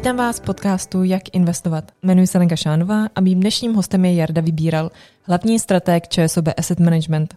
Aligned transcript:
Vítám 0.00 0.16
vás 0.16 0.40
v 0.40 0.42
podcastu 0.42 1.02
Jak 1.02 1.22
investovat. 1.32 1.84
Jmenuji 2.02 2.26
se 2.26 2.38
Lenka 2.38 2.56
Šánová 2.56 3.06
a 3.14 3.20
mým 3.20 3.40
dnešním 3.40 3.74
hostem 3.74 4.04
je 4.04 4.14
Jarda 4.14 4.40
Vybíral, 4.40 4.90
hlavní 5.22 5.58
strateg 5.58 6.08
ČSOB 6.08 6.44
Asset 6.56 6.80
Management. 6.80 7.34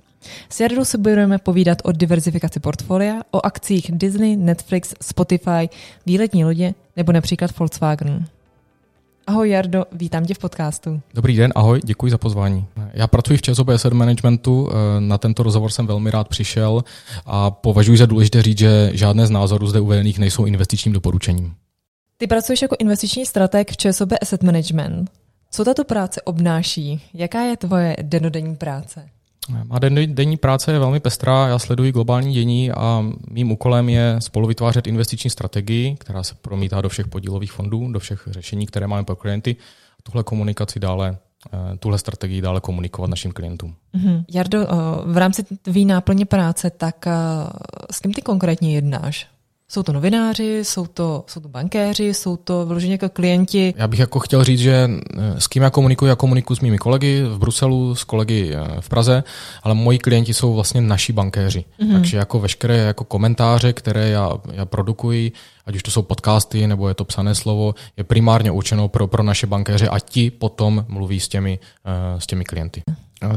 S 0.49 0.59
Jardou 0.59 0.85
se 0.85 0.97
budeme 0.97 1.37
povídat 1.37 1.77
o 1.83 1.91
diverzifikaci 1.91 2.59
portfolia, 2.59 3.15
o 3.31 3.45
akcích 3.45 3.91
Disney, 3.91 4.35
Netflix, 4.35 4.93
Spotify, 5.01 5.69
výletní 6.05 6.45
lodě 6.45 6.73
nebo 6.97 7.11
například 7.11 7.59
Volkswagen. 7.59 8.25
Ahoj 9.27 9.49
Jardo, 9.49 9.85
vítám 9.91 10.25
tě 10.25 10.33
v 10.33 10.39
podcastu. 10.39 11.01
Dobrý 11.13 11.37
den, 11.37 11.51
ahoj, 11.55 11.81
děkuji 11.83 12.11
za 12.11 12.17
pozvání. 12.17 12.65
Já 12.93 13.07
pracuji 13.07 13.37
v 13.37 13.41
ČSOB 13.41 13.69
Asset 13.69 13.93
Managementu, 13.93 14.69
eh, 14.71 15.01
na 15.01 15.17
tento 15.17 15.43
rozhovor 15.43 15.71
jsem 15.71 15.87
velmi 15.87 16.11
rád 16.11 16.27
přišel 16.27 16.83
a 17.25 17.51
považuji 17.51 17.97
za 17.97 18.05
důležité 18.05 18.41
říct, 18.41 18.57
že 18.57 18.91
žádné 18.93 19.27
z 19.27 19.31
názorů 19.31 19.67
zde 19.67 19.79
uvedených 19.79 20.19
nejsou 20.19 20.45
investičním 20.45 20.93
doporučením. 20.93 21.53
Ty 22.17 22.27
pracuješ 22.27 22.61
jako 22.61 22.75
investiční 22.79 23.25
strateg 23.25 23.71
v 23.71 23.77
ČSOB 23.77 24.09
Asset 24.21 24.43
Management. 24.43 25.11
Co 25.51 25.65
tato 25.65 25.83
práce 25.83 26.21
obnáší? 26.21 27.01
Jaká 27.13 27.41
je 27.41 27.57
tvoje 27.57 27.95
denodenní 28.01 28.55
práce? 28.55 29.09
Má 29.63 29.79
denní 30.05 30.37
práce 30.37 30.71
je 30.71 30.79
velmi 30.79 30.99
pestrá, 30.99 31.47
já 31.47 31.59
sleduji 31.59 31.91
globální 31.91 32.33
dění 32.33 32.71
a 32.71 33.05
mým 33.29 33.51
úkolem 33.51 33.89
je 33.89 34.15
spolu 34.19 34.47
vytvářet 34.47 34.87
investiční 34.87 35.29
strategii, 35.29 35.95
která 35.99 36.23
se 36.23 36.35
promítá 36.41 36.81
do 36.81 36.89
všech 36.89 37.07
podílových 37.07 37.51
fondů, 37.51 37.91
do 37.91 37.99
všech 37.99 38.27
řešení, 38.31 38.65
které 38.65 38.87
máme 38.87 39.03
pro 39.03 39.15
klienty. 39.15 39.55
Tuhle 40.03 40.23
komunikaci 40.23 40.79
dále 40.79 41.17
eh, 41.53 41.77
tuhle 41.77 41.97
strategii 41.97 42.41
dále 42.41 42.61
komunikovat 42.61 43.09
našim 43.09 43.31
klientům. 43.31 43.75
Mm-hmm. 43.95 44.25
Jardo, 44.33 44.61
eh, 44.61 44.67
v 45.05 45.17
rámci 45.17 45.43
tvý 45.43 45.85
náplně 45.85 46.25
práce, 46.25 46.69
tak 46.69 47.07
eh, 47.07 47.11
s 47.91 47.99
kým 47.99 48.13
ty 48.13 48.21
konkrétně 48.21 48.75
jednáš? 48.75 49.27
Jsou 49.73 49.83
to 49.83 49.93
novináři, 49.93 50.59
jsou 50.63 50.85
to, 50.85 51.23
jsou 51.27 51.39
to 51.39 51.49
bankéři, 51.49 52.13
jsou 52.13 52.37
to 52.37 52.65
vyloženě 52.65 52.93
jako 52.93 53.09
klienti. 53.09 53.73
Já 53.77 53.87
bych 53.87 53.99
jako 53.99 54.19
chtěl 54.19 54.43
říct, 54.43 54.59
že 54.59 54.89
eh, 55.17 55.41
s 55.41 55.47
kým 55.47 55.63
já 55.63 55.69
komunikuji, 55.69 56.09
já 56.09 56.15
komunikuji 56.15 56.57
s 56.57 56.59
mými 56.59 56.77
kolegy 56.77 57.23
v 57.23 57.37
Bruselu, 57.37 57.95
s 57.95 58.03
kolegy 58.03 58.55
eh, 58.55 58.81
v 58.81 58.89
Praze, 58.89 59.23
ale 59.63 59.73
moji 59.73 59.97
klienti 59.97 60.33
jsou 60.33 60.53
vlastně 60.53 60.81
naši 60.81 61.13
bankéři. 61.13 61.65
Mm-hmm. 61.79 61.93
Takže 61.93 62.17
jako 62.17 62.39
veškeré 62.39 62.77
jako 62.77 63.03
komentáře, 63.03 63.73
které 63.73 64.09
já, 64.09 64.31
já 64.51 64.65
produkuji, 64.65 65.31
ať 65.65 65.75
už 65.75 65.83
to 65.83 65.91
jsou 65.91 66.01
podcasty 66.01 66.67
nebo 66.67 66.87
je 66.87 66.93
to 66.93 67.05
psané 67.05 67.35
slovo, 67.35 67.75
je 67.97 68.03
primárně 68.03 68.51
určeno 68.51 68.87
pro, 68.87 69.07
pro 69.07 69.23
naše 69.23 69.47
bankéře 69.47 69.87
a 69.87 69.99
ti 69.99 70.31
potom 70.31 70.85
mluví 70.87 71.19
s 71.19 71.27
těmi, 71.27 71.59
uh, 71.85 72.19
s 72.19 72.27
těmi 72.27 72.45
klienty. 72.45 72.81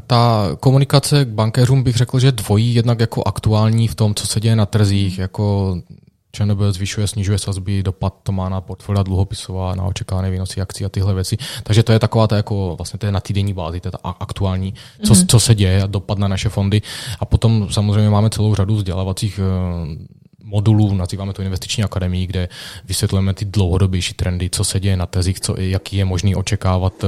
Ta 0.07 0.49
komunikace 0.61 1.25
k 1.25 1.29
bankéřům 1.29 1.83
bych 1.83 1.97
řekl, 1.97 2.19
že 2.19 2.33
dvojí, 2.33 2.75
jednak 2.75 3.01
jako 3.01 3.23
aktuální 3.27 3.89
v 3.89 3.95
tom, 3.95 4.15
co 4.15 4.27
se 4.27 4.41
děje 4.41 4.57
na 4.57 4.67
trzích, 4.67 5.19
jako 5.19 5.77
ČNB 6.37 6.61
zvyšuje, 6.71 7.07
snižuje 7.07 7.39
sazby, 7.39 7.83
dopad 7.83 8.15
to 8.23 8.33
má 8.33 8.49
na 8.49 8.61
portfolia 8.61 9.03
dluhopisová, 9.03 9.75
na 9.75 9.85
očekávané 9.85 10.31
výnosy 10.31 10.61
akcí 10.61 10.85
a 10.85 10.89
tyhle 10.89 11.15
věci. 11.15 11.37
Takže 11.63 11.83
to 11.83 11.93
je 11.93 11.99
taková 11.99 12.27
ta 12.27 12.37
jako 12.37 12.75
vlastně 12.77 12.99
to 12.99 13.07
je 13.07 13.13
na 13.13 13.21
týdenní 13.21 13.53
bázi, 13.53 13.81
to 13.81 13.89
je 13.89 13.93
ta 13.93 13.99
aktuální, 14.21 14.75
co, 15.05 15.13
mm-hmm. 15.13 15.27
co 15.27 15.41
se 15.41 15.55
děje 15.55 15.83
a 15.83 15.87
dopad 15.87 16.19
na 16.19 16.29
naše 16.29 16.49
fondy. 16.49 16.83
A 17.21 17.25
potom 17.25 17.69
samozřejmě 17.71 18.11
máme 18.11 18.31
celou 18.31 18.55
řadu 18.55 18.77
vzdělávacích 18.77 19.41
eh, 19.43 20.16
modulů, 20.47 20.95
nazýváme 20.95 21.33
to 21.33 21.43
investiční 21.43 21.85
akademii, 21.85 22.27
kde 22.27 22.49
vysvětlujeme 22.85 23.35
ty 23.35 23.45
dlouhodobější 23.45 24.15
trendy, 24.15 24.51
co 24.51 24.65
se 24.65 24.81
děje 24.81 24.97
na 24.97 25.07
tezích, 25.07 25.41
co, 25.41 25.61
jaký 25.61 25.97
je 25.97 26.05
možný 26.05 26.35
očekávat 26.35 27.05
eh, 27.05 27.07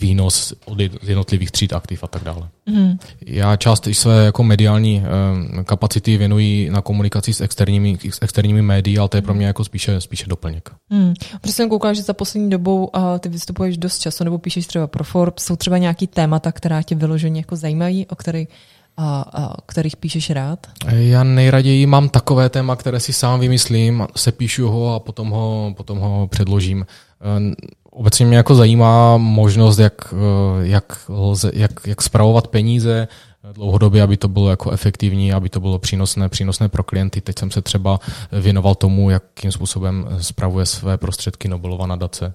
výnos 0.00 0.54
od 0.64 0.78
jednotlivých 1.02 1.50
tříd 1.50 1.72
aktiv 1.72 2.04
a 2.04 2.06
tak 2.06 2.24
dále. 2.24 2.48
Mm. 2.66 2.98
Já 3.26 3.56
část 3.56 3.88
své 3.92 4.24
jako 4.24 4.42
mediální 4.42 5.02
um, 5.02 5.64
kapacity 5.64 6.16
věnuji 6.16 6.70
na 6.70 6.82
komunikaci 6.82 7.34
s 7.34 7.40
externími, 7.40 7.98
s 8.10 8.22
externími 8.22 8.62
médii, 8.62 8.98
ale 8.98 9.08
to 9.08 9.16
je 9.16 9.22
pro 9.22 9.34
mě 9.34 9.46
jako 9.46 9.64
spíše, 9.64 10.00
spíše 10.00 10.26
doplněk. 10.28 10.70
Mm. 10.90 11.14
Protože 11.40 11.52
jsem 11.52 11.68
koukala, 11.68 11.94
že 11.94 12.02
za 12.02 12.12
poslední 12.12 12.50
dobou 12.50 12.84
uh, 12.84 13.18
ty 13.18 13.28
vystupuješ 13.28 13.76
dost 13.76 13.98
času, 13.98 14.24
nebo 14.24 14.38
píšeš 14.38 14.66
třeba 14.66 14.86
pro 14.86 15.04
Forbes, 15.04 15.44
jsou 15.44 15.56
třeba 15.56 15.78
nějaký 15.78 16.06
témata, 16.06 16.52
která 16.52 16.82
tě 16.82 16.94
vyloženě 16.94 17.40
jako 17.40 17.56
zajímají, 17.56 18.06
o 18.06 18.16
kterých 18.16 18.48
a, 18.96 19.24
a 19.32 19.54
kterých 19.66 19.96
píšeš 19.96 20.30
rád? 20.30 20.66
Já 20.86 21.24
nejraději 21.24 21.86
mám 21.86 22.08
takové 22.08 22.48
téma, 22.48 22.76
které 22.76 23.00
si 23.00 23.12
sám 23.12 23.40
vymyslím, 23.40 24.06
sepíšu 24.16 24.68
ho 24.68 24.94
a 24.94 25.00
potom 25.00 25.30
ho, 25.30 25.74
potom 25.76 25.98
ho 25.98 26.28
předložím. 26.30 26.86
Eh, 27.20 27.54
obecně 27.90 28.26
mě 28.26 28.36
jako 28.36 28.54
zajímá 28.54 29.16
možnost, 29.16 29.78
jak, 29.78 30.14
eh, 30.14 30.66
jak, 30.66 30.98
lze, 31.08 31.50
jak, 31.54 31.72
jak 31.86 32.02
spravovat 32.02 32.48
peníze 32.48 33.08
dlouhodobě, 33.52 34.02
aby 34.02 34.16
to 34.16 34.28
bylo 34.28 34.50
jako 34.50 34.70
efektivní, 34.70 35.32
aby 35.32 35.48
to 35.48 35.60
bylo 35.60 35.78
přínosné, 35.78 36.28
přínosné 36.28 36.68
pro 36.68 36.82
klienty. 36.82 37.20
Teď 37.20 37.38
jsem 37.38 37.50
se 37.50 37.62
třeba 37.62 38.00
věnoval 38.32 38.74
tomu, 38.74 39.10
jakým 39.10 39.52
způsobem 39.52 40.06
spravuje 40.20 40.66
své 40.66 40.98
prostředky 40.98 41.48
Nobelova 41.48 41.86
nadace 41.86 42.34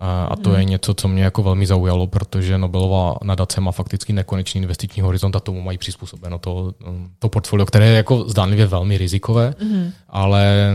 a 0.00 0.36
to 0.36 0.52
je 0.52 0.58
hmm. 0.58 0.68
něco, 0.68 0.94
co 0.94 1.08
mě 1.08 1.24
jako 1.24 1.42
velmi 1.42 1.66
zaujalo, 1.66 2.06
protože 2.06 2.58
Nobelová 2.58 3.14
nadace 3.22 3.60
má 3.60 3.72
fakticky 3.72 4.12
nekonečný 4.12 4.60
investiční 4.60 5.02
horizont 5.02 5.36
a 5.36 5.40
tomu 5.40 5.62
mají 5.62 5.78
přizpůsobeno 5.78 6.38
to, 6.38 6.74
to 7.18 7.28
portfolio, 7.28 7.66
které 7.66 7.86
je 7.86 7.96
jako 7.96 8.28
zdánlivě 8.28 8.66
velmi 8.66 8.98
rizikové, 8.98 9.54
mm. 9.62 9.92
ale 10.08 10.74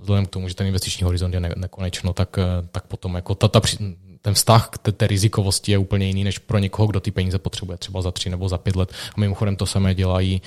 vzhledem 0.00 0.26
k 0.26 0.30
tomu, 0.30 0.48
že 0.48 0.54
ten 0.54 0.66
investiční 0.66 1.04
horizont 1.04 1.34
je 1.34 1.40
ne, 1.40 1.50
nekonečno, 1.56 2.12
tak, 2.12 2.36
tak 2.72 2.86
potom 2.86 3.14
jako 3.14 3.34
ta, 3.34 3.48
ta, 3.48 3.60
ten 4.22 4.34
vztah 4.34 4.68
k 4.68 4.78
té, 4.78 4.92
té 4.92 5.06
rizikovosti 5.06 5.72
je 5.72 5.78
úplně 5.78 6.06
jiný 6.06 6.24
než 6.24 6.38
pro 6.38 6.58
někoho, 6.58 6.86
kdo 6.86 7.00
ty 7.00 7.10
peníze 7.10 7.38
potřebuje 7.38 7.78
třeba 7.78 8.02
za 8.02 8.10
tři 8.10 8.30
nebo 8.30 8.48
za 8.48 8.58
pět 8.58 8.76
let. 8.76 8.92
A 9.16 9.20
mimochodem 9.20 9.56
to 9.56 9.66
samé 9.66 9.94
dělají 9.94 10.42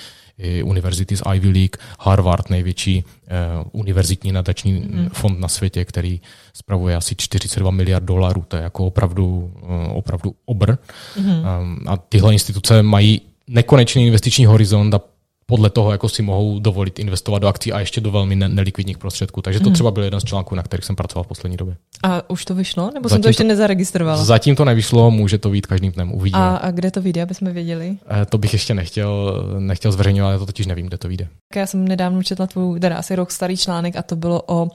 univerzity 0.63 1.17
z 1.17 1.21
Ivy 1.33 1.47
League, 1.47 1.75
Harvard, 1.99 2.49
největší 2.49 3.03
uh, 3.03 3.67
univerzitní 3.71 4.31
nadační 4.31 4.73
mm. 4.73 5.09
fond 5.13 5.39
na 5.39 5.47
světě, 5.47 5.85
který 5.85 6.21
spravuje 6.53 6.95
asi 6.95 7.15
42 7.15 7.71
miliard 7.71 8.03
dolarů. 8.03 8.45
To 8.47 8.57
je 8.57 8.63
jako 8.63 8.85
opravdu, 8.85 9.53
uh, 9.61 9.97
opravdu 9.97 10.35
obr. 10.45 10.77
Mm. 11.19 11.45
A 11.87 11.97
tyhle 11.97 12.33
instituce 12.33 12.83
mají 12.83 13.21
nekonečný 13.47 14.07
investiční 14.07 14.45
horizont 14.45 14.93
a 14.93 15.01
podle 15.49 15.69
toho 15.69 15.91
jako 15.91 16.09
si 16.09 16.21
mohou 16.21 16.59
dovolit 16.59 16.99
investovat 16.99 17.39
do 17.39 17.47
akcí 17.47 17.73
a 17.73 17.79
ještě 17.79 18.01
do 18.01 18.11
velmi 18.11 18.35
nelikvidních 18.35 18.97
prostředků. 18.97 19.41
Takže 19.41 19.59
to 19.59 19.65
hmm. 19.65 19.73
třeba 19.73 19.91
byl 19.91 20.03
jeden 20.03 20.19
z 20.19 20.23
článků, 20.23 20.55
na 20.55 20.63
kterých 20.63 20.85
jsem 20.85 20.95
pracoval 20.95 21.23
v 21.23 21.27
poslední 21.27 21.57
době. 21.57 21.75
A 22.03 22.29
už 22.29 22.45
to 22.45 22.55
vyšlo? 22.55 22.91
Nebo 22.93 23.09
zatím 23.09 23.15
jsem 23.15 23.21
to 23.21 23.29
ještě 23.29 23.43
nezaregistroval? 23.43 24.25
Zatím 24.25 24.55
to 24.55 24.65
nevyšlo, 24.65 25.11
může 25.11 25.37
to 25.37 25.49
být 25.49 25.67
každým 25.67 25.91
dnem, 25.91 26.11
uvidíme. 26.11 26.41
A, 26.43 26.55
a 26.55 26.71
kde 26.71 26.91
to 26.91 27.01
vyjde, 27.01 27.21
aby 27.21 27.33
jsme 27.33 27.51
věděli? 27.51 27.97
E, 28.21 28.25
to 28.25 28.37
bych 28.37 28.53
ještě 28.53 28.73
nechtěl, 28.73 29.43
nechtěl 29.59 29.91
zveřejňovat, 29.91 30.31
já 30.31 30.37
to 30.37 30.45
totiž 30.45 30.65
nevím, 30.65 30.87
kde 30.87 30.97
to 30.97 31.07
vyjde. 31.07 31.27
Já 31.55 31.67
jsem 31.67 31.87
nedávno 31.87 32.23
četla 32.23 32.47
tvůj, 32.47 32.79
teda 32.79 32.97
asi 32.97 33.15
rok 33.15 33.31
starý 33.31 33.57
článek 33.57 33.95
a 33.95 34.01
to 34.01 34.15
bylo 34.15 34.43
o 34.47 34.67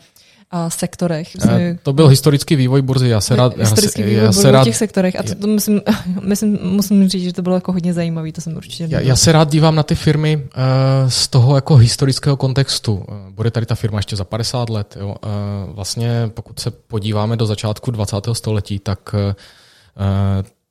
a 0.55 0.71
sektorech. 0.71 1.35
Myslím, 1.35 1.79
to 1.83 1.93
byl 1.93 2.09
historický 2.09 2.57
vývoj 2.57 2.83
burzy. 2.83 3.09
Já 3.09 3.21
se 3.21 3.37
rád, 3.37 3.59
historický 3.59 4.01
já, 4.01 4.07
vývoj 4.07 4.25
já 4.25 4.33
se 4.33 4.51
rád, 4.51 4.61
v 4.61 4.65
těch 4.65 4.77
sektorech. 4.77 5.21
A 5.21 5.23
to, 5.23 5.35
to 5.35 5.47
musím, 5.47 5.81
myslím, 6.23 6.59
musím 6.63 7.09
říct, 7.09 7.23
že 7.23 7.33
to 7.33 7.43
bylo 7.43 7.55
jako 7.55 7.73
hodně 7.73 7.93
zajímavé. 7.93 8.33
To 8.33 8.41
jsem 8.41 8.57
určitě 8.57 8.87
já, 8.91 9.01
já 9.01 9.17
se 9.17 9.33
rád 9.33 9.51
dívám 9.51 9.75
na 9.75 9.83
ty 9.83 9.95
firmy 9.95 10.37
uh, 10.37 10.43
z 11.09 11.29
toho 11.29 11.55
jako 11.55 11.77
historického 11.77 12.37
kontextu. 12.37 12.95
Uh, 12.95 13.05
bude 13.31 13.51
tady 13.51 13.67
ta 13.67 13.75
firma 13.75 13.99
ještě 13.99 14.17
za 14.17 14.25
50 14.25 14.71
let. 14.71 14.97
Jo? 15.01 15.09
Uh, 15.09 15.75
vlastně 15.75 16.31
pokud 16.35 16.61
se 16.61 16.71
podíváme 16.71 17.37
do 17.37 17.47
začátku 17.47 17.91
20. 17.91 18.17
století, 18.33 18.79
tak 18.79 19.15
uh, 19.15 19.33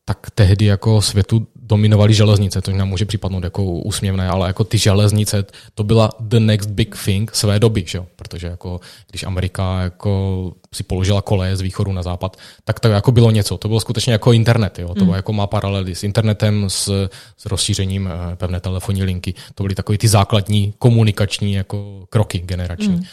tak 0.06 0.28
tehdy 0.36 0.66
jako 0.66 1.02
světu 1.02 1.48
dominovaly 1.66 2.14
železnice, 2.14 2.62
což 2.62 2.74
nám 2.74 2.90
může 2.90 3.06
připadnout 3.06 3.44
jako 3.44 3.64
úsměvné, 3.64 4.30
ale 4.30 4.48
jako 4.48 4.64
ty 4.64 4.78
železnice, 4.78 5.46
to 5.76 5.84
byla 5.84 6.10
the 6.20 6.40
next 6.40 6.70
big 6.70 6.96
thing 7.06 7.32
své 7.36 7.60
doby, 7.60 7.84
že 7.88 7.98
jo? 7.98 8.06
protože 8.16 8.48
jako 8.48 8.80
když 9.10 9.24
Amerika 9.24 9.82
jako 9.82 10.52
si 10.74 10.84
položila 10.84 11.22
koleje 11.22 11.56
z 11.56 11.62
východu 11.62 11.92
na 11.92 12.04
západ, 12.04 12.38
tak 12.64 12.80
to 12.80 12.88
jako 12.88 13.12
bylo 13.12 13.32
něco, 13.32 13.58
to 13.58 13.68
bylo 13.68 13.80
skutečně 13.80 14.14
jako 14.14 14.34
internet, 14.34 14.80
jo? 14.80 14.88
to 14.88 14.94
bylo 14.94 15.08
mm. 15.08 15.16
jako 15.16 15.34
má 15.34 15.48
paralely 15.48 15.96
s 15.96 16.04
internetem, 16.04 16.70
s, 16.70 17.10
s 17.38 17.46
rozšířením 17.46 18.08
eh, 18.08 18.36
pevné 18.36 18.60
telefonní 18.60 19.04
linky, 19.04 19.34
to 19.56 19.64
byly 19.64 19.76
takové 19.76 19.98
ty 19.98 20.08
základní 20.08 20.74
komunikační 20.80 21.54
jako 21.54 22.06
kroky 22.10 22.40
generační. 22.40 22.96
Mm. 22.96 23.00
Uh, 23.00 23.04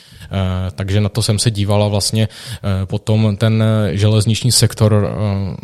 takže 0.74 1.00
na 1.00 1.08
to 1.08 1.22
jsem 1.22 1.38
se 1.38 1.50
dívala 1.50 1.88
vlastně 1.88 2.28
uh, 2.28 2.86
potom 2.86 3.36
ten 3.36 3.64
železniční 3.92 4.52
sektor 4.52 4.92
uh, 4.92 5.56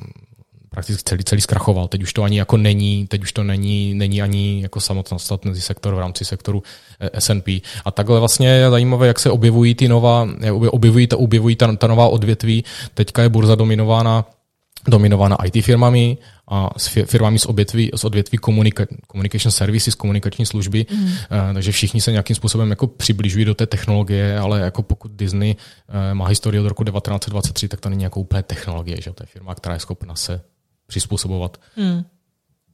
prakticky 0.77 1.03
celý, 1.05 1.25
celý 1.25 1.41
zkrachoval. 1.41 1.89
Teď 1.89 2.03
už 2.03 2.13
to 2.13 2.23
ani 2.23 2.39
jako 2.39 2.57
není, 2.57 3.07
teď 3.07 3.23
už 3.23 3.33
to 3.33 3.43
není, 3.45 3.95
není 3.95 4.23
ani 4.23 4.63
jako 4.63 4.81
samostatný 4.81 5.61
sektor 5.61 5.95
v 5.95 5.99
rámci 5.99 6.25
sektoru 6.25 6.63
eh, 7.01 7.21
S&P. 7.21 7.63
A 7.85 7.91
takhle 7.91 8.19
vlastně 8.21 8.49
je 8.49 8.71
zajímavé, 8.71 9.07
jak 9.07 9.19
se 9.19 9.31
objevují 9.31 9.75
ty 9.75 9.89
nová, 9.89 10.29
objevují, 10.53 11.07
ta, 11.07 11.17
objevují 11.17 11.57
ta, 11.57 11.77
ta 11.77 11.87
nová 11.87 12.09
odvětví. 12.09 12.65
Teďka 12.95 13.23
je 13.23 13.29
burza 13.29 13.55
dominována 13.55 14.25
dominována 14.89 15.37
IT 15.45 15.65
firmami 15.65 16.19
a 16.49 16.71
s 16.77 16.87
firmami 16.87 17.39
z 17.39 17.47
odvětví, 17.47 17.91
z 17.95 18.05
odvětví 18.05 18.39
komunika, 18.39 18.87
communication 19.11 19.53
services, 19.53 19.95
komunikační 19.95 20.47
služby, 20.47 20.87
mm. 20.87 21.11
takže 21.55 21.73
všichni 21.73 22.01
se 22.01 22.13
nějakým 22.13 22.37
způsobem 22.37 22.71
jako 22.71 22.87
přibližují 22.87 23.45
do 23.45 23.55
té 23.55 23.67
technologie, 23.67 24.39
ale 24.39 24.61
jako 24.61 24.83
pokud 24.83 25.11
Disney 25.11 25.57
má 26.13 26.27
historii 26.27 26.61
od 26.61 26.69
roku 26.69 26.85
1923, 26.85 27.69
tak 27.69 27.81
to 27.81 27.89
není 27.89 28.05
jako 28.05 28.21
úplně 28.21 28.43
technologie, 28.43 28.97
že 29.03 29.11
to 29.13 29.23
je 29.23 29.27
firma, 29.27 29.55
která 29.55 29.75
je 29.75 29.81
schopna 29.81 30.15
se 30.15 30.41
přizpůsobovat 30.87 31.61
hmm. 31.77 32.05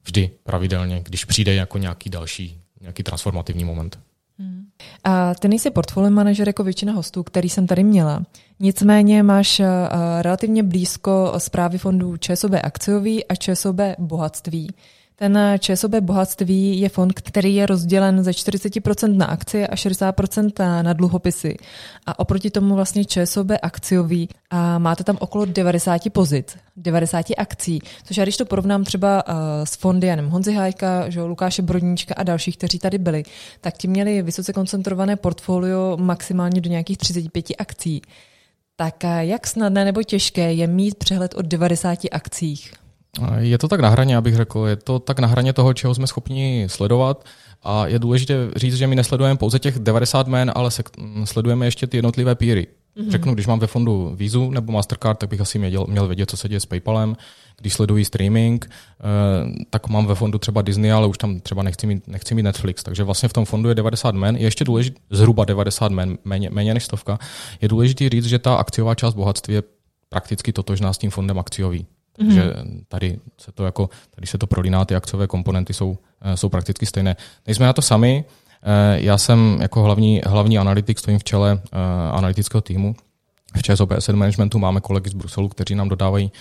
vždy 0.03 0.29
pravidelně, 0.43 1.01
když 1.03 1.25
přijde 1.25 1.53
jako 1.53 1.77
nějaký 1.77 2.09
další, 2.09 2.61
nějaký 2.81 3.03
transformativní 3.03 3.65
moment. 3.65 3.99
Hmm. 4.39 4.65
A 5.03 5.35
ty 5.35 5.47
nejsi 5.47 5.71
portfolio 5.71 6.11
manažer 6.11 6.47
jako 6.49 6.63
většina 6.63 6.93
hostů, 6.93 7.23
který 7.23 7.49
jsem 7.49 7.67
tady 7.67 7.83
měla. 7.83 8.23
Nicméně 8.59 9.23
máš 9.23 9.59
uh, 9.59 9.65
relativně 10.21 10.63
blízko 10.63 11.33
zprávy 11.37 11.77
fondů 11.77 12.17
ČSOB 12.17 12.51
akciový 12.63 13.25
a 13.25 13.35
ČSOB 13.35 13.75
bohatství. 13.99 14.69
Ten 15.23 15.39
ČSOB 15.59 15.91
bohatství 15.95 16.79
je 16.79 16.89
fond, 16.89 17.13
který 17.13 17.55
je 17.55 17.65
rozdělen 17.65 18.23
ze 18.23 18.31
40% 18.31 19.17
na 19.17 19.25
akcie 19.25 19.67
a 19.67 19.75
60% 19.75 20.83
na 20.83 20.93
dluhopisy. 20.93 21.57
A 22.05 22.19
oproti 22.19 22.49
tomu 22.49 22.75
vlastně 22.75 23.05
ČSOB 23.05 23.47
akciový 23.61 24.29
a 24.49 24.77
máte 24.77 25.03
tam 25.03 25.17
okolo 25.19 25.45
90 25.45 26.01
pozic, 26.11 26.57
90 26.75 27.25
akcí, 27.37 27.79
což 28.03 28.17
já 28.17 28.23
když 28.23 28.37
to 28.37 28.45
porovnám 28.45 28.83
třeba 28.83 29.23
s 29.63 29.75
fondy 29.75 30.07
Janem 30.07 30.29
Honzi 30.29 30.53
Hajka, 30.53 31.09
že 31.09 31.21
Lukáše 31.21 31.61
Brodníčka 31.61 32.13
a 32.17 32.23
dalších, 32.23 32.57
kteří 32.57 32.79
tady 32.79 32.97
byli, 32.97 33.23
tak 33.61 33.77
ti 33.77 33.87
měli 33.87 34.21
vysoce 34.21 34.53
koncentrované 34.53 35.15
portfolio 35.15 35.97
maximálně 35.99 36.61
do 36.61 36.69
nějakých 36.69 36.97
35 36.97 37.45
akcí. 37.57 38.01
Tak 38.75 39.03
jak 39.19 39.47
snadné 39.47 39.85
nebo 39.85 40.03
těžké 40.03 40.53
je 40.53 40.67
mít 40.67 40.95
přehled 40.95 41.33
o 41.37 41.41
90 41.41 41.99
akcích? 42.11 42.82
Je 43.37 43.57
to 43.57 43.67
tak 43.67 43.79
na 43.79 43.89
hraně, 43.89 44.17
abych 44.17 44.35
řekl. 44.35 44.65
Je 44.67 44.75
to 44.75 44.99
tak 44.99 45.19
na 45.19 45.27
hraně 45.27 45.53
toho, 45.53 45.73
čeho 45.73 45.95
jsme 45.95 46.07
schopni 46.07 46.65
sledovat. 46.69 47.25
A 47.63 47.87
je 47.87 47.99
důležité 47.99 48.35
říct, 48.55 48.75
že 48.75 48.87
my 48.87 48.95
nesledujeme 48.95 49.37
pouze 49.37 49.59
těch 49.59 49.79
90 49.79 50.27
men, 50.27 50.51
ale 50.55 50.71
se, 50.71 50.83
sledujeme 51.23 51.65
ještě 51.65 51.87
ty 51.87 51.97
jednotlivé 51.97 52.35
píry. 52.35 52.67
Mm-hmm. 52.97 53.09
Řeknu, 53.09 53.33
když 53.33 53.47
mám 53.47 53.59
ve 53.59 53.67
fondu 53.67 54.11
Vizu 54.15 54.51
nebo 54.51 54.71
Mastercard, 54.71 55.19
tak 55.19 55.29
bych 55.29 55.41
asi 55.41 55.59
měl, 55.59 55.85
měl 55.89 56.07
vědět, 56.07 56.29
co 56.29 56.37
se 56.37 56.49
děje 56.49 56.59
s 56.59 56.65
PayPalem. 56.65 57.17
Když 57.61 57.73
sleduji 57.73 58.05
streaming, 58.05 58.69
eh, 58.69 59.65
tak 59.69 59.87
mám 59.87 60.05
ve 60.05 60.15
fondu 60.15 60.37
třeba 60.37 60.61
Disney, 60.61 60.91
ale 60.91 61.07
už 61.07 61.17
tam 61.17 61.39
třeba 61.39 61.63
nechci 61.63 61.87
mít, 61.87 62.07
nechci 62.07 62.35
mít 62.35 62.43
Netflix. 62.43 62.83
Takže 62.83 63.03
vlastně 63.03 63.29
v 63.29 63.33
tom 63.33 63.45
fondu 63.45 63.69
je 63.69 63.75
90 63.75 64.15
men. 64.15 64.35
Je 64.35 64.43
ještě 64.43 64.65
důležité, 64.65 64.99
zhruba 65.09 65.45
90 65.45 65.91
men, 65.91 66.17
méně, 66.23 66.49
méně 66.49 66.73
než 66.73 66.85
stovka. 66.85 67.19
Je 67.61 67.67
důležité 67.67 68.09
říct, 68.09 68.25
že 68.25 68.39
ta 68.39 68.55
akciová 68.55 68.95
část 68.95 69.13
bohatství 69.13 69.53
je 69.53 69.63
prakticky 70.09 70.53
totožná 70.53 70.93
s 70.93 70.97
tím 70.97 71.09
fondem 71.09 71.39
akciový. 71.39 71.85
Takže 72.13 72.41
mm-hmm. 72.41 72.83
tady 72.87 73.19
se 73.37 73.51
to 73.51 73.65
jako, 73.65 73.89
tady 74.15 74.27
se 74.27 74.37
to 74.37 74.47
prolíná, 74.47 74.85
ty 74.85 74.95
akciové 74.95 75.27
komponenty 75.27 75.73
jsou, 75.73 75.97
eh, 76.21 76.37
jsou 76.37 76.49
prakticky 76.49 76.85
stejné. 76.85 77.15
Nejsme 77.47 77.65
na 77.65 77.73
to 77.73 77.81
sami, 77.81 78.25
eh, 78.63 78.99
já 79.01 79.17
jsem 79.17 79.57
jako 79.61 79.83
hlavní, 79.83 80.21
hlavní 80.25 80.57
analytik, 80.57 80.99
stojím 80.99 81.19
v 81.19 81.23
čele 81.23 81.61
eh, 81.63 81.77
analytického 82.11 82.61
týmu. 82.61 82.95
V 83.57 83.61
ČSOB 83.61 83.91
Asset 83.91 84.15
Managementu 84.15 84.59
máme 84.59 84.81
kolegy 84.81 85.09
z 85.09 85.13
Bruselu, 85.13 85.49
kteří 85.49 85.75
nám 85.75 85.89
dodávají 85.89 86.31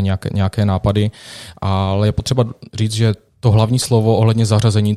nějaké, 0.00 0.30
nějaké 0.32 0.64
nápady, 0.64 1.10
ale 1.60 2.08
je 2.08 2.12
potřeba 2.12 2.44
říct, 2.74 2.92
že 2.92 3.14
to 3.44 3.50
hlavní 3.50 3.78
slovo 3.78 4.16
ohledně 4.16 4.46
zařazení 4.46 4.96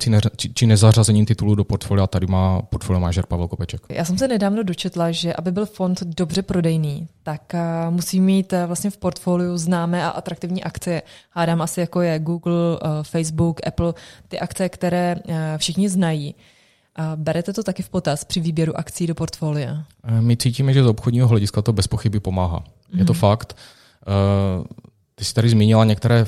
či 0.54 0.66
nezařazení 0.66 1.26
titulů 1.26 1.56
do 1.56 1.64
portfolia 1.64 2.08
tady 2.08 2.28
má 2.28 2.62
portfolio 2.62 3.00
manažer 3.00 3.26
Pavel 3.26 3.48
Kopeček. 3.48 3.82
Já 3.90 4.06
jsem 4.06 4.18
se 4.18 4.28
nedávno 4.28 4.64
dočetla, 4.64 5.12
že 5.12 5.34
aby 5.34 5.52
byl 5.52 5.66
fond 5.66 6.04
dobře 6.04 6.42
prodejný, 6.42 7.08
tak 7.24 7.54
eh, 7.54 7.62
musí 7.90 8.22
mít 8.22 8.54
eh, 8.54 8.66
vlastně 8.66 8.90
v 8.90 8.98
portfoliu 8.98 9.58
známé 9.58 10.04
a 10.04 10.10
atraktivní 10.10 10.64
akcie. 10.64 11.02
Hádám 11.30 11.62
asi 11.62 11.80
jako 11.80 12.02
je 12.02 12.20
Google, 12.20 12.80
eh, 12.82 12.88
Facebook, 13.02 13.68
Apple, 13.68 13.94
ty 14.28 14.40
akce, 14.40 14.70
které 14.70 15.16
všichni 15.58 15.90
znají. 15.90 16.36
A 16.96 17.16
berete 17.16 17.54
to 17.54 17.64
taky 17.64 17.84
v 17.84 17.90
potaz 17.90 18.24
při 18.24 18.40
výběru 18.40 18.78
akcí 18.78 19.08
do 19.08 19.16
portfolia? 19.16 19.84
My 20.20 20.38
cítíme, 20.38 20.74
že 20.74 20.84
z 20.84 20.88
obchodního 20.88 21.28
hlediska 21.28 21.62
to 21.62 21.74
bez 21.74 21.88
pochyby 21.88 22.20
pomáhá. 22.20 22.60
Mm-hmm. 22.60 23.00
Je 23.00 23.06
to 23.06 23.14
mhm. 23.14 23.20
fakt. 23.20 23.58
Ty 25.16 25.26
jsi 25.26 25.34
tady 25.34 25.50
zmínila 25.50 25.86
některé 25.86 26.26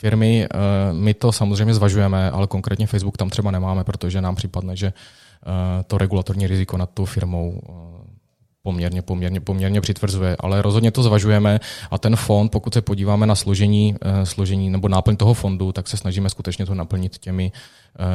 firmy. 0.00 0.48
Eh, 0.48 0.92
my 0.92 1.14
to 1.14 1.32
samozřejmě 1.32 1.74
zvažujeme, 1.74 2.30
ale 2.30 2.46
konkrétně 2.46 2.86
Facebook 2.86 3.16
tam 3.16 3.30
třeba 3.30 3.50
nemáme, 3.50 3.84
protože 3.84 4.20
nám 4.20 4.34
připadne, 4.34 4.76
že 4.76 4.86
eh, 4.88 5.84
to 5.84 5.98
regulatorní 5.98 6.46
riziko 6.46 6.76
nad 6.76 6.90
tou 6.90 7.04
firmou 7.04 7.60
eh, 7.60 8.19
poměrně, 8.62 9.02
poměrně, 9.02 9.40
poměrně 9.40 9.80
přitvrzuje, 9.80 10.36
ale 10.40 10.62
rozhodně 10.62 10.90
to 10.90 11.02
zvažujeme 11.02 11.60
a 11.90 11.98
ten 11.98 12.16
fond, 12.16 12.48
pokud 12.48 12.74
se 12.74 12.82
podíváme 12.82 13.26
na 13.26 13.34
složení, 13.34 13.96
složení 14.24 14.70
nebo 14.70 14.88
náplň 14.88 15.16
toho 15.16 15.34
fondu, 15.34 15.72
tak 15.72 15.88
se 15.88 15.96
snažíme 15.96 16.30
skutečně 16.30 16.66
to 16.66 16.74
naplnit 16.74 17.18
těmi, 17.18 17.52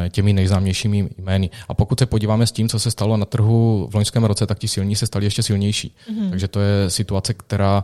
těmi 0.10 0.34
nejznámějšími 0.34 1.10
jmény. 1.18 1.50
A 1.68 1.74
pokud 1.74 2.00
se 2.00 2.06
podíváme 2.06 2.48
s 2.48 2.52
tím, 2.52 2.70
co 2.70 2.80
se 2.80 2.92
stalo 2.92 3.18
na 3.18 3.26
trhu 3.26 3.88
v 3.92 3.96
loňském 3.96 4.24
roce, 4.24 4.48
tak 4.48 4.60
ti 4.60 4.68
silní 4.68 4.96
se 4.96 5.08
stali 5.08 5.26
ještě 5.26 5.44
silnější. 5.44 5.96
Mm-hmm. 6.10 6.30
Takže 6.30 6.48
to 6.48 6.60
je 6.60 6.90
situace, 6.90 7.34
která 7.34 7.84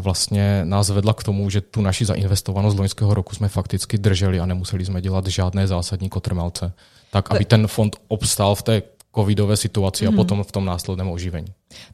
vlastně 0.00 0.60
nás 0.64 0.88
vedla 0.88 1.14
k 1.14 1.22
tomu, 1.24 1.50
že 1.50 1.60
tu 1.60 1.82
naši 1.82 2.04
zainvestovanost 2.04 2.76
z 2.76 2.78
loňského 2.78 3.14
roku 3.14 3.34
jsme 3.34 3.48
fakticky 3.48 3.98
drželi 3.98 4.40
a 4.40 4.46
nemuseli 4.46 4.84
jsme 4.84 5.00
dělat 5.00 5.26
žádné 5.26 5.66
zásadní 5.66 6.08
kotrmelce. 6.08 6.72
Tak, 7.10 7.30
aby 7.30 7.44
ten 7.44 7.66
fond 7.66 7.96
obstál 8.08 8.54
v 8.54 8.62
té 8.62 8.82
covidové 9.14 9.56
situaci 9.56 10.04
mm-hmm. 10.04 10.08
a 10.08 10.10
mhm. 10.10 10.16
potom 10.16 10.44
v 10.44 10.52
tom 10.52 10.64
následném 10.64 11.10
oživení. 11.10 11.48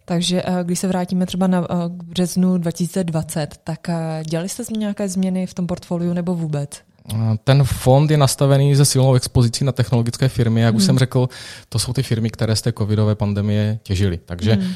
Takže 0.05 0.43
eh, 0.47 0.65
když 0.65 0.79
se 0.79 0.89
vrátíme 0.89 1.27
třeba 1.27 1.47
na 1.47 1.67
eh, 1.71 1.75
březnu 1.89 2.59
2020, 2.59 3.61
tak 3.65 3.89
eh, 3.89 4.23
dělali 4.27 4.49
jste 4.49 4.63
nějaké 4.79 5.09
změny 5.09 5.47
v 5.47 5.55
tom 5.55 5.67
portfoliu 5.67 6.13
nebo 6.13 6.35
vůbec? 6.35 6.71
Ten 7.45 7.65
fond 7.65 8.11
je 8.11 8.17
nastavený 8.17 8.75
ze 8.75 8.85
silnou 8.85 9.15
expozicí 9.15 9.65
na 9.65 9.73
technologické 9.73 10.29
firmy. 10.29 10.61
Jak 10.61 10.71
hmm. 10.71 10.77
už 10.77 10.83
mhm. 10.83 10.87
jsem 10.87 10.99
řekl, 10.99 11.29
to 11.69 11.79
jsou 11.79 11.93
ty 11.93 12.03
firmy, 12.03 12.31
které 12.31 12.57
z 12.57 12.63
té 12.63 12.73
covidové 12.73 13.15
pandemie 13.15 13.79
těžily. 13.83 14.19
Takže 14.25 14.53
hmm. 14.53 14.73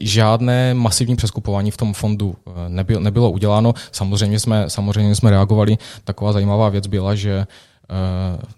žádné 0.00 0.74
masivní 0.74 1.16
přeskupování 1.16 1.70
v 1.70 1.76
tom 1.76 1.94
fondu 1.94 2.36
nebylo, 2.68 3.00
nebylo 3.00 3.30
uděláno. 3.30 3.74
Samozřejmě 3.92 4.40
jsme, 4.40 4.70
samozřejmě 4.70 5.14
jsme 5.14 5.30
reagovali. 5.30 5.78
Taková 6.04 6.32
zajímavá 6.32 6.68
věc 6.68 6.86
byla, 6.86 7.14
že 7.14 7.46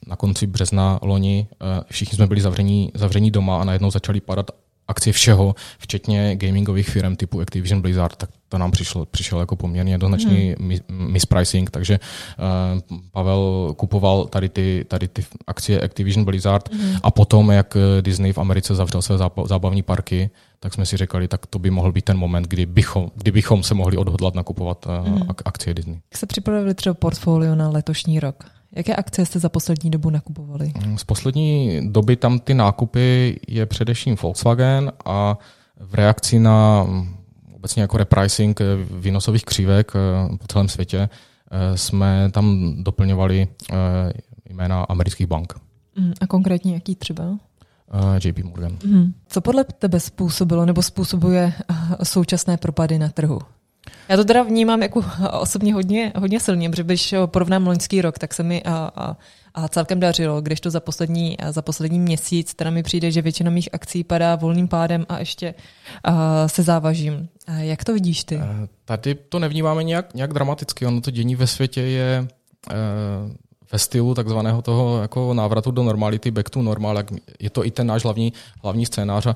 na 0.07 0.17
konci 0.17 0.47
března 0.47 0.99
loni 1.03 1.47
všichni 1.91 2.17
jsme 2.17 2.27
byli 2.27 2.41
zavření, 2.41 2.93
zavření 2.95 3.31
doma 3.31 3.61
a 3.61 3.65
najednou 3.65 3.91
začali 3.91 4.21
padat 4.21 4.51
akcie 4.89 5.13
všeho, 5.13 5.55
včetně 5.79 6.37
gamingových 6.37 6.89
firm 6.91 7.17
typu 7.17 7.41
Activision 7.41 7.83
Blizzard, 7.83 8.17
tak 8.17 8.31
to 8.49 8.59
nám 8.59 8.71
přišlo, 8.71 9.07
přišel 9.07 9.41
jako 9.41 9.57
poměrně 9.57 9.93
jednoznačný 9.93 10.55
hmm. 10.59 10.79
mispricing, 10.89 11.71
takže 11.71 12.01
uh, 12.89 12.99
Pavel 13.13 13.75
kupoval 13.77 14.27
tady 14.27 14.49
ty, 14.49 14.85
tady 14.89 15.09
ty 15.09 15.25
akcie 15.47 15.81
Activision 15.81 16.25
Blizzard 16.25 16.73
hmm. 16.73 16.97
a 17.03 17.11
potom, 17.11 17.51
jak 17.51 17.77
Disney 18.01 18.33
v 18.33 18.39
Americe 18.39 18.75
zavřel 18.75 19.03
své 19.03 19.17
zábavní 19.45 19.83
parky, 19.83 20.31
tak 20.61 20.75
jsme 20.75 20.87
si 20.87 20.97
řekli, 20.97 21.29
tak 21.29 21.47
to 21.47 21.59
by 21.59 21.71
mohl 21.71 21.93
být 21.93 22.05
ten 22.05 22.19
moment, 22.19 22.49
kdy 22.49 22.67
bychom, 22.67 23.11
kdy 23.15 23.31
bychom 23.31 23.63
se 23.63 23.75
mohli 23.75 23.97
odhodlat 23.97 24.35
nakupovat 24.35 24.87
uh, 24.87 25.07
hmm. 25.07 25.29
akcie 25.45 25.75
Disney. 25.75 25.95
Jak 25.95 26.19
se 26.19 26.27
připravili 26.27 26.75
třeba 26.75 26.95
portfolio 26.95 27.55
na 27.55 27.69
letošní 27.69 28.21
rok? 28.21 28.45
Jaké 28.77 28.97
akcie 28.97 29.27
jste 29.27 29.39
za 29.39 29.49
poslední 29.49 29.91
dobu 29.91 30.11
nakupovali? 30.11 30.73
Z 30.97 31.05
poslední 31.05 31.81
doby 31.93 32.17
tam 32.17 32.39
ty 32.39 32.55
nákupy 32.55 33.41
je 33.49 33.67
především 33.67 34.17
Volkswagen 34.23 34.93
a 35.05 35.39
v 35.81 35.95
reakci 35.95 36.39
na 36.39 36.87
obecně 37.53 37.83
jako 37.83 37.97
repricing 37.97 38.61
výnosových 38.91 39.45
křívek 39.45 39.93
eh, 39.95 40.37
po 40.37 40.47
celém 40.47 40.69
světě 40.69 41.09
eh, 41.51 41.79
jsme 41.79 42.31
tam 42.31 42.75
doplňovali 42.79 43.49
eh, 43.49 43.75
jména 44.51 44.83
amerických 44.83 45.27
bank. 45.27 45.55
Mm, 45.97 46.13
a 46.21 46.27
konkrétně 46.27 46.75
jaký 46.75 46.95
třeba? 46.95 47.25
JP 48.25 48.39
Morgan. 48.39 48.79
Mm. 48.85 49.13
Co 49.29 49.41
podle 49.41 49.65
tebe 49.65 50.01
způsobilo 50.01 50.67
nebo 50.67 50.83
způsobuje 50.83 51.53
současné 52.03 52.57
propady 52.57 52.99
na 52.99 53.09
trhu? 53.09 53.39
Já 54.09 54.17
to 54.17 54.25
teda 54.25 54.43
vnímám 54.43 54.83
jako 54.83 55.05
osobně 55.33 55.75
hodně, 55.75 56.13
hodně 56.17 56.41
silně, 56.41 56.71
protože 56.71 56.83
když 56.83 57.15
porovnám 57.27 57.67
loňský 57.67 58.03
rok, 58.03 58.19
tak 58.19 58.35
se 58.35 58.43
mi 58.43 58.63
a, 58.63 58.91
a, 58.97 59.17
a 59.55 59.69
celkem 59.69 60.01
dařilo, 60.01 60.41
když 60.41 60.61
to 60.61 60.71
za 60.71 60.81
poslední, 60.81 61.37
za 61.51 61.63
poslední 61.63 61.99
měsíc 61.99 62.55
teda 62.55 62.71
mi 62.71 62.83
přijde, 62.83 63.11
že 63.11 63.23
většina 63.23 63.51
mých 63.51 63.69
akcí 63.73 64.05
padá 64.05 64.37
volným 64.37 64.69
pádem 64.69 65.07
a 65.09 65.19
ještě 65.19 65.55
a, 66.05 66.49
se 66.49 66.63
závažím. 66.63 67.29
A 67.47 67.53
jak 67.53 67.85
to 67.85 67.95
vidíš 67.95 68.25
ty? 68.25 68.41
Tady 68.85 69.15
to 69.15 69.39
nevnímáme 69.39 69.85
nějak, 69.85 70.15
nějak 70.15 70.33
dramaticky. 70.33 70.87
Ono 70.87 71.01
to 71.01 71.11
dění 71.11 71.37
ve 71.37 71.47
světě 71.47 71.81
je 71.81 72.29
ve 73.73 73.79
stylu 73.79 74.15
takzvaného 74.15 74.63
toho 74.63 75.03
jako 75.03 75.35
návratu 75.35 75.71
do 75.71 75.83
normality, 75.83 76.31
back 76.31 76.51
to 76.51 76.63
normal, 76.63 76.97
jak 76.97 77.11
je 77.41 77.51
to 77.51 77.67
i 77.67 77.71
ten 77.71 77.87
náš 77.87 78.05
hlavní, 78.05 78.33
hlavní 78.63 78.87
scénář. 78.87 79.27
A 79.27 79.35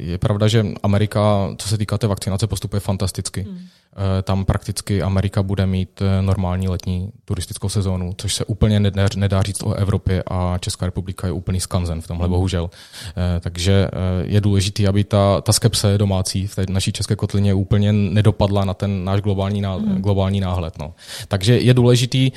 je 0.00 0.18
pravda, 0.18 0.48
že 0.48 0.66
Amerika, 0.82 1.48
co 1.58 1.68
se 1.68 1.78
týká 1.78 1.98
té 1.98 2.06
vakcinace, 2.06 2.46
postupuje 2.46 2.80
fantasticky. 2.80 3.42
Hmm. 3.42 3.58
Eh, 3.96 4.22
tam 4.22 4.44
prakticky 4.44 5.02
Amerika 5.02 5.42
bude 5.42 5.66
mít 5.66 6.02
eh, 6.02 6.22
normální 6.22 6.68
letní 6.68 7.10
turistickou 7.24 7.68
sezónu, 7.68 8.14
což 8.16 8.34
se 8.34 8.44
úplně 8.44 8.80
nedá, 8.80 9.06
nedá 9.16 9.42
říct 9.42 9.62
o 9.62 9.74
Evropě 9.74 10.22
a 10.26 10.58
Česká 10.58 10.86
republika 10.86 11.26
je 11.26 11.32
úplný 11.32 11.60
skanzen 11.60 12.00
v 12.00 12.06
tomhle, 12.06 12.26
hmm. 12.26 12.32
bohužel. 12.32 12.70
Eh, 13.08 13.40
takže 13.40 13.88
je 14.22 14.40
důležité, 14.40 14.88
aby 14.88 15.04
ta, 15.04 15.40
ta 15.40 15.52
skepse 15.52 15.98
domácí 15.98 16.46
v 16.46 16.54
té 16.54 16.66
naší 16.68 16.92
české 16.92 17.16
kotlině 17.16 17.54
úplně 17.54 17.92
nedopadla 17.92 18.64
na 18.64 18.74
ten 18.74 19.04
náš 19.04 19.20
globální, 19.20 19.60
ná, 19.60 19.74
hmm. 19.74 20.02
globální 20.02 20.40
náhled. 20.40 20.78
No. 20.78 20.94
Takže 21.28 21.58
je 21.58 21.74
důležitý 21.74 22.32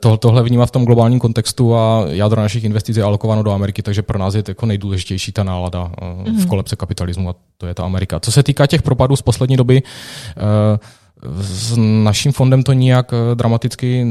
to, 0.00 0.16
tohle 0.24 0.42
vnímat 0.42 0.66
v 0.66 0.70
tom 0.70 0.84
globálním 0.84 1.20
kontextu 1.20 1.76
a 1.76 2.04
jádro 2.08 2.40
našich 2.40 2.64
investic 2.64 2.96
je 2.96 3.02
alokováno 3.02 3.42
do 3.42 3.52
Ameriky, 3.52 3.82
takže 3.82 4.02
pro 4.02 4.18
nás 4.18 4.34
je 4.34 4.42
to 4.42 4.50
jako 4.50 4.66
nejdůležitější 4.66 5.32
ta 5.32 5.42
nálada 5.42 5.90
v 6.00 6.28
hmm. 6.28 6.46
kolebce 6.46 6.76
kapitalismu 6.76 7.28
a 7.30 7.34
to 7.58 7.66
je 7.66 7.74
ta 7.74 7.84
Amerika. 7.84 8.20
Co 8.20 8.32
se 8.32 8.42
týká 8.42 8.66
těch 8.66 8.82
propadů 8.82 9.16
z 9.16 9.22
poslední 9.22 9.56
doby, 9.56 9.82
s 11.40 11.76
naším 12.02 12.32
fondem 12.32 12.62
to 12.62 12.72
nijak 12.72 13.12
eh, 13.12 13.34
dramaticky 13.34 14.06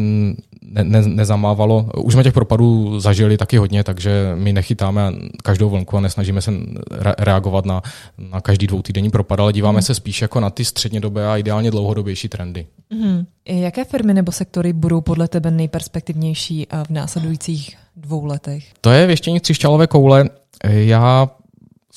ne, 0.65 0.83
ne, 0.83 1.01
nezamávalo. 1.01 1.89
Už 1.97 2.13
jsme 2.13 2.23
těch 2.23 2.33
propadů 2.33 2.99
zažili 2.99 3.37
taky 3.37 3.57
hodně, 3.57 3.83
takže 3.83 4.31
my 4.35 4.53
nechytáme 4.53 5.11
každou 5.43 5.69
vlnku 5.69 5.97
a 5.97 6.01
nesnažíme 6.01 6.41
se 6.41 6.51
re- 6.91 7.15
reagovat 7.19 7.65
na, 7.65 7.81
na 8.31 8.41
každý 8.41 8.67
dvoutýdenní 8.67 9.09
propad, 9.09 9.39
ale 9.39 9.53
díváme 9.53 9.77
mm. 9.77 9.81
se 9.81 9.95
spíš 9.95 10.21
jako 10.21 10.39
na 10.39 10.49
ty 10.49 10.65
střednědobé 10.65 11.27
a 11.27 11.37
ideálně 11.37 11.71
dlouhodobější 11.71 12.29
trendy. 12.29 12.67
Mm. 12.89 13.25
Jaké 13.45 13.85
firmy 13.85 14.13
nebo 14.13 14.31
sektory 14.31 14.73
budou 14.73 15.01
podle 15.01 15.27
tebe 15.27 15.51
nejperspektivnější 15.51 16.67
v 16.87 16.89
následujících 16.89 17.75
dvou 17.97 18.25
letech? 18.25 18.65
To 18.81 18.89
je 18.89 19.07
věštění 19.07 19.39
křišťálové 19.39 19.87
koule. 19.87 20.29
Já 20.63 21.29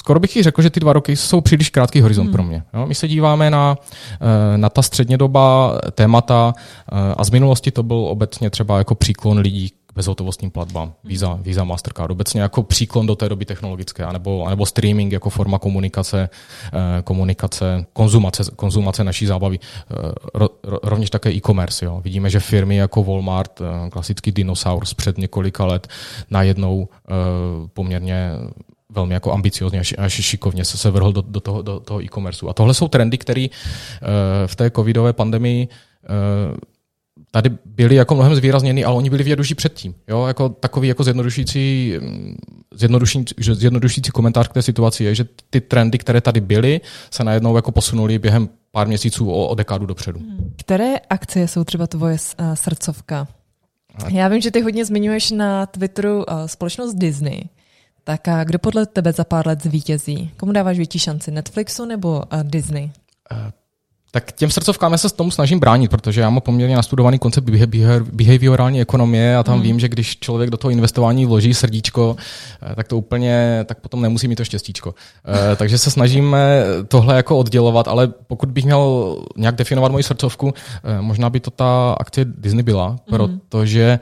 skoro 0.06 0.20
bych 0.20 0.36
ji 0.36 0.42
řekl, 0.42 0.62
že 0.62 0.70
ty 0.70 0.80
dva 0.80 0.92
roky 0.92 1.16
jsou 1.16 1.40
příliš 1.40 1.70
krátký 1.70 2.00
horizont 2.00 2.25
hmm. 2.25 2.32
pro 2.32 2.42
mě. 2.42 2.62
Jo? 2.75 2.86
My 2.86 2.94
se 2.94 3.08
díváme 3.08 3.50
na, 3.50 3.78
eh, 4.20 4.58
na 4.58 4.68
ta 4.68 4.82
střednědoba 4.82 5.78
témata 5.92 6.54
eh, 6.56 7.14
a 7.16 7.25
z 7.25 7.30
minulosti 7.30 7.70
to 7.70 7.82
byl 7.82 7.96
obecně 7.96 8.50
třeba 8.50 8.78
jako 8.78 8.94
příklon 8.94 9.38
lidí 9.38 9.68
k 9.68 9.94
bezhotovostním 9.94 10.50
platbám, 10.50 10.92
Visa, 11.04 11.38
Visa 11.42 11.64
Mastercard, 11.64 12.10
obecně 12.10 12.40
jako 12.40 12.62
příklon 12.62 13.06
do 13.06 13.16
té 13.16 13.28
doby 13.28 13.44
technologické, 13.44 14.04
anebo, 14.04 14.46
anebo 14.46 14.66
streaming 14.66 15.12
jako 15.12 15.30
forma 15.30 15.58
komunikace, 15.58 16.28
eh, 16.72 17.02
komunikace, 17.02 17.86
konzumace, 17.92 18.44
konzumace 18.56 19.04
naší 19.04 19.26
zábavy, 19.26 19.58
rovněž 20.64 21.10
také 21.10 21.30
e-commerce. 21.30 21.84
Jo. 21.84 22.00
Vidíme, 22.04 22.30
že 22.30 22.40
firmy 22.40 22.76
jako 22.76 23.04
Walmart, 23.04 23.62
klasický 23.90 24.32
dinosaurus 24.32 24.94
před 24.94 25.18
několika 25.18 25.64
let, 25.64 25.88
najednou 26.30 26.88
poměrně 27.75 28.30
velmi 28.96 29.14
jako 29.14 29.32
ambiciozně 29.32 29.80
až, 29.80 29.94
až 29.98 30.12
šikovně 30.12 30.64
se, 30.64 30.76
se 30.78 30.90
vrhl 30.90 31.12
do, 31.12 31.22
do 31.22 31.40
toho, 31.40 31.62
do 31.62 31.80
toho 31.80 32.02
e-commerceu. 32.02 32.48
A 32.48 32.52
tohle 32.52 32.74
jsou 32.74 32.88
trendy, 32.88 33.18
které 33.18 33.46
uh, 33.46 34.08
v 34.46 34.56
té 34.56 34.70
covidové 34.70 35.12
pandemii 35.12 35.68
uh, 35.68 36.56
tady 37.30 37.50
byly 37.64 37.94
jako 37.94 38.14
mnohem 38.14 38.34
zvýrazněny, 38.34 38.84
ale 38.84 38.96
oni 38.96 39.10
byli 39.10 39.24
věduší 39.24 39.54
předtím. 39.54 39.94
Jo? 40.08 40.26
Jako 40.26 40.48
takový 40.48 40.88
jako 40.88 41.04
zjednodušující, 41.04 41.94
zjednodušující, 42.74 43.34
zjednodušující 43.38 44.10
komentář 44.10 44.48
k 44.48 44.52
té 44.52 44.62
situaci 44.62 45.04
je, 45.04 45.14
že 45.14 45.24
ty 45.50 45.60
trendy, 45.60 45.98
které 45.98 46.20
tady 46.20 46.40
byly, 46.40 46.80
se 47.10 47.24
najednou 47.24 47.56
jako 47.56 47.72
posunuly 47.72 48.18
během 48.18 48.48
pár 48.70 48.86
měsíců 48.86 49.30
o, 49.30 49.48
o 49.48 49.54
dekádu 49.54 49.86
dopředu. 49.86 50.18
Hmm. 50.18 50.54
Které 50.56 50.94
akcie 51.10 51.48
jsou 51.48 51.64
třeba 51.64 51.86
tvoje 51.86 52.16
uh, 52.40 52.54
srdcovka? 52.54 53.28
Já 54.08 54.28
vím, 54.28 54.40
že 54.40 54.50
ty 54.50 54.60
hodně 54.60 54.84
zmiňuješ 54.84 55.30
na 55.30 55.66
Twitteru 55.66 56.24
společnost 56.46 56.94
Disney. 56.94 57.42
Tak 58.08 58.28
a 58.28 58.44
kdo 58.44 58.58
podle 58.58 58.86
tebe 58.86 59.12
za 59.12 59.25
pár 59.25 59.46
let 59.46 59.62
zvítězí? 59.62 60.30
Komu 60.36 60.52
dáváš 60.52 60.76
větší 60.76 60.98
šanci? 60.98 61.30
Netflixu 61.30 61.84
nebo 61.84 62.08
uh, 62.10 62.42
Disney? 62.42 62.90
Tak 64.16 64.32
těm 64.32 64.50
srdcovkám 64.50 64.92
já 64.92 64.99
se 64.99 65.08
s 65.08 65.12
tomu 65.12 65.30
snažím 65.30 65.61
bránit, 65.61 65.90
protože 65.90 66.20
já 66.20 66.30
mám 66.30 66.40
poměrně 66.40 66.76
nastudovaný 66.76 67.18
koncept 67.18 67.50
behaviorální 68.12 68.80
ekonomie 68.80 69.37
a 69.37 69.42
tam 69.42 69.56
mm. 69.56 69.62
vím, 69.62 69.80
že 69.80 69.88
když 69.88 70.18
člověk 70.18 70.50
do 70.50 70.56
toho 70.56 70.70
investování 70.70 71.26
vloží 71.26 71.54
srdíčko, 71.54 72.16
eh, 72.62 72.75
tak 72.75 72.88
to 72.88 72.99
úplně, 72.99 73.64
tak 73.64 73.80
potom 73.80 74.02
nemusí 74.02 74.28
mít 74.28 74.37
to 74.37 74.44
štěstíčko. 74.44 74.94
Eh, 75.52 75.56
takže 75.56 75.78
se 75.78 75.90
snažíme 75.90 76.64
tohle 76.88 77.16
jako 77.16 77.38
oddělovat, 77.38 77.88
ale 77.88 78.06
pokud 78.06 78.49
bych 78.49 78.64
měl 78.64 79.16
nějak 79.37 79.54
definovat 79.54 79.92
moji 79.92 80.04
srdcovku, 80.04 80.54
eh, 80.85 81.02
možná 81.02 81.30
by 81.30 81.40
to 81.40 81.50
ta 81.50 81.96
akcie 82.00 82.25
Disney 82.25 82.62
byla, 82.62 82.90
mm. 82.90 82.99
protože 83.06 83.99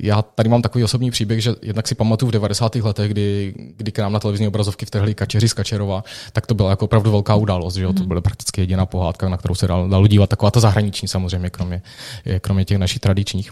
já 0.00 0.22
tady 0.22 0.48
mám 0.48 0.62
takový 0.62 0.84
osobní 0.84 1.10
příběh, 1.10 1.42
že 1.42 1.54
jednak 1.62 1.88
si 1.88 1.94
pamatuju 1.94 2.28
v 2.28 2.32
90. 2.32 2.74
letech, 2.82 3.10
kdy, 3.10 3.54
kdy 3.76 3.92
k 3.92 3.98
nám 3.98 4.12
na 4.12 4.20
televizní 4.20 4.48
obrazovky 4.48 4.86
vtrhli 4.86 5.14
kačeři 5.14 5.48
z 5.48 5.52
Kačerova, 5.52 6.04
tak 6.32 6.46
to 6.46 6.54
byla 6.54 6.70
jako 6.70 6.84
opravdu 6.84 7.10
velká 7.10 7.34
událost, 7.34 7.74
že 7.74 7.84
jo? 7.84 7.92
to 7.92 8.00
mhm. 8.00 8.08
byla 8.08 8.20
prakticky 8.20 8.60
jediná 8.60 8.86
pohádka 8.86 9.09
pohádka, 9.12 9.28
na 9.28 9.36
kterou 9.36 9.54
se 9.54 9.66
dalo, 9.66 9.88
dalo 9.88 10.06
dívat, 10.06 10.30
taková 10.30 10.50
ta 10.50 10.60
zahraniční 10.60 11.08
samozřejmě, 11.08 11.50
kromě, 11.50 11.82
kromě 12.40 12.64
těch 12.64 12.78
našich 12.78 13.00
tradičních. 13.00 13.50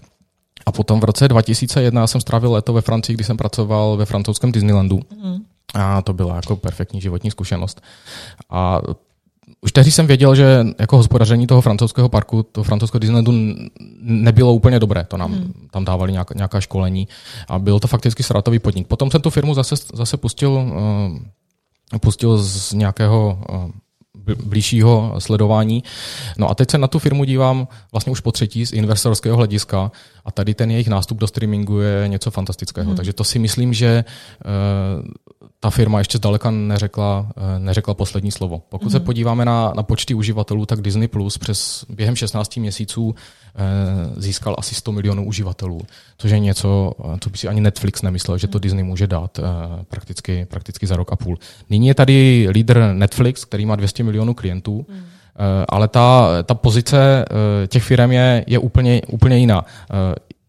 A 0.67 0.73
potom 0.73 1.01
v 1.01 1.05
roce 1.05 1.29
2001 1.29 2.07
jsem 2.07 2.21
strávil 2.21 2.53
léto 2.53 2.73
ve 2.73 2.81
Francii, 2.81 3.15
kdy 3.15 3.25
jsem 3.25 3.37
pracoval 3.37 3.97
ve 3.97 4.05
francouzském 4.05 4.53
Disneylandu. 4.53 5.01
Mm. 5.23 5.39
A 5.75 6.03
to 6.03 6.13
byla 6.13 6.37
jako 6.37 6.57
perfektní 6.57 7.01
životní 7.01 7.31
zkušenost. 7.31 7.81
A 8.51 8.81
už 9.61 9.73
tehdy 9.73 9.91
jsem 9.91 10.07
věděl, 10.07 10.35
že 10.35 10.67
jako 10.79 10.97
hospodaření 10.97 11.47
toho 11.47 11.61
francouzského 11.61 12.09
parku, 12.09 12.43
toho 12.43 12.65
francouzského 12.65 13.01
Disneylandu 13.01 13.33
nebylo 14.01 14.55
úplně 14.55 14.79
dobré. 14.79 15.05
To 15.05 15.17
nám 15.17 15.31
mm. 15.31 15.69
tam 15.71 15.85
dávali 15.85 16.13
nějaká, 16.13 16.35
nějaká 16.37 16.61
školení 16.61 17.09
a 17.49 17.59
byl 17.59 17.81
to 17.81 17.89
fakticky 17.89 18.23
ztrátový 18.23 18.59
podnik. 18.59 18.87
Potom 18.87 19.11
jsem 19.11 19.21
tu 19.21 19.31
firmu 19.31 19.55
zase, 19.55 19.77
zase 19.95 20.17
pustil, 20.17 20.53
uh, 20.53 21.99
pustil 21.99 22.39
z 22.39 22.73
nějakého 22.73 23.39
uh, 23.51 23.71
blížšího 24.45 25.15
sledování. 25.19 25.83
No 26.39 26.51
a 26.51 26.55
teď 26.55 26.71
se 26.71 26.79
na 26.79 26.89
tu 26.89 26.99
firmu 26.99 27.25
dívám 27.25 27.69
vlastně 27.93 28.13
už 28.13 28.21
po 28.21 28.33
třetí 28.33 28.67
z 28.67 28.73
investorského 28.73 29.37
hlediska 29.37 29.93
a 30.25 30.31
tady 30.31 30.55
ten 30.55 30.71
jejich 30.71 30.89
nástup 30.89 31.19
do 31.19 31.27
streamingu 31.27 31.81
je 31.81 32.09
něco 32.09 32.31
fantastického. 32.31 32.87
Hmm. 32.87 32.97
Takže 32.97 33.13
to 33.13 33.25
si 33.25 33.39
myslím, 33.39 33.73
že 33.73 34.05
uh, 34.45 35.09
ta 35.61 35.71
firma 35.71 35.99
ještě 35.99 36.19
zdaleka 36.19 36.51
neřekla, 36.51 37.27
uh, 37.37 37.43
neřekla 37.59 37.95
poslední 37.95 38.31
slovo. 38.31 38.63
Pokud 38.69 38.85
hmm. 38.85 38.93
se 38.93 39.01
podíváme 39.01 39.45
na, 39.45 39.73
na 39.77 39.83
počty 39.83 40.15
uživatelů, 40.15 40.67
tak 40.67 40.81
Disney 40.81 41.09
Plus 41.09 41.39
přes 41.39 41.85
během 41.89 42.17
16 42.17 42.57
měsíců 42.57 43.15
Eh, 43.61 44.21
získal 44.21 44.57
asi 44.59 44.75
100 44.75 44.93
milionů 44.93 45.27
uživatelů, 45.27 45.81
což 46.19 46.31
je 46.31 46.39
něco, 46.39 46.93
eh, 47.15 47.19
co 47.21 47.31
by 47.31 47.39
si 47.39 47.49
ani 47.49 47.61
Netflix 47.61 48.03
nemyslel, 48.03 48.39
že 48.39 48.47
to 48.47 48.59
Disney 48.59 48.85
může 48.85 49.07
dát 49.07 49.39
eh, 49.39 49.43
prakticky, 49.89 50.47
prakticky 50.51 50.87
za 50.87 50.97
rok 50.97 51.13
a 51.13 51.17
půl. 51.17 51.39
Nyní 51.71 51.89
je 51.89 51.95
tady 51.95 52.49
lídr 52.51 52.91
Netflix, 52.93 53.45
který 53.45 53.67
má 53.67 53.77
200 53.77 54.03
milionů 54.09 54.35
klientů, 54.35 54.87
hmm. 54.89 55.03
ale 55.69 55.89
ta, 55.89 56.29
ta 56.43 56.55
pozice 56.55 57.25
těch 57.69 57.83
firm 57.83 58.13
je, 58.13 58.45
je 58.47 58.59
úplně, 58.59 59.03
úplně 59.09 59.39
jiná 59.39 59.65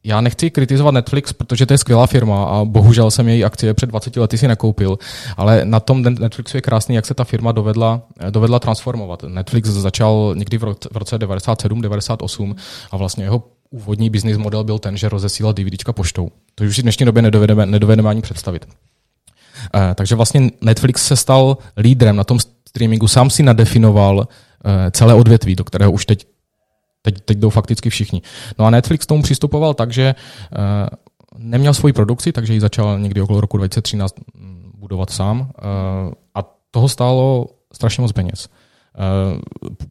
já 0.04 0.22
nechci 0.22 0.50
kritizovat 0.50 0.92
Netflix, 0.92 1.34
protože 1.34 1.66
to 1.66 1.74
je 1.74 1.78
skvělá 1.78 2.08
firma 2.08 2.44
a 2.44 2.66
bohužel 2.66 3.12
jsem 3.12 3.28
její 3.28 3.46
akcie 3.46 3.74
před 3.74 3.90
20 3.90 4.18
lety 4.18 4.38
si 4.38 4.48
nekoupil, 4.48 5.00
ale 5.38 5.66
na 5.66 5.80
tom 5.80 6.04
Netflixu 6.04 6.58
je 6.58 6.62
krásný, 6.62 6.96
jak 6.96 7.06
se 7.06 7.14
ta 7.14 7.24
firma 7.24 7.52
dovedla, 7.52 8.02
dovedla 8.30 8.60
transformovat. 8.60 9.24
Netflix 9.28 9.70
začal 9.70 10.34
někdy 10.38 10.58
v 10.58 10.64
roce, 10.64 10.90
v 10.92 10.98
roce 10.98 11.18
97, 11.18 11.82
98 11.82 12.56
a 12.92 12.98
vlastně 12.98 13.24
jeho 13.24 13.44
úvodní 13.70 14.10
business 14.10 14.38
model 14.38 14.64
byl 14.64 14.80
ten, 14.80 14.98
že 14.98 15.10
rozesílal 15.10 15.54
DVDčka 15.54 15.94
poštou. 15.94 16.32
To 16.56 16.64
už 16.64 16.76
si 16.76 16.82
v 16.82 16.84
dnešní 16.84 17.06
době 17.06 17.22
nedovedeme, 17.22 17.66
nedovedeme 17.66 18.10
ani 18.10 18.22
představit. 18.22 18.66
Eh, 19.76 19.96
takže 19.96 20.16
vlastně 20.16 20.50
Netflix 20.62 21.08
se 21.08 21.16
stal 21.16 21.58
lídrem 21.78 22.16
na 22.16 22.24
tom 22.24 22.40
streamingu, 22.70 23.08
sám 23.08 23.30
si 23.30 23.44
nadefinoval 23.44 24.28
eh, 24.28 24.92
celé 24.92 25.14
odvětví, 25.14 25.56
do 25.56 25.64
kterého 25.64 25.92
už 25.92 26.06
teď 26.06 26.28
Teď, 27.02 27.16
teď 27.26 27.38
jdou 27.38 27.50
fakticky 27.50 27.90
všichni. 27.90 28.22
No 28.60 28.66
a 28.66 28.70
Netflix 28.70 29.08
tomu 29.08 29.24
přistupoval 29.24 29.74
tak, 29.74 29.92
že 29.92 30.16
uh, 30.16 30.60
neměl 31.38 31.74
svoji 31.74 31.94
produkci, 31.94 32.32
takže 32.32 32.54
ji 32.54 32.60
začal 32.60 33.00
někdy 33.00 33.22
okolo 33.22 33.42
roku 33.42 33.58
2013 33.58 34.16
mm, 34.36 34.72
budovat 34.76 35.10
sám 35.10 35.40
uh, 35.40 35.48
a 36.36 36.44
toho 36.72 36.90
stálo 36.90 37.46
strašně 37.74 38.02
moc 38.02 38.12
peněz. 38.12 38.50
Uh, 38.98 39.40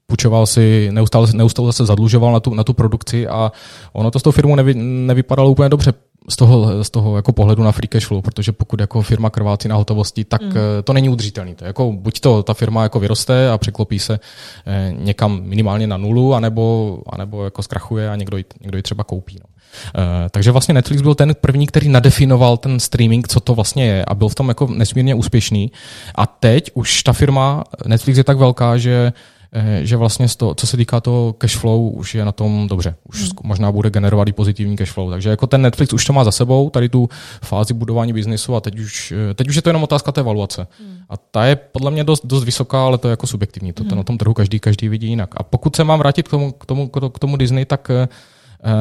půjčoval 0.06 0.46
si, 0.46 0.88
neustále, 0.92 1.28
neustále 1.32 1.72
se 1.72 1.86
zadlužoval 1.86 2.32
na 2.32 2.40
tu, 2.40 2.54
na 2.54 2.64
tu 2.64 2.74
produkci 2.74 3.28
a 3.28 3.52
ono 3.92 4.10
to 4.10 4.18
s 4.18 4.22
tou 4.22 4.30
firmou 4.30 4.54
nevy, 4.54 4.74
nevypadalo 4.74 5.50
úplně 5.50 5.68
dobře 5.68 5.92
z 6.28 6.36
toho, 6.36 6.84
z 6.84 6.90
toho 6.90 7.16
jako 7.16 7.32
pohledu 7.32 7.62
na 7.62 7.72
free 7.72 7.88
cash 7.88 8.06
flow, 8.06 8.22
protože 8.22 8.52
pokud 8.52 8.80
jako 8.80 9.02
firma 9.02 9.30
krvácí 9.30 9.68
na 9.68 9.76
hotovosti, 9.76 10.24
tak 10.24 10.42
mm. 10.42 10.54
to 10.84 10.92
není 10.92 11.08
udržitelné. 11.08 11.54
To 11.54 11.64
jako, 11.64 11.92
buď 11.92 12.20
to 12.20 12.42
ta 12.42 12.54
firma 12.54 12.82
jako 12.82 13.00
vyroste 13.00 13.50
a 13.50 13.58
překlopí 13.58 13.98
se 13.98 14.20
eh, 14.66 14.94
někam 14.98 15.40
minimálně 15.42 15.86
na 15.86 15.96
nulu, 15.96 16.34
anebo, 16.34 16.98
anebo 17.06 17.44
jako 17.44 17.62
zkrachuje 17.62 18.10
a 18.10 18.16
někdo 18.16 18.36
ji, 18.36 18.44
někdo 18.60 18.76
ji 18.76 18.82
třeba 18.82 19.04
koupí. 19.04 19.36
No. 19.40 19.57
Uh, 19.96 20.02
takže 20.30 20.50
vlastně 20.50 20.74
Netflix 20.74 21.02
byl 21.02 21.14
ten 21.14 21.34
první, 21.40 21.66
který 21.66 21.88
nadefinoval 21.88 22.56
ten 22.56 22.80
streaming, 22.80 23.28
co 23.28 23.40
to 23.40 23.54
vlastně 23.54 23.86
je 23.86 24.04
a 24.04 24.14
byl 24.14 24.28
v 24.28 24.34
tom 24.34 24.48
jako 24.48 24.66
nesmírně 24.66 25.14
úspěšný. 25.14 25.72
A 26.14 26.26
teď 26.26 26.70
už 26.74 27.02
ta 27.02 27.12
firma 27.12 27.64
Netflix 27.86 28.18
je 28.18 28.24
tak 28.24 28.36
velká, 28.36 28.78
že 28.78 29.12
Eh, 29.52 29.80
že 29.82 29.96
vlastně 29.96 30.26
toho, 30.36 30.54
co 30.54 30.66
se 30.66 30.76
týká 30.76 31.00
toho 31.00 31.32
cash 31.32 31.56
flow, 31.56 31.90
už 31.90 32.14
je 32.14 32.24
na 32.24 32.32
tom 32.32 32.68
dobře. 32.68 32.94
Už 33.08 33.20
hmm. 33.20 33.30
možná 33.42 33.72
bude 33.72 33.90
generovat 33.90 34.28
i 34.28 34.32
pozitivní 34.32 34.76
cash 34.76 34.92
flow. 34.92 35.10
Takže 35.10 35.30
jako 35.30 35.46
ten 35.46 35.62
Netflix 35.62 35.92
už 35.92 36.04
to 36.04 36.12
má 36.12 36.24
za 36.24 36.32
sebou, 36.32 36.70
tady 36.70 36.88
tu 36.88 37.08
fázi 37.42 37.74
budování 37.74 38.12
biznisu 38.12 38.56
a 38.56 38.60
teď 38.60 38.78
už, 38.78 39.12
eh, 39.30 39.34
teď 39.34 39.48
už 39.48 39.56
je 39.56 39.62
to 39.62 39.68
jenom 39.68 39.82
otázka 39.82 40.12
té 40.12 40.20
evaluace. 40.20 40.66
Hmm. 40.80 40.98
A 41.08 41.16
ta 41.16 41.44
je 41.44 41.56
podle 41.56 41.90
mě 41.90 42.04
dost, 42.04 42.26
dost 42.26 42.44
vysoká, 42.44 42.84
ale 42.84 42.98
to 42.98 43.08
je 43.08 43.10
jako 43.10 43.26
subjektivní. 43.26 43.72
To, 43.72 43.82
hmm. 43.82 43.90
to 43.90 43.96
na 43.96 44.02
tom 44.02 44.18
trhu 44.18 44.34
každý, 44.34 44.60
každý 44.60 44.88
vidí 44.88 45.08
jinak. 45.08 45.34
A 45.36 45.42
pokud 45.42 45.76
se 45.76 45.84
mám 45.84 45.98
vrátit 45.98 46.28
k 46.28 46.30
tomu, 46.30 46.52
k 46.52 46.66
tomu, 46.66 46.88
k 46.88 47.18
tomu 47.18 47.36
Disney, 47.36 47.64
tak 47.64 47.90
eh, 47.90 48.08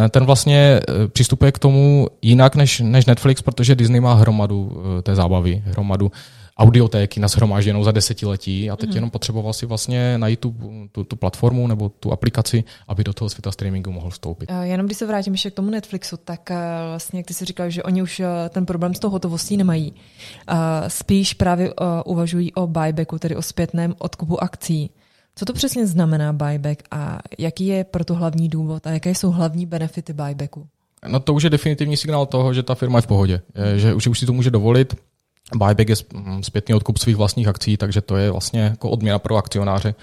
ten 0.09 0.25
vlastně 0.25 0.81
přistupuje 1.07 1.51
k 1.51 1.59
tomu 1.59 2.07
jinak 2.21 2.55
než, 2.55 2.79
než 2.79 3.05
Netflix, 3.05 3.41
protože 3.41 3.75
Disney 3.75 4.01
má 4.01 4.13
hromadu 4.13 4.83
té 5.03 5.15
zábavy, 5.15 5.63
hromadu 5.65 6.11
audiotéky 6.57 7.19
nashromážděnou 7.19 7.83
za 7.83 7.91
desetiletí 7.91 8.69
a 8.69 8.75
teď 8.75 8.89
mm. 8.89 8.95
jenom 8.95 9.09
potřeboval 9.09 9.53
si 9.53 9.65
vlastně 9.65 10.17
najít 10.17 10.39
tu, 10.39 10.55
tu, 10.91 11.03
tu 11.03 11.15
platformu 11.15 11.67
nebo 11.67 11.89
tu 11.89 12.11
aplikaci, 12.11 12.63
aby 12.87 13.03
do 13.03 13.13
toho 13.13 13.29
světa 13.29 13.51
streamingu 13.51 13.91
mohl 13.91 14.09
vstoupit. 14.09 14.51
Eh, 14.51 14.67
jenom 14.67 14.85
když 14.85 14.97
se 14.97 15.05
vrátím 15.05 15.33
ještě 15.33 15.51
k 15.51 15.53
tomu 15.53 15.69
Netflixu, 15.69 16.17
tak 16.17 16.51
eh, 16.51 16.55
vlastně, 16.89 17.19
jak 17.19 17.27
ty 17.27 17.33
si 17.33 17.45
říkal, 17.45 17.69
že 17.69 17.83
oni 17.83 18.01
už 18.01 18.19
eh, 18.19 18.25
ten 18.49 18.65
problém 18.65 18.93
s 18.93 18.99
tou 18.99 19.09
hotovostí 19.09 19.57
nemají. 19.57 19.93
Spíš 20.87 21.33
právě 21.33 21.73
uvažují 22.05 22.53
o 22.53 22.67
buybacku, 22.67 23.19
tedy 23.19 23.35
o 23.35 23.41
zpětném 23.41 23.95
odkupu 23.97 24.43
akcí. 24.43 24.89
Co 25.37 25.45
to 25.45 25.53
přesně 25.53 25.87
znamená 25.87 26.33
buyback 26.33 26.83
a 26.91 27.19
jaký 27.37 27.67
je 27.67 27.83
proto 27.83 28.15
hlavní 28.15 28.49
důvod 28.49 28.87
a 28.87 28.91
jaké 28.91 29.09
jsou 29.09 29.31
hlavní 29.31 29.65
benefity 29.65 30.13
buybacku? 30.13 30.67
No 31.07 31.19
to 31.19 31.33
už 31.33 31.43
je 31.43 31.49
definitivní 31.49 31.97
signál 31.97 32.25
toho, 32.25 32.53
že 32.53 32.63
ta 32.63 32.75
firma 32.75 32.97
je 32.97 33.01
v 33.01 33.07
pohodě, 33.07 33.41
že 33.75 33.93
už, 33.93 34.07
už 34.07 34.19
si 34.19 34.25
to 34.25 34.33
může 34.33 34.51
dovolit. 34.51 34.95
Buyback 35.55 35.89
je 35.89 35.95
mm, 36.13 36.43
zpětný 36.43 36.75
odkup 36.75 36.97
svých 36.97 37.15
vlastních 37.15 37.47
akcí, 37.47 37.77
takže 37.77 38.01
to 38.01 38.17
je 38.17 38.31
vlastně 38.31 38.61
jako 38.61 38.89
odměna 38.89 39.19
pro 39.19 39.35
akcionáře, 39.35 39.95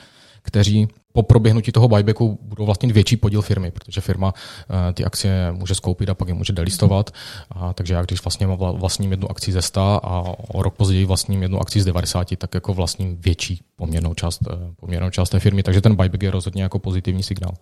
kteří 0.42 0.88
po 1.16 1.22
proběhnutí 1.22 1.72
toho 1.72 1.88
buybacku 1.88 2.38
budou 2.42 2.66
vlastnit 2.66 2.92
větší 2.92 3.16
podíl 3.16 3.42
firmy, 3.42 3.70
protože 3.70 4.00
firma 4.00 4.34
eh, 4.34 4.92
ty 4.92 5.04
akcie 5.04 5.52
může 5.52 5.74
skoupit 5.74 6.08
a 6.08 6.14
pak 6.14 6.28
je 6.28 6.34
může 6.34 6.52
delistovat. 6.52 7.10
A, 7.50 7.72
takže 7.72 7.94
já 7.94 8.02
když 8.02 8.24
vlastně 8.24 8.46
vlastním 8.46 9.10
jednu 9.10 9.30
akci 9.30 9.52
ze 9.52 9.62
100 9.62 9.80
a 9.80 10.34
o 10.54 10.62
rok 10.62 10.74
později 10.74 11.04
vlastním 11.04 11.42
jednu 11.42 11.60
akci 11.60 11.80
z 11.80 11.84
90, 11.84 12.28
tak 12.38 12.54
jako 12.54 12.74
vlastním 12.74 13.16
větší 13.16 13.60
poměrnou 13.76 14.14
část, 14.14 14.40
eh, 14.50 14.56
poměrnou 14.76 15.10
část 15.10 15.30
té 15.30 15.40
firmy. 15.40 15.62
Takže 15.62 15.80
ten 15.80 15.96
buyback 15.96 16.22
je 16.22 16.30
rozhodně 16.30 16.62
jako 16.62 16.78
pozitivní 16.78 17.22
signál. 17.22 17.54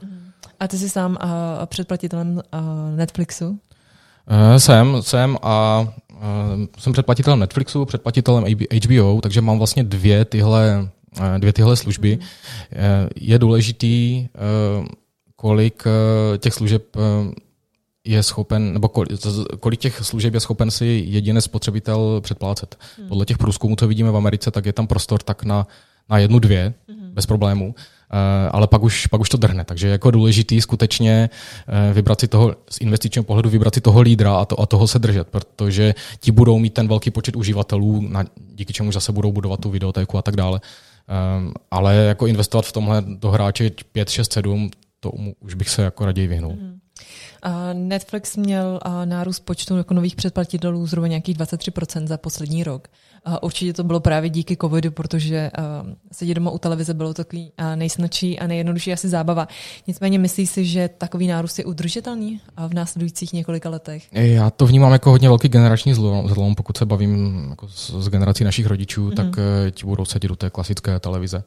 A 0.61 0.69
ty 0.69 0.79
jsi 0.79 0.89
sám 0.89 1.19
uh, 1.23 1.29
předplatitelem 1.67 2.35
uh, 2.37 2.97
Netflixu? 2.97 3.49
Uh, 3.49 3.57
jsem, 4.57 4.97
jsem 5.01 5.37
a 5.43 5.87
uh, 6.13 6.19
jsem 6.79 6.93
předplatitelem 6.93 7.39
Netflixu, 7.39 7.85
předplatitelem 7.85 8.45
HBO, 8.85 9.21
takže 9.21 9.41
mám 9.41 9.59
vlastně 9.59 9.85
dvě 9.85 10.25
tyhle 10.25 10.89
Eh, 10.89 11.02
dvě 11.39 11.53
tyhle 11.53 11.77
služby. 11.77 12.17
Mm. 12.17 12.23
Je 13.17 13.39
důležitý, 13.39 14.27
eh, 14.27 14.87
kolik 15.37 15.85
těch 16.39 16.55
služeb 16.55 16.97
je 18.05 18.23
schopen, 18.23 18.73
nebo 18.73 18.89
kolik 19.61 19.81
těch 19.81 20.01
služeb 20.03 20.35
je 20.35 20.41
schopen 20.41 20.71
si 20.71 21.05
jediný 21.07 21.41
spotřebitel 21.41 22.21
předplácet. 22.21 22.77
Hmm. 22.99 23.09
Podle 23.09 23.25
těch 23.25 23.39
průzkumů, 23.39 23.77
co 23.77 23.89
vidíme 23.89 24.11
v 24.11 24.17
Americe, 24.17 24.51
tak 24.51 24.67
je 24.67 24.73
tam 24.73 24.87
prostor 24.87 25.23
tak 25.23 25.45
na, 25.45 25.67
na 26.11 26.19
jednu, 26.19 26.39
dvě, 26.39 26.75
hmm. 26.89 27.11
bez 27.15 27.27
problémů, 27.27 27.75
ale 28.51 28.67
pak 28.67 28.83
už, 28.83 29.07
pak 29.07 29.21
už 29.21 29.29
to 29.29 29.37
drhne. 29.37 29.65
Takže 29.65 29.89
jako 29.89 30.11
důležitý 30.11 30.61
skutečně 30.61 31.31
vybrat 31.93 32.21
si 32.21 32.29
toho, 32.29 32.57
z 32.71 32.81
investičního 32.81 33.25
pohledu 33.25 33.51
vybrat 33.51 33.75
si 33.75 33.81
toho 33.81 34.01
lídra 34.01 34.37
a, 34.37 34.45
to, 34.45 34.61
a 34.61 34.67
toho 34.67 34.89
se 34.89 34.99
držet, 34.99 35.29
protože 35.29 35.95
ti 36.21 36.33
budou 36.33 36.59
mít 36.59 36.75
ten 36.75 36.89
velký 36.89 37.11
počet 37.11 37.37
uživatelů, 37.37 38.01
na, 38.01 38.25
díky 38.55 38.73
čemu 38.73 38.93
zase 38.93 39.13
budou 39.13 39.33
budovat 39.33 39.61
tu 39.61 39.71
videotéku 39.71 40.19
a 40.19 40.23
tak 40.23 40.37
dále. 40.37 40.61
Um, 41.09 41.53
ale 41.71 41.95
jako 41.95 42.27
investovat 42.27 42.67
v 42.67 42.73
tomhle 42.73 43.03
do 43.07 43.31
hráče 43.31 43.71
5, 43.93 44.09
6, 44.09 44.33
7, 44.33 44.71
to 45.01 45.11
už 45.41 45.55
bych 45.55 45.69
se 45.69 45.83
jako 45.83 46.05
raději 46.05 46.29
vyhnul. 46.29 46.53
Mm. 46.53 46.79
Netflix 47.73 48.37
měl 48.37 48.81
nárůst 49.05 49.41
počtu 49.41 49.77
jako 49.77 49.95
nových 49.95 50.17
předplatitelů 50.17 50.87
zhruba 50.87 51.07
nějakých 51.07 51.37
23% 51.37 52.07
za 52.07 52.19
poslední 52.19 52.65
rok. 52.65 52.89
Určitě 53.43 53.73
to 53.73 53.85
bylo 53.85 54.01
právě 54.01 54.31
díky 54.31 54.57
covidu, 54.57 54.91
protože 54.91 55.51
sedět 56.13 56.35
doma 56.35 56.51
u 56.51 56.59
televize 56.59 56.95
bylo 56.95 57.15
takový 57.15 57.53
nejsnadší 57.75 58.39
a 58.39 58.47
nejjednodušší 58.47 58.93
asi 58.93 59.09
zábava. 59.09 59.49
Nicméně 59.87 60.19
myslíš 60.19 60.51
si, 60.51 60.65
že 60.65 60.91
takový 60.99 61.27
nárůst 61.27 61.59
je 61.59 61.65
udržitelný 61.65 62.41
v 62.69 62.75
následujících 62.75 63.33
několika 63.33 63.71
letech? 63.71 64.13
Já 64.13 64.51
to 64.51 64.67
vnímám 64.67 64.93
jako 64.93 65.11
hodně 65.11 65.29
velký 65.29 65.49
generační 65.49 65.95
zlom, 65.95 66.55
pokud 66.55 66.77
se 66.77 66.87
bavím 66.87 67.47
jako 67.51 67.69
s 67.69 68.09
generací 68.09 68.45
našich 68.45 68.67
rodičů, 68.67 69.09
mm-hmm. 69.09 69.15
tak 69.15 69.27
eh, 69.39 69.71
ti 69.71 69.87
budou 69.87 70.05
sedět 70.05 70.31
u 70.31 70.37
té 70.37 70.51
klasické 70.51 71.01
televize. 71.01 71.45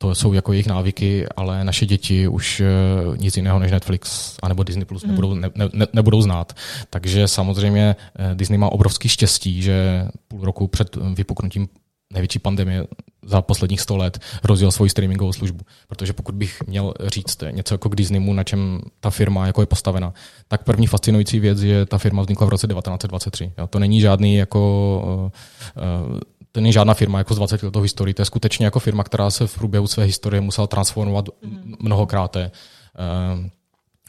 To 0.00 0.14
jsou 0.14 0.32
jako 0.32 0.52
jejich 0.52 0.66
návyky, 0.66 1.26
ale 1.36 1.64
naše 1.64 1.86
děti 1.86 2.28
už 2.28 2.60
uh, 2.60 3.16
nic 3.16 3.36
jiného 3.36 3.58
než 3.58 3.72
Netflix 3.72 4.36
anebo 4.42 4.62
Disney 4.62 4.84
Plus 4.84 5.04
mm. 5.04 5.10
nebudou, 5.10 5.34
ne, 5.34 5.50
ne, 5.72 5.86
nebudou 5.92 6.22
znát. 6.22 6.52
Takže 6.90 7.28
samozřejmě 7.28 7.96
uh, 8.18 8.34
Disney 8.34 8.58
má 8.58 8.72
obrovský 8.72 9.08
štěstí, 9.08 9.62
že 9.62 10.08
půl 10.28 10.44
roku 10.44 10.66
před 10.66 10.96
vypuknutím 11.14 11.68
největší 12.12 12.38
pandemie 12.38 12.84
za 13.22 13.42
posledních 13.42 13.80
100 13.80 13.96
let 13.96 14.18
rozjel 14.44 14.70
svoji 14.70 14.90
streamingovou 14.90 15.32
službu. 15.32 15.64
Protože 15.88 16.12
pokud 16.12 16.34
bych 16.34 16.62
měl 16.66 16.94
říct 17.06 17.42
něco 17.50 17.74
jako 17.74 17.88
k 17.88 17.96
Disneymu, 17.96 18.32
na 18.32 18.44
čem 18.44 18.80
ta 19.00 19.10
firma 19.10 19.46
jako 19.46 19.62
je 19.62 19.66
postavena, 19.66 20.12
tak 20.48 20.64
první 20.64 20.86
fascinující 20.86 21.40
věc 21.40 21.62
je, 21.62 21.68
že 21.68 21.86
ta 21.86 21.98
firma 21.98 22.22
vznikla 22.22 22.46
v 22.46 22.48
roce 22.48 22.66
1923. 22.66 23.52
Jo, 23.58 23.66
to 23.66 23.78
není 23.78 24.00
žádný 24.00 24.36
jako 24.36 25.30
uh, 25.74 26.12
uh, 26.12 26.20
to 26.58 26.62
není 26.62 26.72
žádná 26.72 26.94
firma 26.94 27.18
jako 27.18 27.34
z 27.34 27.36
20 27.36 27.62
letou 27.62 27.80
historii, 27.80 28.14
to 28.14 28.22
je 28.22 28.26
skutečně 28.26 28.64
jako 28.64 28.78
firma, 28.80 29.04
která 29.04 29.30
se 29.30 29.46
v 29.46 29.54
průběhu 29.54 29.86
své 29.86 30.04
historie 30.04 30.40
musela 30.40 30.66
transformovat 30.66 31.28
mm-hmm. 31.28 31.76
mnohokrát. 31.80 32.36
Eh, 32.36 32.50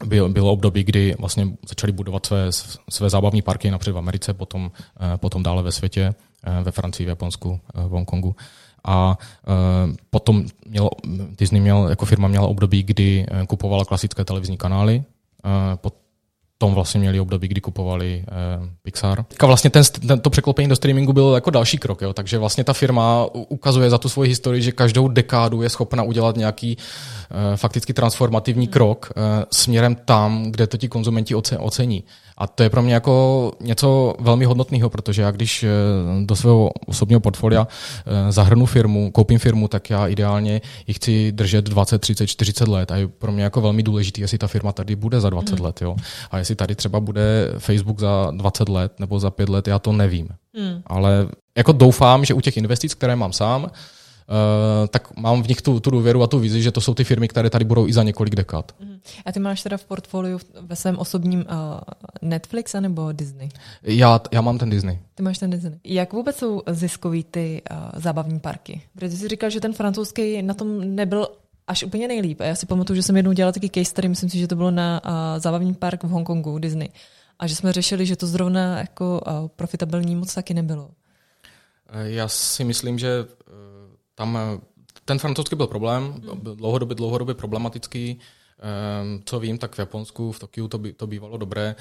bylo, 0.05 0.29
bylo 0.29 0.51
období, 0.51 0.83
kdy 0.83 1.15
vlastně 1.19 1.47
začali 1.69 1.91
budovat 1.91 2.25
své, 2.25 2.51
své 2.89 3.09
zábavní 3.09 3.41
parky 3.41 3.71
například 3.71 3.95
v 3.95 3.97
Americe, 3.97 4.33
potom, 4.33 4.71
eh, 4.99 5.17
potom 5.17 5.43
dále 5.43 5.63
ve 5.63 5.71
světě, 5.71 6.15
eh, 6.43 6.63
ve 6.63 6.71
Francii, 6.71 7.05
v 7.05 7.09
Japonsku, 7.09 7.59
v 7.73 7.89
Hongkongu. 7.89 8.35
A 8.85 9.17
potom 10.09 10.45
měl, 10.65 10.89
Disney 11.37 11.61
měl, 11.61 11.87
jako 11.89 12.05
firma 12.05 12.27
měla 12.27 12.47
období, 12.47 12.83
kdy 12.83 13.25
kupovala 13.47 13.85
klasické 13.85 14.25
televizní 14.25 14.57
kanály, 14.57 15.03
tom 16.61 16.73
vlastně 16.73 16.99
měli 16.99 17.19
období, 17.19 17.47
kdy 17.47 17.61
kupovali 17.61 18.23
eh, 18.27 18.69
Pixar. 18.81 19.23
Teďka 19.23 19.47
vlastně 19.47 19.69
ten, 19.69 19.83
ten, 20.07 20.19
to 20.19 20.29
překlopení 20.29 20.69
do 20.69 20.75
streamingu 20.75 21.13
bylo 21.13 21.35
jako 21.35 21.49
další 21.49 21.77
krok, 21.77 22.01
jo? 22.01 22.13
takže 22.13 22.37
vlastně 22.37 22.63
ta 22.63 22.73
firma 22.73 23.25
ukazuje 23.33 23.89
za 23.89 23.97
tu 23.97 24.09
svoji 24.09 24.29
historii, 24.29 24.61
že 24.61 24.71
každou 24.71 25.07
dekádu 25.07 25.61
je 25.61 25.69
schopna 25.69 26.03
udělat 26.03 26.37
nějaký 26.37 26.77
eh, 26.77 27.57
fakticky 27.57 27.93
transformativní 27.93 28.67
krok 28.67 29.11
eh, 29.11 29.45
směrem 29.51 29.95
tam, 29.95 30.43
kde 30.43 30.67
to 30.67 30.77
ti 30.77 30.87
konzumenti 30.87 31.35
ocení. 31.59 32.03
A 32.39 32.47
to 32.47 32.63
je 32.63 32.69
pro 32.69 32.81
mě 32.81 32.93
jako 32.93 33.51
něco 33.59 34.15
velmi 34.19 34.45
hodnotného, 34.45 34.89
protože 34.89 35.21
já 35.21 35.31
když 35.31 35.63
eh, 35.63 35.69
do 36.25 36.35
svého 36.35 36.69
osobního 36.87 37.19
portfolia 37.19 37.67
eh, 37.67 38.31
zahrnu 38.31 38.65
firmu, 38.65 39.11
koupím 39.11 39.39
firmu, 39.39 39.67
tak 39.67 39.89
já 39.89 40.07
ideálně 40.07 40.61
ji 40.87 40.93
chci 40.93 41.31
držet 41.31 41.65
20, 41.65 41.99
30, 41.99 42.27
40 42.27 42.67
let 42.67 42.91
a 42.91 42.95
je 42.95 43.07
pro 43.07 43.31
mě 43.31 43.43
jako 43.43 43.61
velmi 43.61 43.83
důležité, 43.83 44.21
jestli 44.21 44.37
ta 44.37 44.47
firma 44.47 44.71
tady 44.71 44.95
bude 44.95 45.21
za 45.21 45.29
20 45.29 45.59
mm. 45.59 45.65
let. 45.65 45.81
Jo? 45.81 45.95
A 46.31 46.37
jestli 46.49 46.55
tady 46.55 46.75
třeba 46.75 46.99
bude 46.99 47.53
Facebook 47.57 47.99
za 47.99 48.31
20 48.31 48.69
let 48.69 48.99
nebo 48.99 49.19
za 49.19 49.29
5 49.29 49.49
let, 49.49 49.67
já 49.67 49.79
to 49.79 49.91
nevím. 49.91 50.29
Mm. 50.53 50.81
Ale 50.85 51.27
jako 51.57 51.71
doufám, 51.71 52.25
že 52.25 52.33
u 52.33 52.41
těch 52.41 52.57
investic, 52.57 52.93
které 52.93 53.15
mám 53.15 53.33
sám, 53.33 53.71
Uh, 54.29 54.87
tak 54.87 55.17
mám 55.17 55.43
v 55.43 55.47
nich 55.47 55.61
tu, 55.61 55.79
tu 55.79 55.91
důvěru 55.91 56.23
a 56.23 56.27
tu 56.27 56.39
vizi, 56.39 56.61
že 56.61 56.71
to 56.71 56.81
jsou 56.81 56.93
ty 56.93 57.03
firmy, 57.03 57.27
které 57.27 57.49
tady 57.49 57.65
budou 57.65 57.87
i 57.87 57.93
za 57.93 58.03
několik 58.03 58.35
dekád. 58.35 58.71
Uh-huh. 58.71 58.99
A 59.25 59.31
ty 59.31 59.39
máš 59.39 59.63
teda 59.63 59.77
v 59.77 59.85
portfoliu 59.85 60.39
ve 60.61 60.75
svém 60.75 60.97
osobním 60.97 61.39
uh, 61.39 61.45
Netflix 62.21 62.73
nebo 62.79 63.11
Disney? 63.11 63.49
Já, 63.83 64.21
já 64.31 64.41
mám 64.41 64.57
ten 64.57 64.69
Disney. 64.69 64.99
Ty 65.15 65.23
máš 65.23 65.37
ten 65.37 65.49
Disney. 65.49 65.79
Jak 65.83 66.13
vůbec 66.13 66.35
jsou 66.37 66.61
ziskový 66.67 67.23
ty 67.23 67.61
uh, 67.71 67.77
zábavní 68.01 68.39
parky? 68.39 68.81
Protože 68.95 69.17
jsi 69.17 69.27
říkal, 69.27 69.49
že 69.49 69.59
ten 69.59 69.73
francouzský 69.73 70.41
na 70.41 70.53
tom 70.53 70.95
nebyl 70.95 71.27
až 71.69 71.83
úplně 71.83 72.07
nejlíp. 72.07 72.41
A 72.41 72.43
já 72.43 72.55
si 72.55 72.65
pamatuju, 72.65 72.95
že 72.95 73.03
jsem 73.03 73.17
jednou 73.17 73.31
dělala 73.31 73.51
taky 73.51 73.69
case 73.69 73.85
study, 73.85 74.07
myslím 74.07 74.29
si, 74.29 74.37
že 74.37 74.47
to 74.47 74.55
bylo 74.55 74.71
na 74.71 75.01
uh, 75.05 75.11
zábavní 75.37 75.73
park 75.73 76.03
v 76.03 76.09
Hongkongu, 76.09 76.59
Disney. 76.59 76.89
A 77.39 77.47
že 77.47 77.55
jsme 77.55 77.73
řešili, 77.73 78.05
že 78.05 78.15
to 78.15 78.27
zrovna 78.27 78.77
jako 78.79 79.21
uh, 79.27 79.47
profitabilní 79.47 80.15
moc 80.15 80.33
taky 80.33 80.53
nebylo. 80.53 80.89
Já 82.03 82.27
si 82.27 82.63
myslím, 82.63 82.99
že 82.99 83.25
tam 84.15 84.37
eh, 84.37 84.59
ten 85.05 85.19
francouzský 85.19 85.55
byl 85.55 85.67
problém, 85.67 86.13
byl 86.35 86.55
dlouhodobě, 86.55 86.95
dlouhodobě 86.95 87.35
problematický. 87.35 88.19
Um, 89.01 89.21
co 89.25 89.39
vím, 89.39 89.57
tak 89.57 89.75
v 89.75 89.79
Japonsku, 89.79 90.31
v 90.31 90.39
Tokiu 90.39 90.67
to, 90.67 90.77
by, 90.77 90.93
to 90.93 91.07
bývalo 91.07 91.37
dobré. 91.37 91.75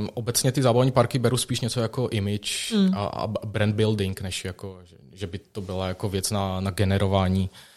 Um, 0.00 0.08
obecně 0.14 0.52
ty 0.52 0.62
zábavní 0.62 0.92
parky 0.92 1.18
beru 1.18 1.36
spíš 1.36 1.60
něco 1.60 1.80
jako 1.80 2.08
image 2.08 2.72
mm. 2.72 2.94
a, 2.94 3.04
a 3.06 3.26
brand 3.26 3.74
building, 3.74 4.20
než 4.20 4.44
jako, 4.44 4.80
že, 4.84 4.96
že 5.12 5.26
by 5.26 5.38
to 5.38 5.60
byla 5.60 5.88
jako 5.88 6.08
věc 6.08 6.30
na, 6.30 6.60
na 6.60 6.70
generování 6.70 7.50
Eh, 7.50 7.73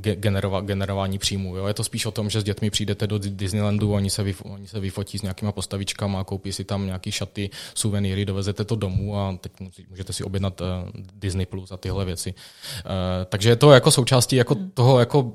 generova, 0.00 0.60
generování 0.60 1.18
příjmů. 1.18 1.56
Jo? 1.56 1.66
Je 1.66 1.74
to 1.74 1.84
spíš 1.84 2.06
o 2.06 2.10
tom, 2.10 2.30
že 2.30 2.40
s 2.40 2.44
dětmi 2.44 2.70
přijdete 2.70 3.06
do 3.06 3.18
Disneylandu, 3.18 3.92
oni 3.92 4.10
se, 4.10 4.22
vyf, 4.22 4.42
oni 4.44 4.68
se 4.68 4.80
vyfotí 4.80 5.18
s 5.18 5.22
nějakýma 5.22 5.52
postavičkama, 5.52 6.24
koupí 6.24 6.52
si 6.52 6.64
tam 6.64 6.86
nějaký 6.86 7.12
šaty, 7.12 7.50
suvenýry, 7.74 8.24
dovezete 8.24 8.64
to 8.64 8.76
domů 8.76 9.18
a 9.18 9.38
teď 9.40 9.52
můžete 9.88 10.12
si 10.12 10.24
objednat 10.24 10.60
uh, 10.60 10.66
Disney 11.14 11.46
Plus 11.46 11.72
a 11.72 11.76
tyhle 11.76 12.04
věci. 12.04 12.34
Uh, 12.34 12.90
takže 13.28 13.48
je 13.48 13.56
to 13.56 13.72
jako 13.72 13.90
součástí 13.90 14.36
jako 14.36 14.54
hmm. 14.54 14.70
toho, 14.70 15.00
jako 15.00 15.32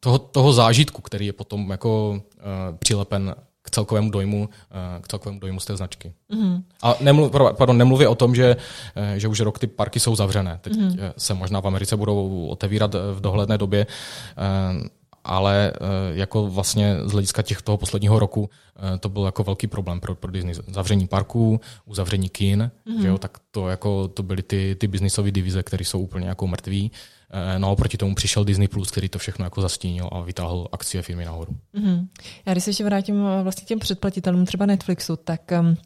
toho, 0.00 0.18
toho 0.18 0.52
zážitku, 0.52 1.02
který 1.02 1.26
je 1.26 1.32
potom 1.32 1.70
jako 1.70 2.22
přilepen 2.78 3.34
k 3.68 3.70
celkovému 3.70 4.10
dojmu, 4.10 4.48
eh, 4.48 5.00
k 5.02 5.08
celkovému 5.08 5.40
dojmu 5.40 5.60
z 5.60 5.64
té 5.64 5.76
značky. 5.76 6.12
Mm-hmm. 6.32 6.62
A 6.82 6.94
nemluv, 7.00 7.32
pardon, 7.52 7.78
nemluví 7.78 8.06
o 8.06 8.14
tom, 8.14 8.34
že, 8.34 8.56
eh, 8.96 9.20
že 9.20 9.28
už 9.28 9.40
rok 9.40 9.58
ty 9.58 9.66
parky 9.66 10.00
jsou 10.00 10.16
zavřené. 10.16 10.58
Teď 10.60 10.72
mm-hmm. 10.72 11.12
se 11.16 11.34
možná 11.34 11.60
v 11.60 11.66
Americe 11.66 11.96
budou 11.96 12.46
otevírat 12.46 12.94
v 12.94 13.20
dohledné 13.20 13.58
době, 13.58 13.86
ale 15.28 15.72
jako 16.12 16.46
vlastně 16.46 16.96
z 17.04 17.12
hlediska 17.12 17.42
těch 17.42 17.62
toho 17.62 17.78
posledního 17.78 18.18
roku 18.18 18.50
to 19.00 19.08
byl 19.08 19.24
jako 19.24 19.44
velký 19.44 19.66
problém 19.66 20.00
pro, 20.00 20.14
pro 20.14 20.30
Disney. 20.30 20.54
Zavření 20.54 21.06
parků, 21.06 21.60
uzavření 21.84 22.28
kin, 22.28 22.70
mm-hmm. 22.86 23.02
že 23.02 23.08
jo, 23.08 23.18
tak 23.18 23.38
to, 23.50 23.68
jako, 23.68 24.08
to 24.08 24.22
byly 24.22 24.42
ty, 24.42 24.76
ty 24.80 24.86
biznisové 24.86 25.30
divize, 25.30 25.62
které 25.62 25.84
jsou 25.84 26.00
úplně 26.00 26.28
jako 26.28 26.46
mrtví. 26.46 26.90
Eh, 27.30 27.58
no 27.58 27.70
a 27.70 27.76
proti 27.76 27.96
tomu 27.96 28.14
přišel 28.14 28.44
Disney+, 28.44 28.68
Plus, 28.68 28.90
který 28.90 29.08
to 29.08 29.18
všechno 29.18 29.44
jako 29.44 29.62
zastínil 29.62 30.08
a 30.12 30.20
vytáhl 30.20 30.68
akcie 30.72 31.02
firmy 31.02 31.24
nahoru. 31.24 31.56
Mm-hmm. 31.74 32.06
Já 32.46 32.52
když 32.52 32.64
se 32.64 32.70
ještě 32.70 32.84
vrátím 32.84 33.26
eh, 33.26 33.42
vlastně 33.42 33.66
těm 33.66 33.78
předplatitelům 33.78 34.46
třeba 34.46 34.66
Netflixu, 34.66 35.16
tak 35.16 35.40
um, 35.60 35.76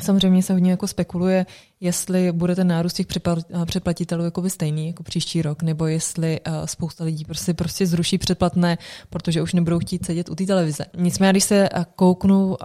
Samozřejmě 0.00 0.42
se 0.42 0.52
hodně 0.52 0.70
jako 0.70 0.86
spekuluje, 0.86 1.46
jestli 1.80 2.32
bude 2.32 2.54
ten 2.54 2.66
nárůst 2.66 2.92
těch 2.92 3.06
předplatitelů 3.64 4.24
jako 4.24 4.42
by 4.42 4.50
stejný 4.50 4.86
jako 4.86 5.02
příští 5.02 5.42
rok, 5.42 5.62
nebo 5.62 5.86
jestli 5.86 6.40
uh, 6.40 6.54
spousta 6.64 7.04
lidí 7.04 7.24
prostě, 7.24 7.54
prostě 7.54 7.86
zruší 7.86 8.18
předplatné, 8.18 8.78
protože 9.10 9.42
už 9.42 9.52
nebudou 9.52 9.78
chtít 9.78 10.06
sedět 10.06 10.28
u 10.28 10.34
té 10.34 10.46
televize. 10.46 10.84
Nicméně, 10.96 11.32
když 11.32 11.44
se 11.44 11.68
uh, 11.76 11.84
kouknu 11.96 12.56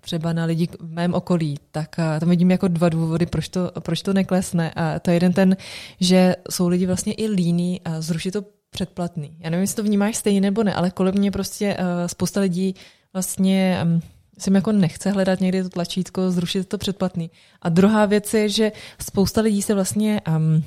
třeba 0.00 0.32
na 0.32 0.44
lidi 0.44 0.68
v 0.80 0.90
mém 0.90 1.14
okolí, 1.14 1.58
tak 1.70 1.96
tam 2.20 2.28
vidím 2.28 2.50
jako 2.50 2.68
dva 2.68 2.88
důvody, 2.88 3.26
proč 3.26 3.48
to, 3.48 3.72
proč 3.80 4.02
to 4.02 4.12
neklesne. 4.12 4.72
A 4.76 4.98
to 4.98 5.10
je 5.10 5.16
jeden 5.16 5.32
ten, 5.32 5.56
že 6.00 6.36
jsou 6.50 6.68
lidi 6.68 6.86
vlastně 6.86 7.12
i 7.12 7.28
líní 7.28 7.80
a 7.84 8.00
zrušit 8.00 8.30
to 8.30 8.44
předplatný. 8.70 9.36
Já 9.40 9.50
nevím, 9.50 9.62
jestli 9.62 9.76
to 9.76 9.82
vnímáš 9.82 10.16
stejně 10.16 10.40
nebo 10.40 10.62
ne, 10.62 10.74
ale 10.74 10.90
kolem 10.90 11.14
mě 11.14 11.30
prostě 11.30 11.76
spousta 12.06 12.40
lidí 12.40 12.74
vlastně 13.12 13.86
si 14.38 14.52
jako 14.52 14.72
nechce 14.72 15.10
hledat 15.10 15.40
někdy 15.40 15.62
to 15.62 15.68
tlačítko, 15.68 16.30
zrušit 16.30 16.68
to 16.68 16.78
předplatný. 16.78 17.30
A 17.62 17.68
druhá 17.68 18.06
věc 18.06 18.34
je, 18.34 18.48
že 18.48 18.72
spousta 19.00 19.40
lidí 19.40 19.62
se 19.62 19.74
vlastně 19.74 20.20
um, 20.28 20.64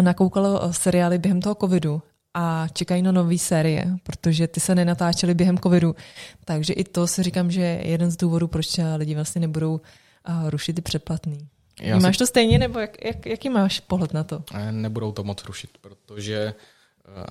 nakoukalo 0.00 0.72
seriály 0.72 1.18
během 1.18 1.40
toho 1.40 1.54
covidu 1.54 2.02
a 2.34 2.66
čekají 2.72 3.02
na 3.02 3.12
nové 3.12 3.38
série, 3.38 3.86
protože 4.02 4.48
ty 4.48 4.60
se 4.60 4.74
nenatáčely 4.74 5.34
během 5.34 5.58
covidu. 5.58 5.96
Takže 6.44 6.72
i 6.72 6.84
to 6.84 7.06
si 7.06 7.22
říkám, 7.22 7.50
že 7.50 7.60
je 7.60 7.88
jeden 7.88 8.10
z 8.10 8.16
důvodů, 8.16 8.48
proč 8.48 8.80
lidi 8.96 9.14
vlastně 9.14 9.40
nebudou 9.40 9.72
uh, 9.72 10.50
rušit 10.50 10.72
ty 10.72 10.82
předplatný. 10.82 11.48
Já 11.80 11.98
Máš 11.98 12.16
si... 12.16 12.18
to 12.18 12.26
stejně, 12.26 12.58
nebo 12.58 12.78
jak, 12.78 13.04
jak, 13.04 13.26
jaký 13.26 13.48
máš 13.48 13.80
pohled 13.80 14.14
na 14.14 14.24
to? 14.24 14.42
Nebudou 14.70 15.12
to 15.12 15.24
moc 15.24 15.44
rušit, 15.44 15.70
protože 15.80 16.54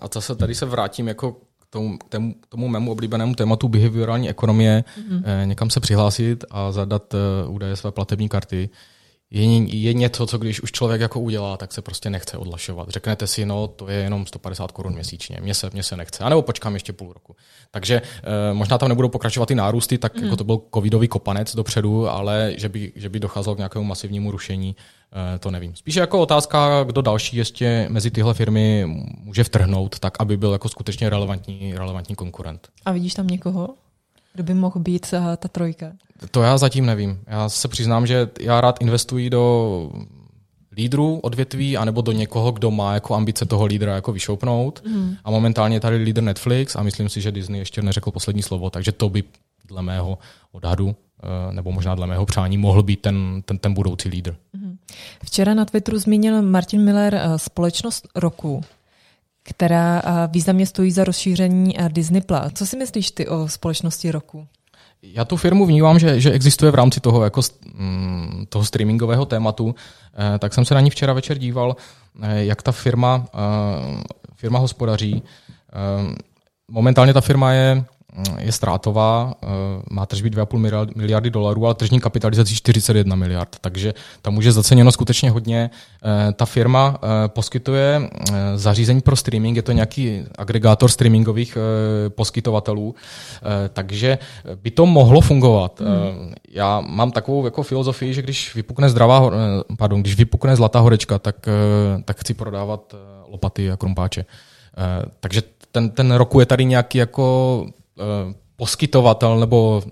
a 0.01 0.07
zase 0.13 0.35
tady 0.35 0.55
se 0.55 0.65
vrátím 0.65 1.07
jako 1.07 1.37
tomu, 1.69 1.97
k 1.97 2.03
tomu, 2.03 2.35
tomu 2.49 2.67
mému 2.67 2.91
oblíbenému 2.91 3.35
tématu 3.35 3.67
behaviorální 3.67 4.29
ekonomie, 4.29 4.83
mm-hmm. 4.83 5.45
někam 5.45 5.69
se 5.69 5.79
přihlásit 5.79 6.45
a 6.51 6.71
zadat 6.71 7.13
eh, 7.13 7.47
údaje 7.47 7.75
své 7.75 7.91
platební 7.91 8.29
karty, 8.29 8.69
je, 9.31 9.77
je 9.77 9.93
něco, 9.93 10.27
co 10.27 10.37
když 10.37 10.61
už 10.61 10.71
člověk 10.71 11.01
jako 11.01 11.19
udělá, 11.19 11.57
tak 11.57 11.73
se 11.73 11.81
prostě 11.81 12.09
nechce 12.09 12.37
odlašovat. 12.37 12.89
Řeknete 12.89 13.27
si, 13.27 13.45
no 13.45 13.67
to 13.67 13.87
je 13.87 13.97
jenom 13.97 14.25
150 14.25 14.71
korun 14.71 14.93
měsíčně, 14.93 15.37
mně 15.41 15.53
se, 15.53 15.69
mně 15.73 15.83
se 15.83 15.97
nechce, 15.97 16.23
a 16.23 16.29
nebo 16.29 16.41
počkám 16.41 16.73
ještě 16.73 16.93
půl 16.93 17.13
roku. 17.13 17.35
Takže 17.71 18.01
e, 18.23 18.53
možná 18.53 18.77
tam 18.77 18.89
nebudou 18.89 19.09
pokračovat 19.09 19.45
ty 19.45 19.55
nárůsty, 19.55 19.97
tak 19.97 20.17
mm. 20.17 20.23
jako 20.23 20.35
to 20.35 20.43
byl 20.43 20.61
covidový 20.73 21.07
kopanec 21.07 21.55
dopředu, 21.55 22.09
ale 22.09 22.53
že 22.57 22.69
by, 22.69 22.91
že 22.95 23.09
by 23.09 23.19
docházelo 23.19 23.55
k 23.55 23.57
nějakému 23.57 23.85
masivnímu 23.85 24.31
rušení, 24.31 24.75
e, 25.35 25.39
to 25.39 25.51
nevím. 25.51 25.75
Spíše 25.75 25.99
jako 25.99 26.19
otázka, 26.19 26.83
kdo 26.83 27.01
další 27.01 27.37
ještě 27.37 27.87
mezi 27.89 28.11
tyhle 28.11 28.33
firmy 28.33 28.85
může 29.17 29.43
vtrhnout, 29.43 29.99
tak 29.99 30.21
aby 30.21 30.37
byl 30.37 30.51
jako 30.51 30.69
skutečně 30.69 31.09
relevantní, 31.09 31.73
relevantní 31.73 32.15
konkurent. 32.15 32.69
A 32.85 32.91
vidíš 32.91 33.13
tam 33.13 33.27
někoho? 33.27 33.69
Kdo 34.33 34.43
by 34.43 34.53
mohl 34.53 34.79
být 34.79 35.13
uh, 35.13 35.35
ta 35.35 35.47
trojka? 35.47 35.91
To 36.31 36.41
já 36.41 36.57
zatím 36.57 36.85
nevím. 36.85 37.19
Já 37.27 37.49
se 37.49 37.67
přiznám, 37.67 38.07
že 38.07 38.29
já 38.39 38.61
rád 38.61 38.81
investuji 38.81 39.29
do 39.29 39.91
lídrů 40.79 41.19
odvětví, 41.19 41.77
anebo 41.77 42.01
do 42.01 42.11
někoho, 42.11 42.51
kdo 42.51 42.71
má 42.71 42.93
jako 42.93 43.15
ambice 43.15 43.45
toho 43.45 43.65
lídra 43.65 43.95
jako 43.95 44.11
vyšoupnout. 44.11 44.83
Mm. 44.87 45.15
A 45.23 45.31
momentálně 45.31 45.75
je 45.75 45.79
tady 45.79 45.95
lídr 45.95 46.23
Netflix 46.23 46.75
a 46.75 46.83
myslím 46.83 47.09
si, 47.09 47.21
že 47.21 47.31
Disney 47.31 47.59
ještě 47.59 47.81
neřekl 47.81 48.11
poslední 48.11 48.43
slovo, 48.43 48.69
takže 48.69 48.91
to 48.91 49.09
by 49.09 49.23
dle 49.67 49.81
mého 49.81 50.17
odhadu 50.51 50.95
eh, 51.23 51.53
nebo 51.53 51.71
možná 51.71 51.95
dle 51.95 52.07
mého 52.07 52.25
přání 52.25 52.57
mohl 52.57 52.83
být 52.83 53.01
ten, 53.01 53.41
ten, 53.45 53.57
ten 53.57 53.73
budoucí 53.73 54.09
lídr. 54.09 54.35
Mm. 54.53 54.77
Včera 55.25 55.53
na 55.53 55.65
Twitteru 55.65 55.99
zmínil 55.99 56.41
Martin 56.41 56.83
Miller 56.83 57.15
eh, 57.15 57.39
společnost 57.39 58.07
roku 58.15 58.61
která 59.49 60.01
významně 60.31 60.65
stojí 60.65 60.91
za 60.91 61.03
rozšíření 61.03 61.75
Disney+. 61.87 62.21
Co 62.53 62.65
si 62.65 62.77
myslíš 62.77 63.11
ty 63.11 63.27
o 63.27 63.47
společnosti 63.47 64.11
roku? 64.11 64.47
Já 65.03 65.25
tu 65.25 65.37
firmu 65.37 65.65
vnímám, 65.65 65.99
že, 65.99 66.21
že 66.21 66.31
existuje 66.31 66.71
v 66.71 66.75
rámci 66.75 66.99
toho, 66.99 67.23
jako, 67.23 67.41
mm, 67.73 68.45
toho 68.49 68.65
streamingového 68.65 69.25
tématu, 69.25 69.75
eh, 70.35 70.39
tak 70.39 70.53
jsem 70.53 70.65
se 70.65 70.73
na 70.73 70.81
ní 70.81 70.89
včera 70.89 71.13
večer 71.13 71.37
díval, 71.37 71.75
eh, 72.21 72.45
jak 72.45 72.61
ta 72.61 72.71
firma, 72.71 73.25
eh, 73.33 74.03
firma 74.35 74.59
hospodaří. 74.59 75.23
Momentálně 76.71 77.13
ta 77.13 77.21
firma 77.21 77.53
je 77.53 77.85
je 78.37 78.51
ztrátová, 78.51 79.33
eh, 79.43 79.47
má 79.89 80.05
tržby 80.05 80.29
2,5 80.29 80.95
miliardy 80.95 81.29
dolarů, 81.29 81.65
ale 81.65 81.75
tržní 81.75 81.99
kapitalizací 81.99 82.55
41 82.55 83.15
miliard, 83.15 83.55
takže 83.61 83.93
tam 84.21 84.37
už 84.37 84.45
je 84.45 84.51
zaceněno 84.51 84.91
skutečně 84.91 85.31
hodně. 85.31 85.69
Eh, 85.69 86.33
ta 86.33 86.45
firma 86.45 86.97
eh, 86.97 87.27
poskytuje 87.27 88.09
zařízení 88.55 89.01
pro 89.01 89.15
streaming, 89.15 89.55
je 89.55 89.61
to 89.61 89.71
nějaký 89.71 90.23
agregátor 90.37 90.89
streamingových 90.89 91.57
poskytovatelů, 92.09 92.95
takže 93.73 94.17
by 94.55 94.71
to 94.71 94.85
mohlo 94.85 95.21
fungovat. 95.21 95.81
Hmm. 95.81 96.33
Já 96.49 96.81
mám 96.81 97.11
takovou 97.11 97.45
jako 97.45 97.63
filozofii, 97.63 98.13
že 98.13 98.21
když 98.21 98.55
vypukne 98.55 98.89
zdravá, 98.89 99.31
pardon, 99.77 100.01
když 100.01 100.15
vypukne 100.15 100.55
zlatá 100.55 100.79
horečka, 100.79 101.19
tak, 101.19 101.49
tak 102.05 102.19
chci 102.19 102.33
prodávat 102.33 102.95
lopaty 103.27 103.71
a 103.71 103.77
krumpáče. 103.77 104.25
Takže 105.19 105.41
ten, 105.71 105.89
ten 105.89 106.11
roku 106.11 106.39
je 106.39 106.45
tady 106.45 106.65
nějaký 106.65 106.97
jako 106.97 107.65
poskytovatel 108.55 109.39
nebo 109.39 109.83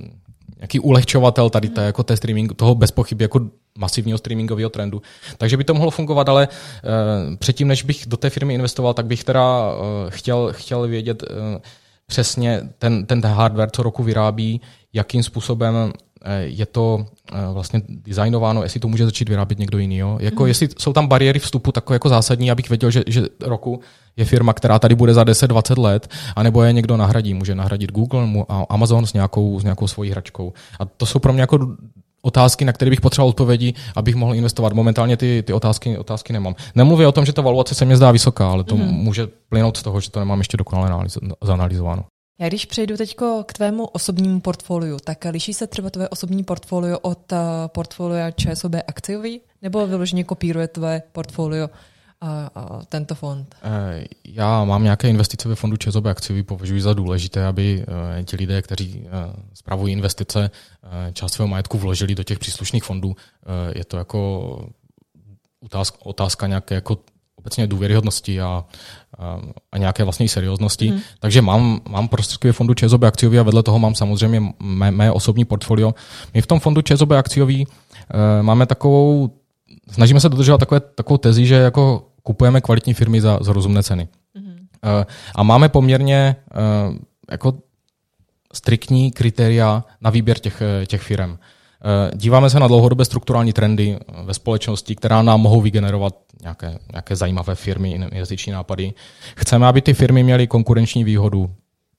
nějaký 0.58 0.80
ulehčovatel 0.80 1.50
tady 1.50 1.70
té, 1.70 1.86
jako 1.86 2.04
té 2.04 2.18
streaming, 2.18 2.54
toho 2.56 2.76
bez 2.76 2.92
pochyby 2.92 3.24
jako 3.24 3.40
masivního 3.78 4.18
streamingového 4.18 4.70
trendu. 4.70 5.02
Takže 5.38 5.58
by 5.58 5.64
to 5.64 5.74
mohlo 5.74 5.92
fungovat, 5.92 6.30
ale 6.30 6.48
uh, 6.48 7.36
předtím, 7.36 7.68
než 7.68 7.84
bych 7.84 8.06
do 8.08 8.18
té 8.18 8.30
firmy 8.30 8.54
investoval, 8.54 8.94
tak 8.94 9.06
bych 9.06 9.24
teda 9.24 9.74
uh, 9.74 9.84
chtěl, 10.10 10.50
chtěl 10.52 10.88
vědět 10.88 11.24
přesně 12.08 12.62
ten, 12.78 13.06
ten 13.06 13.26
hardware, 13.26 13.70
co 13.72 13.84
roku 13.84 14.04
vyrábí, 14.04 14.62
jakým 14.94 15.24
způsobem 15.24 15.94
je 16.40 16.66
to 16.66 17.06
vlastně 17.54 17.82
designováno, 17.88 18.64
jestli 18.64 18.80
to 18.80 18.88
může 18.88 19.06
začít 19.06 19.30
vyrábět 19.30 19.60
někdo 19.60 19.78
jiný. 19.78 19.98
Jo? 19.98 20.18
Jako 20.22 20.44
mm. 20.44 20.48
jestli 20.48 20.70
jsou 20.78 20.94
tam 20.94 21.08
bariéry 21.08 21.40
vstupu 21.40 21.72
takové 21.72 21.96
jako 21.96 22.10
zásadní, 22.10 22.52
abych 22.52 22.70
věděl, 22.70 22.92
že, 22.92 23.04
že 23.08 23.22
roku 23.42 23.80
je 24.18 24.26
firma, 24.26 24.54
která 24.54 24.80
tady 24.80 24.96
bude 24.96 25.14
za 25.14 25.24
10-20 25.24 25.82
let, 25.82 26.08
anebo 26.36 26.64
je 26.64 26.74
někdo 26.74 26.98
nahradí. 26.98 27.34
Může 27.34 27.56
nahradit 27.56 27.92
Google 27.92 28.28
a 28.50 28.66
Amazon 28.70 29.06
s 29.06 29.14
nějakou, 29.14 29.60
s 29.60 29.64
nějakou 29.64 29.88
svojí 29.88 30.12
hračkou. 30.12 30.54
A 30.80 30.86
to 30.86 31.06
jsou 31.06 31.20
pro 31.20 31.34
mě 31.34 31.42
jako 31.42 31.60
otázky, 32.22 32.66
na 32.66 32.74
které 32.74 32.92
bych 32.92 33.02
potřeboval 33.02 33.30
odpovědi, 33.30 33.74
abych 33.96 34.16
mohl 34.16 34.36
investovat. 34.36 34.74
Momentálně 34.74 35.18
ty, 35.18 35.44
ty 35.48 35.54
otázky, 35.54 35.98
otázky 35.98 36.34
nemám. 36.34 36.56
Nemluvím 36.76 37.08
o 37.08 37.12
tom, 37.12 37.26
že 37.26 37.34
ta 37.34 37.42
valuace 37.42 37.76
se 37.76 37.86
mě 37.86 37.98
zdá 37.98 38.12
vysoká, 38.12 38.52
ale 38.52 38.64
to 38.64 38.78
mm. 38.78 38.84
může 38.84 39.28
plynout 39.50 39.78
z 39.78 39.84
toho, 39.84 40.02
že 40.02 40.12
to 40.12 40.20
nemám 40.20 40.40
ještě 40.40 40.58
dokonale 40.58 41.06
zanalizováno. 41.44 42.04
Já 42.40 42.48
když 42.48 42.66
přejdu 42.66 42.98
teď 42.98 43.16
k 43.46 43.54
tvému 43.54 43.86
osobnímu 43.86 44.42
portfoliu, 44.42 44.98
tak 45.04 45.26
liší 45.26 45.54
se 45.54 45.68
třeba 45.68 45.90
tvé 45.90 46.10
osobní 46.10 46.44
portfolio 46.44 47.00
od 47.00 47.32
uh, 47.32 47.38
portfolia 47.68 48.32
ČSOB 48.32 48.72
akciový, 48.88 49.42
nebo 49.62 49.88
vyloženě 49.88 50.24
kopíruje 50.24 50.68
tvé 50.68 51.02
portfolio 51.12 51.70
a, 52.22 52.50
a 52.56 52.86
tento 52.86 53.16
fond? 53.16 53.56
Eh, 53.64 54.06
já 54.26 54.64
mám 54.64 54.84
nějaké 54.84 55.10
investice 55.10 55.50
ve 55.50 55.56
fondu 55.56 55.78
ČSOB 55.78 56.06
akciový, 56.06 56.44
považuji 56.44 56.82
za 56.82 56.94
důležité, 56.94 57.46
aby 57.46 57.86
ti 58.26 58.36
lidé, 58.36 58.62
kteří 58.62 59.08
spravují 59.54 59.94
investice, 59.94 60.52
část 61.14 61.34
svého 61.34 61.48
majetku 61.48 61.78
vložili 61.78 62.16
do 62.16 62.24
těch 62.24 62.40
příslušných 62.40 62.84
fondů. 62.84 63.16
Je 63.76 63.86
to 63.86 63.98
jako 63.98 64.70
otázka, 65.60 65.98
otázka 66.04 66.48
nějaké 66.48 66.76
jako 66.76 66.98
obecně 67.48 67.68
důvěryhodnosti 67.68 68.42
a, 68.42 68.66
a, 69.18 69.40
a 69.72 69.78
nějaké 69.78 70.04
vlastní 70.04 70.28
serióznosti. 70.28 70.92
Mm. 70.92 71.00
Takže 71.20 71.42
mám, 71.42 71.82
mám 71.90 72.08
prostředky 72.08 72.52
fondu 72.52 72.74
ČSOB 72.74 73.04
akciový 73.04 73.40
a 73.40 73.44
vedle 73.44 73.64
toho 73.64 73.80
mám 73.80 73.96
samozřejmě 73.96 74.42
mé, 74.60 74.92
mé 74.92 75.12
osobní 75.12 75.46
portfolio. 75.46 75.96
My 76.34 76.42
v 76.42 76.48
tom 76.48 76.60
fondu 76.60 76.82
ČSOB 76.82 77.12
akciový 77.12 77.64
e, 77.64 78.44
máme 78.44 78.66
takovou, 78.66 79.32
snažíme 79.92 80.20
se 80.20 80.30
dodržovat 80.30 80.58
takové, 80.58 80.80
takovou 80.80 81.18
tezi, 81.18 81.46
že 81.46 81.56
jako 81.56 82.08
kupujeme 82.24 82.62
kvalitní 82.62 82.94
firmy 82.94 83.22
za, 83.22 83.40
za 83.42 83.54
rozumné 83.54 83.84
ceny. 83.84 84.08
Mm. 84.36 84.68
E, 84.84 85.06
a 85.36 85.44
máme 85.44 85.70
poměrně 85.70 86.16
e, 86.16 86.36
jako 87.32 87.54
striktní 88.54 89.12
kritéria 89.12 89.84
na 90.02 90.10
výběr 90.10 90.40
těch, 90.40 90.62
těch 90.88 91.02
firm. 91.02 91.38
Díváme 92.16 92.50
se 92.50 92.60
na 92.60 92.68
dlouhodobé 92.68 93.06
strukturální 93.06 93.54
trendy 93.54 94.00
ve 94.24 94.34
společnosti, 94.34 94.96
která 94.96 95.22
nám 95.22 95.42
mohou 95.42 95.62
vygenerovat 95.62 96.27
nějaké, 96.42 96.80
nějaké 96.92 97.16
zajímavé 97.16 97.56
firmy, 97.56 97.92
investiční 97.92 98.54
nápady. 98.54 98.94
Chceme, 99.36 99.68
aby 99.68 99.82
ty 99.82 99.94
firmy 99.94 100.24
měly 100.24 100.48
konkurenční 100.48 101.04
výhodu, 101.04 101.50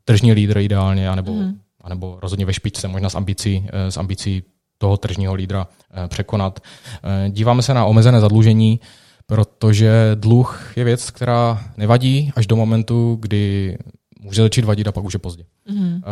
tržní 0.05 0.33
lídr 0.33 0.59
ideálně, 0.59 1.09
anebo, 1.09 1.33
mm. 1.33 1.59
anebo 1.81 2.19
rozhodně 2.23 2.47
ve 2.47 2.53
špičce, 2.53 2.89
možná 2.89 3.11
s 3.11 3.15
ambicí, 3.15 3.67
eh, 3.73 3.91
s 3.91 3.97
ambicí 3.97 4.43
toho 4.79 4.97
tržního 4.97 5.35
lídra 5.35 5.67
eh, 5.67 6.09
překonat. 6.09 6.61
Eh, 7.05 7.31
díváme 7.31 7.63
se 7.63 7.75
na 7.75 7.85
omezené 7.85 8.21
zadlužení, 8.21 8.81
protože 9.27 10.11
dluh 10.15 10.73
je 10.77 10.85
věc, 10.85 11.11
která 11.11 11.65
nevadí 11.77 12.33
až 12.37 12.47
do 12.47 12.57
momentu, 12.57 13.19
kdy 13.21 13.77
může 14.21 14.43
začít 14.43 14.65
vadit 14.65 14.87
a 14.87 14.93
pak 14.93 15.05
už 15.05 15.13
je 15.13 15.19
pozdě. 15.19 15.45
Mm. 15.71 16.03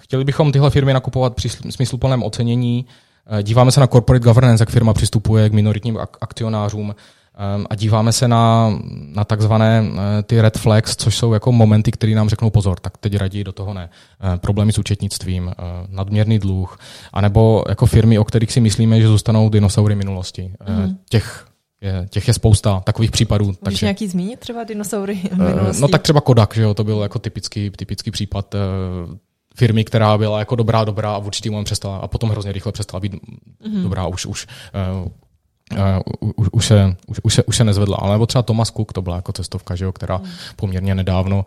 Chtěli 0.00 0.24
bychom 0.24 0.52
tyhle 0.52 0.70
firmy 0.70 0.92
nakupovat 0.92 1.34
při 1.34 1.48
smysluplném 1.48 2.22
ocenění. 2.22 2.86
Díváme 3.42 3.72
se 3.72 3.80
na 3.80 3.86
corporate 3.86 4.24
governance, 4.24 4.62
jak 4.62 4.70
firma 4.70 4.94
přistupuje 4.94 5.50
k 5.50 5.52
minoritním 5.52 5.98
akcionářům. 6.20 6.94
A 7.70 7.74
díváme 7.74 8.12
se 8.12 8.28
na, 8.28 8.72
na 8.90 9.24
takzvané 9.24 9.84
eh, 9.84 10.22
ty 10.22 10.40
red 10.40 10.58
flags, 10.58 10.96
což 10.96 11.16
jsou 11.16 11.32
jako 11.32 11.52
momenty, 11.52 11.92
které 11.92 12.14
nám 12.14 12.28
řeknou 12.28 12.50
pozor, 12.50 12.80
tak 12.80 12.98
teď 12.98 13.16
raději 13.16 13.44
do 13.44 13.52
toho 13.52 13.74
ne. 13.74 13.90
Eh, 14.20 14.38
problémy 14.38 14.72
s 14.72 14.78
účetnictvím, 14.78 15.50
eh, 15.50 15.62
nadměrný 15.88 16.38
dluh, 16.38 16.78
anebo 17.12 17.64
jako 17.68 17.86
firmy, 17.86 18.18
o 18.18 18.24
kterých 18.24 18.52
si 18.52 18.60
myslíme, 18.60 19.00
že 19.00 19.08
zůstanou 19.08 19.48
dinosaury 19.48 19.94
minulosti. 19.94 20.52
Mm. 20.68 20.98
Těch 21.08 21.46
je, 21.80 22.06
těch 22.10 22.28
je 22.28 22.34
spousta 22.34 22.80
takových 22.80 23.10
případů. 23.10 23.44
Můžeš 23.44 23.58
takže, 23.64 23.86
nějaký 23.86 24.08
zmínit 24.08 24.40
třeba 24.40 24.64
dinosaury 24.64 25.20
minulosti? 25.36 25.82
No 25.82 25.88
tak 25.88 26.02
třeba 26.02 26.20
Kodak, 26.20 26.54
že 26.54 26.62
jo, 26.62 26.74
to 26.74 26.84
byl 26.84 27.00
jako 27.02 27.18
typický, 27.18 27.70
typický 27.70 28.10
případ 28.10 28.54
firmy, 29.56 29.84
která 29.84 30.18
byla 30.18 30.38
jako 30.38 30.56
dobrá, 30.56 30.84
dobrá 30.84 31.14
a 31.14 31.18
v 31.18 31.26
určitý 31.26 31.50
moment 31.50 31.64
přestala 31.64 31.98
a 31.98 32.08
potom 32.08 32.30
hrozně 32.30 32.52
rychle 32.52 32.72
přestala 32.72 33.00
být 33.00 33.14
mm-hmm. 33.14 33.82
dobrá, 33.82 34.06
už, 34.06 34.26
už 34.26 34.46
uh, 35.04 35.08
už, 36.36 36.48
už, 36.52 36.66
se, 36.66 36.96
už, 37.06 37.20
už, 37.22 37.34
se, 37.34 37.44
už 37.44 37.56
se 37.56 37.64
nezvedla. 37.64 37.96
Ale 37.96 38.14
nebo 38.14 38.26
třeba 38.26 38.42
Thomas 38.42 38.70
Cook, 38.70 38.92
to 38.92 39.02
byla 39.02 39.16
jako 39.16 39.32
cestovka, 39.32 39.74
že 39.74 39.84
jo, 39.84 39.92
která 39.92 40.16
mm. 40.16 40.24
poměrně 40.56 40.94
nedávno 40.94 41.44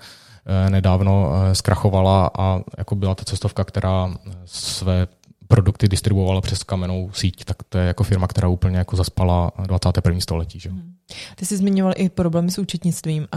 nedávno 0.70 1.32
zkrachovala 1.54 2.32
a 2.40 2.60
jako 2.78 2.96
byla 2.96 3.16
to 3.16 3.26
cestovka, 3.26 3.64
která 3.64 4.14
své 4.46 5.08
produkty 5.48 5.88
distribuovala 5.88 6.42
přes 6.42 6.64
kamenou 6.64 7.12
síť, 7.14 7.46
tak 7.46 7.58
to 7.70 7.78
je 7.78 7.88
jako 7.88 8.04
firma, 8.04 8.28
která 8.28 8.48
úplně 8.48 8.78
jako 8.78 8.96
zaspala 8.96 9.52
21. 9.68 10.22
století. 10.22 10.60
Že? 10.60 10.70
Hmm. 10.70 10.94
Ty 11.36 11.46
jsi 11.46 11.58
zmiňoval 11.58 11.94
i 11.98 12.10
problémy 12.10 12.52
s 12.52 12.58
účetnictvím. 12.58 13.28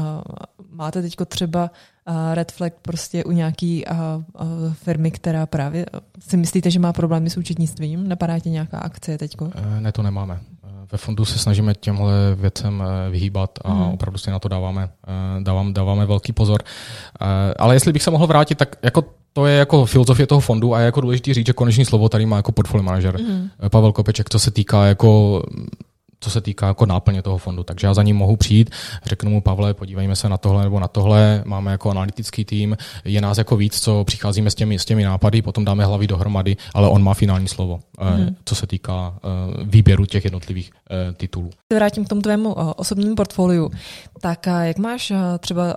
Máte 0.70 1.03
teď 1.03 1.16
třeba 1.27 1.70
red 2.35 2.53
flag 2.53 2.73
prostě 2.83 3.25
u 3.25 3.33
nějaký 3.33 3.85
firmy, 4.73 5.11
která 5.11 5.47
právě 5.47 5.87
si 6.18 6.37
myslíte, 6.37 6.70
že 6.70 6.79
má 6.79 6.92
problémy 6.92 7.31
s 7.31 7.37
účetnictvím? 7.37 8.09
Napadá 8.09 8.38
tě 8.38 8.51
nějaká 8.51 8.79
akce 8.79 9.18
teď? 9.18 9.37
Ne, 9.81 9.92
to 9.92 10.03
nemáme. 10.03 10.40
Ve 10.94 10.98
fondu 10.98 11.24
se 11.24 11.38
snažíme 11.38 11.74
těmhle 11.74 12.35
věcem 12.35 12.83
e, 12.83 13.11
vyhýbat 13.11 13.59
a 13.64 13.72
hmm. 13.72 13.83
opravdu 13.83 14.18
si 14.18 14.30
na 14.30 14.38
to 14.38 14.48
dáváme, 14.48 14.88
dáváme, 15.40 15.72
dáváme 15.72 16.07
velký 16.07 16.33
pozor. 16.33 16.62
Ale 17.59 17.74
jestli 17.74 17.92
bych 17.92 18.02
se 18.02 18.11
mohl 18.11 18.26
vrátit, 18.26 18.59
tak 18.59 18.76
jako 18.83 19.04
to 19.33 19.46
je 19.46 19.59
jako 19.59 19.87
filozofie 19.87 20.26
toho 20.26 20.40
fondu 20.40 20.74
a 20.74 20.78
je 20.78 20.85
jako 20.85 21.00
důležité 21.00 21.35
říct, 21.35 21.46
že 21.46 21.52
konečný 21.52 21.85
slovo 21.85 22.09
tady 22.09 22.26
má 22.26 22.37
jako 22.37 22.52
portfolio 22.52 22.83
manažer 22.83 23.20
mm. 23.20 23.50
Pavel 23.68 23.92
Kopeček, 23.92 24.30
co 24.30 24.38
se 24.38 24.50
týká 24.50 24.87
jako 24.87 25.42
co 26.24 26.30
se 26.30 26.40
týká 26.40 26.66
jako 26.66 26.87
náplně 26.87 27.22
toho 27.22 27.38
fondu. 27.38 27.62
Takže 27.62 27.87
já 27.87 27.94
za 27.94 28.02
ním 28.02 28.16
mohu 28.16 28.37
přijít, 28.37 28.70
řeknu 29.04 29.30
mu, 29.30 29.40
Pavle, 29.40 29.74
podívejme 29.74 30.16
se 30.16 30.28
na 30.28 30.37
tohle 30.37 30.64
nebo 30.64 30.80
na 30.80 30.88
tohle, 30.88 31.42
máme 31.46 31.70
jako 31.70 31.90
analytický 31.90 32.44
tým, 32.44 32.76
je 33.04 33.20
nás 33.20 33.38
jako 33.38 33.56
víc, 33.56 33.80
co 33.80 34.04
přicházíme 34.04 34.50
s 34.50 34.54
těmi, 34.54 34.78
s 34.78 34.84
těmi 34.84 35.04
nápady, 35.04 35.42
potom 35.42 35.64
dáme 35.64 35.84
hlavy 35.84 36.06
dohromady, 36.06 36.56
ale 36.74 36.88
on 36.88 37.02
má 37.02 37.14
finální 37.14 37.48
slovo, 37.48 37.80
mm. 38.16 38.37
co 38.44 38.54
se 38.54 38.66
týká 38.66 39.14
výběru 39.64 40.06
těch 40.06 40.24
jednotlivých 40.24 40.70
titulů. 41.16 41.50
Vrátím 41.72 42.04
k 42.04 42.08
tomu 42.08 42.22
tvému 42.22 42.52
osobnímu 42.52 43.14
portfoliu. 43.14 43.70
Tak 44.20 44.46
jak 44.62 44.78
máš 44.78 45.12
třeba 45.38 45.76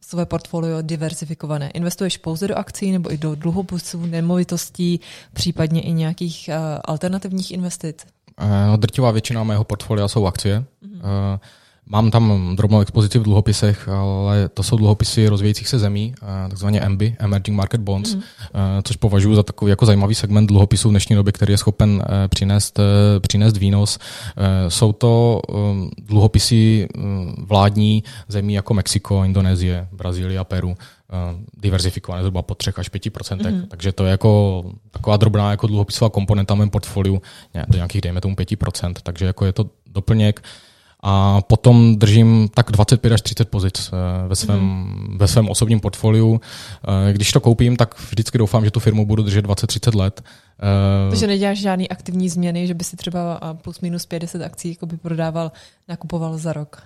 své 0.00 0.26
portfolio 0.26 0.82
diversifikované? 0.82 1.70
Investuješ 1.70 2.16
pouze 2.16 2.48
do 2.48 2.54
akcí 2.54 2.92
nebo 2.92 3.12
i 3.12 3.18
do 3.18 3.34
dluhopisů, 3.34 4.06
nemovitostí, 4.06 5.00
případně 5.32 5.80
i 5.80 5.92
nějakých 5.92 6.50
alternativních 6.84 7.50
investic? 7.50 8.06
No, 8.66 8.76
drtivá 8.76 9.10
většina 9.10 9.44
mého 9.44 9.64
portfolia 9.64 10.08
jsou 10.08 10.26
akcie. 10.26 10.64
Mm-hmm. 10.82 11.40
Mám 11.86 12.10
tam 12.10 12.56
drobnou 12.56 12.80
expozici 12.80 13.18
v 13.18 13.22
dluhopisech, 13.22 13.88
ale 13.88 14.48
to 14.48 14.62
jsou 14.62 14.76
dluhopisy 14.76 15.28
rozvíjejících 15.28 15.68
se 15.68 15.78
zemí, 15.78 16.14
takzvaně 16.48 16.80
EMBI, 16.80 17.16
Emerging 17.18 17.56
Market 17.56 17.80
Bonds, 17.80 18.14
mm. 18.14 18.22
což 18.84 18.96
považuji 18.96 19.34
za 19.34 19.42
takový 19.42 19.70
jako 19.70 19.86
zajímavý 19.86 20.14
segment 20.14 20.46
dluhopisů 20.46 20.88
v 20.88 20.90
dnešní 20.90 21.16
době, 21.16 21.32
který 21.32 21.52
je 21.52 21.58
schopen 21.58 22.04
přinést, 22.28 22.80
přinést 23.20 23.56
výnos. 23.56 23.98
Jsou 24.68 24.92
to 24.92 25.40
dluhopisy 25.98 26.88
vládní 27.38 28.04
zemí 28.28 28.54
jako 28.54 28.74
Mexiko, 28.74 29.24
Indonésie, 29.24 29.88
Brazílie, 29.92 30.44
Peru 30.44 30.76
diverzifikované 31.62 32.22
zhruba 32.22 32.42
po 32.42 32.54
3 32.54 32.70
až 32.76 32.88
5 32.88 33.02
mm-hmm. 33.02 33.66
Takže 33.68 33.92
to 33.92 34.04
je 34.04 34.10
jako 34.10 34.62
taková 34.90 35.16
drobná 35.16 35.50
jako 35.50 35.66
dluhopisová 35.66 36.10
komponenta 36.10 36.54
v 36.54 36.58
mém 36.58 36.70
portfoliu, 36.70 37.22
do 37.68 37.76
nějakých, 37.76 38.00
dejme 38.00 38.20
tomu, 38.20 38.34
5% 38.34 38.94
takže 39.02 39.24
jako 39.24 39.44
je 39.44 39.52
to 39.52 39.70
doplněk. 39.86 40.42
A 41.06 41.40
potom 41.40 41.96
držím 41.96 42.48
tak 42.54 42.72
25 42.72 43.12
až 43.12 43.22
30 43.22 43.48
pozic 43.48 43.90
eh, 43.92 44.28
ve 44.28 44.36
svém, 44.36 44.60
mm. 44.60 45.16
ve 45.18 45.28
svém 45.28 45.48
osobním 45.48 45.80
portfoliu. 45.80 46.40
Eh, 47.08 47.12
když 47.12 47.32
to 47.32 47.40
koupím, 47.40 47.76
tak 47.76 48.00
vždycky 48.10 48.38
doufám, 48.38 48.64
že 48.64 48.70
tu 48.70 48.80
firmu 48.80 49.06
budu 49.06 49.22
držet 49.22 49.46
20-30 49.46 49.96
let. 49.96 50.22
Eh, 50.62 51.10
Takže 51.10 51.26
neděláš 51.26 51.58
žádný 51.58 51.88
aktivní 51.88 52.28
změny, 52.28 52.66
že 52.66 52.74
by 52.74 52.84
si 52.84 52.96
třeba 52.96 53.40
plus 53.62 53.80
minus 53.80 54.06
50 54.06 54.42
akcí 54.42 54.68
jako 54.68 54.86
by 54.86 54.96
prodával, 54.96 55.52
nakupoval 55.88 56.38
za 56.38 56.52
rok? 56.52 56.82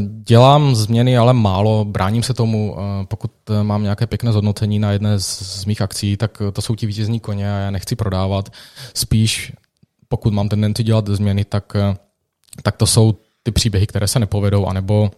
Dělám 0.00 0.74
změny, 0.74 1.18
ale 1.18 1.32
málo. 1.32 1.84
Bráním 1.84 2.22
se 2.22 2.34
tomu. 2.34 2.76
Pokud 3.08 3.30
mám 3.62 3.82
nějaké 3.82 4.06
pěkné 4.06 4.32
zhodnocení 4.32 4.78
na 4.78 4.92
jedné 4.92 5.20
z 5.20 5.64
mých 5.64 5.82
akcí, 5.82 6.16
tak 6.16 6.42
to 6.52 6.62
jsou 6.62 6.74
ti 6.74 6.86
vítězní 6.86 7.20
koně 7.20 7.52
a 7.52 7.56
já 7.56 7.70
nechci 7.70 7.96
prodávat. 7.96 8.48
Spíš, 8.94 9.52
pokud 10.08 10.32
mám 10.32 10.48
tendenci 10.48 10.82
dělat 10.82 11.08
změny, 11.08 11.44
tak, 11.44 11.72
tak 12.62 12.76
to 12.76 12.86
jsou 12.86 13.14
ty 13.42 13.50
příběhy, 13.50 13.86
které 13.86 14.08
se 14.08 14.18
nepovedou, 14.18 14.66
anebo, 14.66 15.10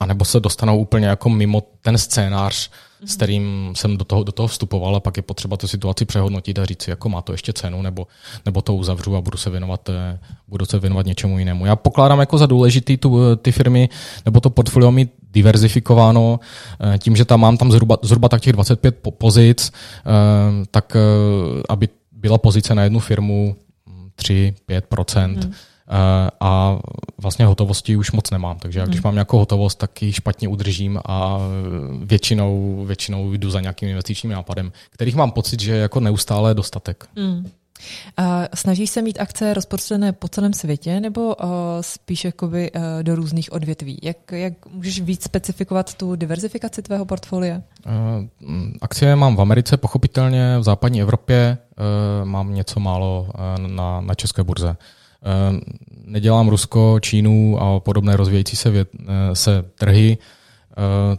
anebo 0.00 0.24
se 0.24 0.40
dostanou 0.40 0.78
úplně 0.78 1.06
jako 1.06 1.28
mimo 1.28 1.62
ten 1.82 1.98
scénář, 1.98 2.70
mm-hmm. 2.70 3.06
s 3.06 3.16
kterým 3.16 3.72
jsem 3.76 3.96
do 3.96 4.04
toho, 4.04 4.24
do 4.24 4.32
toho 4.32 4.46
vstupoval 4.46 4.96
a 4.96 5.00
pak 5.00 5.16
je 5.16 5.22
potřeba 5.22 5.56
tu 5.56 5.68
situaci 5.68 6.04
přehodnotit 6.04 6.58
a 6.58 6.64
říct 6.64 6.82
si, 6.82 6.90
jako 6.90 7.08
má 7.08 7.22
to 7.22 7.32
ještě 7.32 7.52
cenu, 7.52 7.82
nebo, 7.82 8.06
nebo 8.46 8.62
to 8.62 8.74
uzavřu 8.74 9.16
a 9.16 9.20
budu 9.20 9.38
se 9.38 9.50
věnovat, 9.50 9.88
eh, 9.88 10.18
budu 10.48 10.66
se 10.66 10.78
věnovat 10.78 11.06
něčemu 11.06 11.38
jinému. 11.38 11.66
Já 11.66 11.76
pokládám 11.76 12.20
jako 12.20 12.38
za 12.38 12.46
důležitý 12.46 12.96
tu, 12.96 13.36
ty 13.36 13.52
firmy 13.52 13.88
nebo 14.24 14.40
to 14.40 14.50
portfolio 14.50 14.90
mít 14.90 15.10
diverzifikováno, 15.32 16.40
eh, 16.94 16.98
tím, 16.98 17.16
že 17.16 17.24
tam 17.24 17.40
mám 17.40 17.56
tam 17.56 17.72
zhruba, 17.72 17.98
zhruba 18.02 18.28
tak 18.28 18.40
těch 18.40 18.52
25 18.52 18.94
pozic, 19.18 19.72
eh, 19.72 20.66
tak 20.70 20.96
aby 21.68 21.88
byla 22.12 22.38
pozice 22.38 22.74
na 22.74 22.82
jednu 22.82 23.00
firmu 23.00 23.56
3-5%, 24.16 25.44
mm. 25.44 25.52
Eh, 25.88 26.30
a 26.40 26.78
vlastně 27.18 27.46
hotovosti 27.46 27.96
už 27.96 28.12
moc 28.12 28.30
nemám, 28.30 28.58
takže 28.58 28.78
já, 28.78 28.86
když 28.86 28.96
hmm. 28.96 29.04
mám 29.04 29.14
nějakou 29.14 29.38
hotovost, 29.38 29.78
tak 29.78 30.02
ji 30.02 30.12
špatně 30.12 30.48
udržím 30.48 31.00
a 31.04 31.38
většinou, 32.04 32.84
většinou 32.86 33.32
jdu 33.32 33.50
za 33.50 33.60
nějakým 33.60 33.88
investičním 33.88 34.32
nápadem, 34.32 34.72
kterých 34.90 35.14
mám 35.14 35.30
pocit, 35.30 35.60
že 35.60 35.72
je 35.72 35.80
jako 35.80 36.00
neustále 36.00 36.54
dostatek. 36.54 37.06
Hmm. 37.16 37.50
A 38.16 38.44
snažíš 38.54 38.90
se 38.90 39.02
mít 39.02 39.20
akce 39.20 39.54
rozprostřené 39.54 40.12
po 40.12 40.28
celém 40.28 40.52
světě 40.52 41.00
nebo 41.00 41.34
uh, 41.34 41.50
spíš 41.80 42.24
jakoby, 42.24 42.72
uh, 42.72 42.82
do 43.02 43.14
různých 43.14 43.52
odvětví? 43.52 43.98
Jak, 44.02 44.32
jak 44.32 44.66
můžeš 44.66 45.00
víc 45.00 45.24
specifikovat 45.24 45.94
tu 45.94 46.16
diverzifikaci 46.16 46.82
tvého 46.82 47.04
portfolia? 47.04 47.56
Uh, 47.86 47.92
akcie 48.80 49.16
mám 49.16 49.36
v 49.36 49.40
Americe, 49.40 49.76
pochopitelně 49.76 50.58
v 50.58 50.62
západní 50.62 51.02
Evropě, 51.02 51.58
uh, 52.22 52.28
mám 52.28 52.54
něco 52.54 52.80
málo 52.80 53.28
uh, 53.28 53.66
na, 53.66 54.00
na 54.00 54.14
české 54.14 54.42
burze. 54.42 54.68
Ehm, 54.68 54.76
nedělám 56.04 56.48
Rusko, 56.48 57.00
Čínu 57.00 57.58
a 57.60 57.80
podobné 57.80 58.16
rozvíjející 58.16 58.56
se, 58.56 58.70
vět, 58.70 58.88
eh, 59.00 59.34
se 59.36 59.64
trhy. 59.74 60.18
Ehm, 60.76 61.18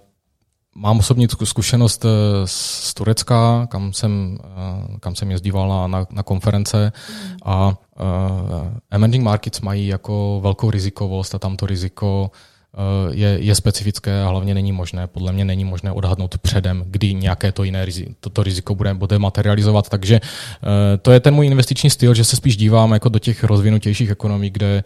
mám 0.76 1.00
osobní 1.00 1.28
zkušenost 1.44 2.06
eh, 2.06 2.10
z 2.46 2.94
Turecka, 2.94 3.68
kam 3.68 3.94
jsem, 3.94 4.38
eh, 4.44 4.98
kam 5.00 5.16
jsem 5.16 5.32
jezdíval 5.32 5.88
na, 5.88 6.06
na, 6.10 6.24
konference 6.24 6.92
a 7.46 7.68
uh, 7.68 7.76
emerging 8.92 9.24
markets 9.24 9.62
mají 9.62 9.88
jako 9.88 10.40
velkou 10.44 10.72
rizikovost 10.72 11.36
a 11.36 11.40
tam 11.40 11.58
to 11.58 11.66
riziko 11.66 12.32
Eh, 12.32 12.55
je, 13.12 13.38
je 13.42 13.56
specifické 13.56 14.24
a 14.24 14.28
hlavně 14.28 14.54
není 14.54 14.72
možné, 14.72 15.08
podle 15.08 15.32
mě 15.32 15.46
není 15.46 15.66
možné 15.66 15.92
odhadnout 15.92 16.38
předem, 16.38 16.84
kdy 16.88 17.14
nějaké 17.14 17.52
to 17.52 17.64
jiné 17.64 17.86
riziko, 17.86 18.12
toto 18.20 18.44
riziko 18.44 18.76
bude, 18.76 18.94
bude 18.94 19.20
materializovat. 19.20 19.90
Takže 19.90 20.16
eh, 20.16 20.98
to 20.98 21.12
je 21.12 21.20
ten 21.20 21.34
můj 21.34 21.46
investiční 21.46 21.90
styl, 21.90 22.14
že 22.14 22.24
se 22.24 22.36
spíš 22.36 22.58
dívám 22.58 22.92
jako 22.92 23.10
do 23.10 23.20
těch 23.20 23.44
rozvinutějších 23.44 24.10
ekonomí, 24.10 24.50
kde, 24.50 24.84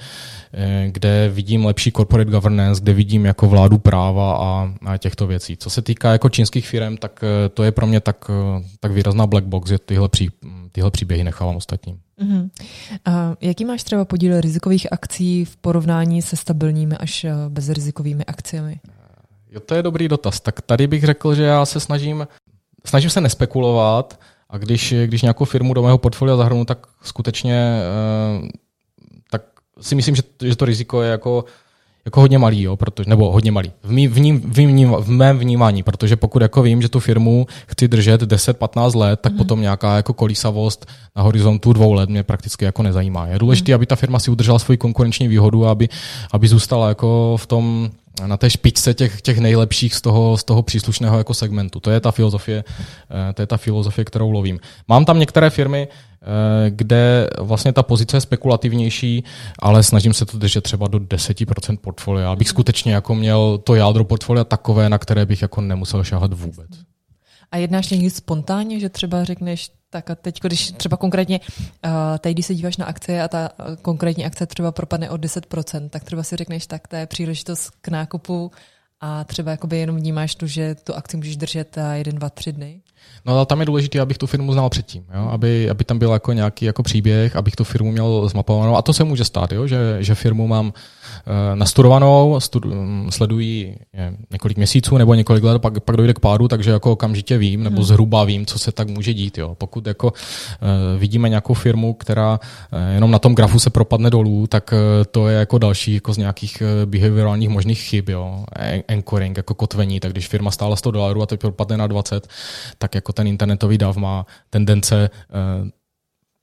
eh, 0.53 0.87
kde 0.91 1.29
vidím 1.33 1.65
lepší 1.65 1.91
corporate 1.91 2.31
governance, 2.31 2.81
kde 2.81 2.93
vidím 2.93 3.25
jako 3.25 3.47
vládu 3.47 3.77
práva 3.77 4.37
a, 4.37 4.73
a 4.85 4.97
těchto 4.97 5.27
věcí. 5.27 5.57
Co 5.57 5.69
se 5.69 5.81
týká 5.81 6.11
jako 6.11 6.29
čínských 6.29 6.67
firm, 6.67 6.97
tak 6.97 7.23
to 7.53 7.63
je 7.63 7.71
pro 7.71 7.87
mě 7.87 7.99
tak, 7.99 8.31
tak 8.79 8.91
výrazná 8.91 9.27
black 9.27 9.45
box, 9.45 9.69
že 9.69 9.77
tyhle, 9.77 10.09
pří, 10.09 10.29
tyhle 10.71 10.91
příběhy 10.91 11.23
nechávám 11.23 11.55
ostatním. 11.55 11.99
Uh-huh. 12.21 12.49
A 13.05 13.35
jaký 13.41 13.65
máš 13.65 13.83
třeba 13.83 14.05
podíl 14.05 14.41
rizikových 14.41 14.93
akcí 14.93 15.45
v 15.45 15.57
porovnání 15.57 16.21
se 16.21 16.35
stabilními 16.35 16.97
až 16.97 17.23
eh, 17.23 17.33
bezrizikovými 17.49 18.25
akciemi? 18.25 18.79
Jo, 19.51 19.59
to 19.59 19.75
je 19.75 19.83
dobrý 19.83 20.07
dotaz. 20.07 20.39
Tak 20.39 20.61
tady 20.61 20.87
bych 20.87 21.03
řekl, 21.03 21.35
že 21.35 21.43
já 21.43 21.65
se 21.65 21.79
snažím, 21.79 22.27
snažím 22.85 23.09
se 23.09 23.21
nespekulovat 23.21 24.19
a 24.49 24.57
když, 24.57 24.93
když 25.05 25.21
nějakou 25.21 25.45
firmu 25.45 25.73
do 25.73 25.81
mého 25.83 25.97
portfolia 25.97 26.37
zahrnu, 26.37 26.65
tak 26.65 26.87
skutečně 27.03 27.81
eh, 27.81 28.47
tak 29.31 29.41
si 29.81 29.95
myslím, 29.95 30.15
že, 30.15 30.23
že 30.43 30.55
to 30.55 30.65
riziko 30.65 31.01
je 31.01 31.11
jako 31.11 31.45
jako 32.09 32.21
hodně 32.21 32.37
malý, 32.37 32.61
jo, 32.61 32.75
protože, 32.75 33.09
nebo 33.09 33.31
hodně 33.31 33.51
malý, 33.51 33.71
v, 33.83 33.91
mý, 33.91 34.07
v, 34.07 34.19
ním, 34.19 34.41
v, 34.41 34.57
mým, 34.57 34.91
v 34.91 35.09
mém 35.09 35.39
vnímání, 35.39 35.83
protože 35.83 36.15
pokud 36.15 36.41
jako 36.41 36.61
vím, 36.61 36.81
že 36.81 36.89
tu 36.89 36.99
firmu 36.99 37.47
chci 37.67 37.87
držet 37.87 38.21
10-15 38.21 38.97
let, 38.97 39.19
tak 39.21 39.33
mm-hmm. 39.33 39.37
potom 39.37 39.61
nějaká 39.61 39.95
jako 39.95 40.13
kolísavost 40.13 40.85
na 41.15 41.21
horizontu 41.21 41.73
dvou 41.73 41.93
let 41.93 42.09
mě 42.09 42.23
prakticky 42.23 42.65
jako 42.65 42.83
nezajímá. 42.83 43.27
Je 43.27 43.39
důležité, 43.39 43.71
mm-hmm. 43.71 43.75
aby 43.75 43.85
ta 43.85 43.95
firma 43.95 44.19
si 44.19 44.31
udržela 44.31 44.59
svoji 44.59 44.77
konkurenční 44.77 45.27
výhodu, 45.27 45.67
aby, 45.67 45.89
aby 46.31 46.47
zůstala 46.47 46.87
jako 46.89 47.37
v 47.39 47.47
tom 47.47 47.89
na 48.25 48.37
té 48.37 48.49
špičce 48.49 48.93
těch, 48.93 49.21
těch 49.21 49.37
nejlepších 49.37 49.95
z 49.95 50.01
toho, 50.01 50.37
z 50.37 50.43
toho 50.43 50.63
příslušného 50.63 51.17
jako 51.17 51.33
segmentu. 51.33 51.79
To 51.79 51.91
je 51.91 51.99
ta 51.99 52.11
filozofie, 52.11 52.63
eh, 53.29 53.33
to 53.33 53.41
je 53.41 53.45
ta 53.47 53.57
filozofie, 53.57 54.05
kterou 54.05 54.31
lovím. 54.31 54.59
Mám 54.87 55.05
tam 55.05 55.19
některé 55.19 55.49
firmy, 55.49 55.87
kde 56.69 57.29
vlastně 57.39 57.73
ta 57.73 57.83
pozice 57.83 58.17
je 58.17 58.21
spekulativnější, 58.21 59.23
ale 59.59 59.83
snažím 59.83 60.13
se 60.13 60.25
to 60.25 60.37
držet 60.37 60.61
třeba 60.61 60.87
do 60.87 60.97
10% 60.97 61.77
portfolia, 61.77 62.31
abych 62.31 62.49
skutečně 62.49 62.93
jako 62.93 63.15
měl 63.15 63.57
to 63.57 63.75
jádro 63.75 64.03
portfolia 64.03 64.43
takové, 64.43 64.89
na 64.89 64.97
které 64.97 65.25
bych 65.25 65.41
jako 65.41 65.61
nemusel 65.61 66.03
šáhat 66.03 66.33
vůbec. 66.33 66.69
A 67.51 67.57
jednáš 67.57 67.89
někdy 67.89 68.09
spontánně, 68.09 68.79
že 68.79 68.89
třeba 68.89 69.23
řekneš, 69.23 69.71
tak 69.89 70.09
a 70.09 70.15
teď, 70.15 70.39
když 70.41 70.71
třeba 70.71 70.97
konkrétně, 70.97 71.39
uh, 71.39 71.91
teď, 72.19 72.33
když 72.33 72.45
se 72.45 72.55
díváš 72.55 72.77
na 72.77 72.85
akcie 72.85 73.23
a 73.23 73.27
ta 73.27 73.49
uh, 73.59 73.75
konkrétní 73.75 74.25
akce 74.25 74.45
třeba 74.45 74.71
propadne 74.71 75.09
o 75.09 75.15
10%, 75.15 75.89
tak 75.89 76.03
třeba 76.03 76.23
si 76.23 76.35
řekneš, 76.35 76.67
tak 76.67 76.87
to 76.87 76.95
je 76.95 77.05
příležitost 77.05 77.71
k 77.81 77.87
nákupu 77.87 78.51
a 79.01 79.23
třeba 79.23 79.51
jakoby 79.51 79.77
jenom 79.77 79.97
vnímáš 79.97 80.35
tu, 80.35 80.47
že 80.47 80.75
tu 80.75 80.95
akci 80.95 81.17
můžeš 81.17 81.37
držet 81.37 81.77
uh, 81.77 81.91
jeden, 81.91 82.15
dva, 82.15 82.29
tři 82.29 82.51
dny? 82.51 82.81
No 83.25 83.35
ale 83.35 83.45
tam 83.45 83.59
je 83.59 83.65
důležité, 83.65 83.99
abych 83.99 84.17
tu 84.17 84.27
firmu 84.27 84.53
znal 84.53 84.69
předtím, 84.69 85.05
jo? 85.13 85.29
Aby, 85.29 85.69
aby 85.69 85.83
tam 85.83 85.99
byl 85.99 86.11
jako 86.11 86.33
nějaký 86.33 86.65
jako 86.65 86.83
příběh, 86.83 87.35
abych 87.35 87.55
tu 87.55 87.63
firmu 87.63 87.91
měl 87.91 88.29
zmapovanou. 88.29 88.75
A 88.75 88.81
to 88.81 88.93
se 88.93 89.03
může 89.03 89.25
stát, 89.25 89.51
jo? 89.51 89.67
Že, 89.67 89.97
že 89.99 90.15
firmu 90.15 90.47
mám 90.47 90.73
Eh, 91.08 91.08
nastudovanou, 91.55 92.39
studu, 92.39 92.75
mm, 92.75 93.11
sledují 93.11 93.75
je, 93.93 94.13
několik 94.31 94.57
měsíců 94.57 94.97
nebo 94.97 95.13
několik 95.13 95.43
let, 95.43 95.61
pak, 95.61 95.79
pak 95.79 95.95
dojde 95.95 96.13
k 96.13 96.19
pádu, 96.19 96.47
takže 96.47 96.71
jako 96.71 96.91
okamžitě 96.91 97.37
vím, 97.37 97.63
nebo 97.63 97.75
hmm. 97.75 97.85
zhruba 97.85 98.23
vím, 98.23 98.45
co 98.45 98.59
se 98.59 98.71
tak 98.71 98.87
může 98.87 99.13
dít. 99.13 99.37
Jo. 99.37 99.55
Pokud 99.55 99.87
jako 99.87 100.07
uh, 100.07 100.99
vidíme 100.99 101.29
nějakou 101.29 101.53
firmu, 101.53 101.93
která 101.93 102.39
uh, 102.39 102.79
jenom 102.93 103.11
na 103.11 103.19
tom 103.19 103.35
grafu 103.35 103.59
se 103.59 103.69
propadne 103.69 104.09
dolů, 104.09 104.47
tak 104.47 104.73
to 105.11 105.27
je 105.27 105.39
jako 105.39 105.57
další 105.57 105.93
jako 105.93 106.13
z 106.13 106.17
nějakých 106.17 106.63
behaviorálních 106.85 107.49
možných 107.49 107.79
chyb. 107.79 108.09
Jo. 108.09 108.45
Anchoring, 108.87 109.37
jako 109.37 109.53
kotvení, 109.53 109.99
tak 109.99 110.11
když 110.11 110.27
firma 110.27 110.51
stála 110.51 110.75
100 110.75 110.91
dolarů 110.91 111.21
a 111.21 111.25
teď 111.25 111.39
propadne 111.39 111.77
na 111.77 111.87
20, 111.87 112.27
tak 112.77 112.95
jako 112.95 113.13
ten 113.13 113.27
internetový 113.27 113.77
dav 113.77 113.97
má 113.97 114.25
tendence 114.49 115.09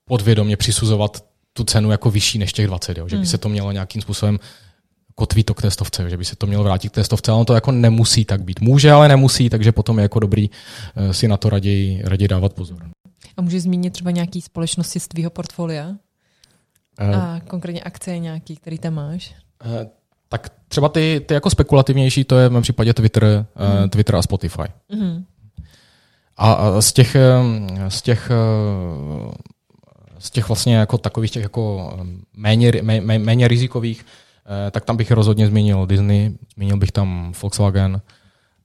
podvědomě 0.07 0.57
přisuzovat 0.57 1.23
tu 1.53 1.63
cenu 1.63 1.91
jako 1.91 2.11
vyšší 2.11 2.39
než 2.39 2.53
těch 2.53 2.67
20, 2.67 2.97
jo? 2.97 3.07
že 3.07 3.15
by 3.15 3.19
hmm. 3.19 3.25
se 3.25 3.37
to 3.37 3.49
mělo 3.49 3.71
nějakým 3.71 4.01
způsobem 4.01 4.39
kotví 5.19 5.43
to 5.43 5.53
k 5.53 5.61
té 5.61 5.71
stovce, 5.71 6.09
že 6.09 6.17
by 6.17 6.25
se 6.25 6.35
to 6.35 6.47
mělo 6.47 6.63
vrátit 6.63 6.89
k 6.89 6.95
té 6.95 7.03
stovce, 7.03 7.31
ale 7.31 7.39
on 7.39 7.45
to 7.45 7.53
jako 7.53 7.71
nemusí 7.71 8.25
tak 8.25 8.43
být. 8.43 8.61
Může, 8.61 8.91
ale 8.91 9.07
nemusí, 9.07 9.49
takže 9.49 9.71
potom 9.71 9.97
je 9.97 10.03
jako 10.03 10.19
dobrý 10.19 10.49
eh, 10.95 11.13
si 11.13 11.27
na 11.27 11.37
to 11.37 11.49
raději, 11.49 12.01
raději 12.05 12.27
dávat 12.27 12.53
pozor. 12.53 12.77
A 13.37 13.41
můžeš 13.41 13.63
zmínit 13.63 13.93
třeba 13.93 14.11
nějaký 14.11 14.41
společnosti 14.41 14.99
z 14.99 15.07
tvýho 15.07 15.29
portfolia? 15.29 15.87
Uh, 15.87 17.15
a 17.15 17.39
konkrétně 17.47 17.81
akcie 17.81 18.19
nějaký, 18.19 18.55
který 18.55 18.77
tam 18.77 18.93
máš? 18.93 19.35
Uh, 19.65 19.71
tak 20.29 20.49
třeba 20.67 20.89
ty, 20.89 21.21
ty 21.25 21.33
jako 21.33 21.49
spekulativnější, 21.49 22.23
to 22.23 22.37
je 22.37 22.49
v 22.49 22.51
mém 22.51 22.61
případě 22.61 22.93
Twitter, 22.93 23.45
mm. 23.55 23.83
uh, 23.83 23.89
Twitter 23.89 24.15
a 24.15 24.21
Spotify. 24.21 24.63
Mm. 24.93 25.25
A, 26.37 26.53
a 26.53 26.81
z 26.81 26.93
těch, 26.93 27.15
z 27.87 28.01
těch 28.01 28.31
z 30.19 30.31
těch 30.31 30.47
vlastně 30.47 30.75
jako 30.75 30.97
takových 30.97 31.31
těch 31.31 31.43
jako 31.43 31.93
méně, 32.33 32.71
méně, 32.81 33.19
méně 33.19 33.47
rizikových, 33.47 34.05
tak 34.71 34.85
tam 34.85 34.97
bych 34.97 35.11
rozhodně 35.11 35.47
zmínil 35.47 35.85
Disney, 35.85 36.31
zmínil 36.55 36.77
bych 36.77 36.91
tam 36.91 37.33
Volkswagen, 37.41 38.01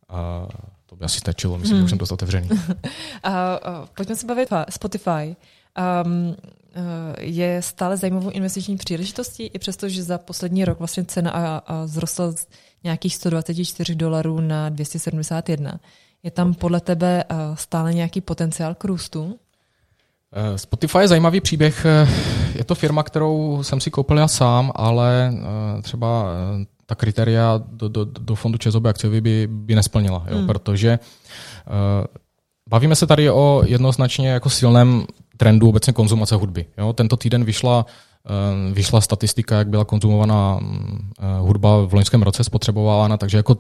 a 0.09 0.49
to 0.87 0.97
by 0.97 1.05
asi 1.05 1.19
stačilo, 1.19 1.59
myslím, 1.59 1.77
hmm. 1.77 1.81
že 1.81 1.85
už 1.85 1.91
jsem 1.91 1.99
dost 1.99 2.13
otevřený. 2.13 2.49
a, 3.23 3.55
a, 3.55 3.87
pojďme 3.97 4.17
se 4.17 4.27
bavit 4.27 4.49
Spotify. 4.71 5.37
Um, 6.05 6.37
je 7.19 7.63
stále 7.63 7.97
zajímavou 7.97 8.31
investiční 8.31 8.77
příležitostí, 8.77 9.47
i 9.47 9.59
přesto, 9.59 9.89
že 9.89 10.03
za 10.03 10.19
poslední 10.19 10.65
rok 10.65 10.79
vlastně 10.79 11.05
cena 11.05 11.31
a, 11.31 11.57
a 11.57 11.87
zrostla 11.87 12.33
z 12.33 12.47
nějakých 12.85 13.15
124 13.15 13.95
dolarů 13.95 14.41
na 14.41 14.69
271. 14.69 15.81
Je 16.23 16.31
tam 16.31 16.55
podle 16.55 16.81
tebe 16.81 17.25
stále 17.55 17.95
nějaký 17.95 18.21
potenciál 18.21 18.75
k 18.75 18.85
růstu? 18.85 19.39
Eh, 20.33 20.59
Spotify 20.59 20.99
je 20.99 21.09
zajímavý 21.09 21.41
příběh. 21.41 21.87
Eh, 22.63 22.65
je 22.65 22.65
to 22.65 22.75
firma, 22.75 23.03
kterou 23.03 23.63
jsem 23.63 23.81
si 23.81 23.91
koupil 23.91 24.19
já 24.19 24.29
sám, 24.29 24.73
ale 24.75 25.33
eh, 25.35 25.83
třeba 25.83 26.27
ta 26.87 26.95
kritéria 26.95 27.61
do, 27.67 27.89
do, 27.89 28.05
do 28.05 28.35
fondu 28.35 28.59
Čezoby 28.59 28.89
akciový 28.89 29.21
by, 29.21 29.49
by 29.51 29.75
nesplnila, 29.75 30.25
jo, 30.31 30.39
hmm. 30.39 30.47
protože 30.47 30.99
bavíme 32.69 32.97
se 32.97 33.07
tady 33.07 33.31
o 33.31 33.63
jednoznačně 33.67 34.29
jako 34.29 34.51
silném 34.51 35.07
trendu 35.37 35.69
obecně 35.69 35.93
konzumace 35.93 36.35
hudby. 36.35 36.67
Jo. 36.79 36.93
Tento 36.93 37.17
týden 37.17 37.45
vyšla 37.45 37.87
vyšla 38.73 39.01
statistika, 39.01 39.59
jak 39.59 39.69
byla 39.69 39.85
konzumovaná 39.85 40.61
hudba 41.41 41.87
v 41.87 41.95
loňském 41.95 42.23
roce 42.23 42.45
spotřebovávána, 42.45 43.17
takže 43.17 43.37
jako 43.37 43.57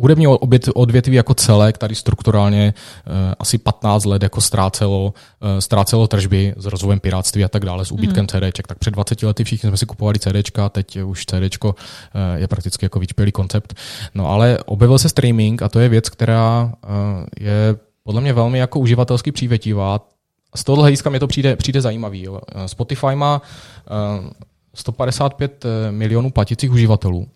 hudební 0.00 0.26
odvětví 0.74 1.16
jako 1.16 1.34
celek 1.34 1.78
tady 1.78 1.94
strukturálně 1.94 2.74
uh, 3.06 3.12
asi 3.38 3.58
15 3.58 4.04
let 4.04 4.22
jako 4.22 4.40
ztrácelo, 4.40 5.04
uh, 5.04 5.48
ztrácelo 5.58 6.08
tržby 6.08 6.54
s 6.56 6.66
rozvojem 6.66 7.00
piráctví 7.00 7.44
a 7.44 7.48
tak 7.48 7.64
dále, 7.64 7.84
s 7.84 7.92
úbytkem 7.92 8.22
mm. 8.22 8.28
CDček. 8.28 8.66
Tak 8.66 8.78
před 8.78 8.90
20 8.90 9.22
lety 9.22 9.44
všichni 9.44 9.68
jsme 9.68 9.76
si 9.76 9.86
kupovali 9.86 10.18
CDčka, 10.18 10.68
teď 10.68 10.96
už 10.96 11.26
CDčko 11.26 11.68
uh, 11.68 11.74
je 12.34 12.48
prakticky 12.48 12.84
jako 12.84 13.00
vyčpělý 13.00 13.32
koncept. 13.32 13.74
No 14.14 14.30
ale 14.30 14.58
objevil 14.66 14.98
se 14.98 15.08
streaming 15.08 15.62
a 15.62 15.68
to 15.68 15.80
je 15.80 15.88
věc, 15.88 16.08
která 16.08 16.72
je 17.40 17.76
podle 18.04 18.20
mě 18.20 18.32
velmi 18.32 18.58
jako 18.58 18.80
uživatelsky 18.80 19.32
přívětivá. 19.32 20.00
Z 20.56 20.64
toho 20.64 20.82
hlediska 20.82 21.10
mi 21.10 21.18
to 21.18 21.26
přijde, 21.26 21.56
přijde 21.56 21.80
zajímavý. 21.80 22.22
Jo. 22.22 22.40
Spotify 22.66 23.14
má 23.14 23.42
uh, 24.20 24.30
155 24.74 25.64
milionů 25.90 26.30
platících 26.30 26.70
uživatelů 26.70 27.28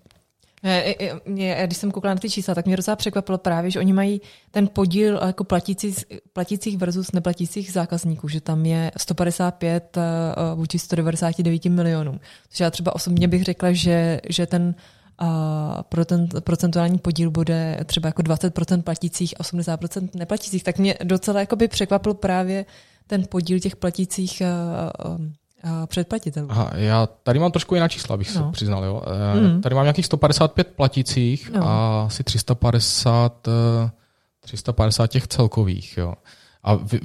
mě, 1.24 1.62
když 1.66 1.78
jsem 1.78 1.90
koukala 1.90 2.14
na 2.14 2.20
ty 2.20 2.30
čísla, 2.30 2.54
tak 2.54 2.66
mě 2.66 2.76
docela 2.76 2.96
překvapilo 2.96 3.38
právě, 3.38 3.70
že 3.70 3.78
oni 3.78 3.92
mají 3.92 4.20
ten 4.50 4.68
podíl 4.68 5.20
jako 5.26 5.44
platících, 5.44 6.04
platících 6.32 6.78
versus 6.78 7.12
neplatících 7.12 7.72
zákazníků, 7.72 8.28
že 8.28 8.40
tam 8.40 8.66
je 8.66 8.90
155 8.96 9.96
uh, 9.96 10.02
vůči 10.58 10.78
199 10.78 11.64
milionům. 11.64 12.20
Takže 12.48 12.64
já 12.64 12.70
třeba 12.70 12.94
osobně 12.94 13.28
bych 13.28 13.42
řekla, 13.42 13.72
že, 13.72 14.20
že 14.28 14.46
ten 14.46 14.74
a 15.18 15.82
pro 15.88 16.04
ten 16.04 16.28
procentuální 16.40 16.98
podíl 16.98 17.30
bude 17.30 17.80
třeba 17.86 18.06
jako 18.06 18.22
20% 18.22 18.82
platících 18.82 19.34
a 19.40 19.42
80% 19.42 20.08
neplatících, 20.14 20.64
tak 20.64 20.78
mě 20.78 20.94
docela 21.04 21.40
by 21.56 21.68
překvapil 21.68 22.14
právě 22.14 22.66
ten 23.06 23.24
podíl 23.28 23.60
těch 23.60 23.76
platících 23.76 24.42
předplatitelů. 25.86 26.48
Aha, 26.50 26.70
já 26.74 27.08
tady 27.22 27.38
mám 27.38 27.50
trošku 27.50 27.74
jiná 27.74 27.88
čísla, 27.88 28.14
abych 28.14 28.34
no. 28.34 28.42
se 28.42 28.52
přiznal. 28.52 28.84
Jo. 28.84 29.02
Mm. 29.40 29.60
Tady 29.60 29.74
mám 29.74 29.84
nějakých 29.84 30.06
155 30.06 30.66
platících 30.66 31.50
no. 31.50 31.68
a 31.68 32.04
asi 32.06 32.24
350, 32.24 33.48
350 34.40 35.04
eh, 35.04 35.08
těch 35.08 35.28
celkových. 35.28 35.96
Jo. 35.96 36.14
A 36.62 36.74
vy, 36.74 37.00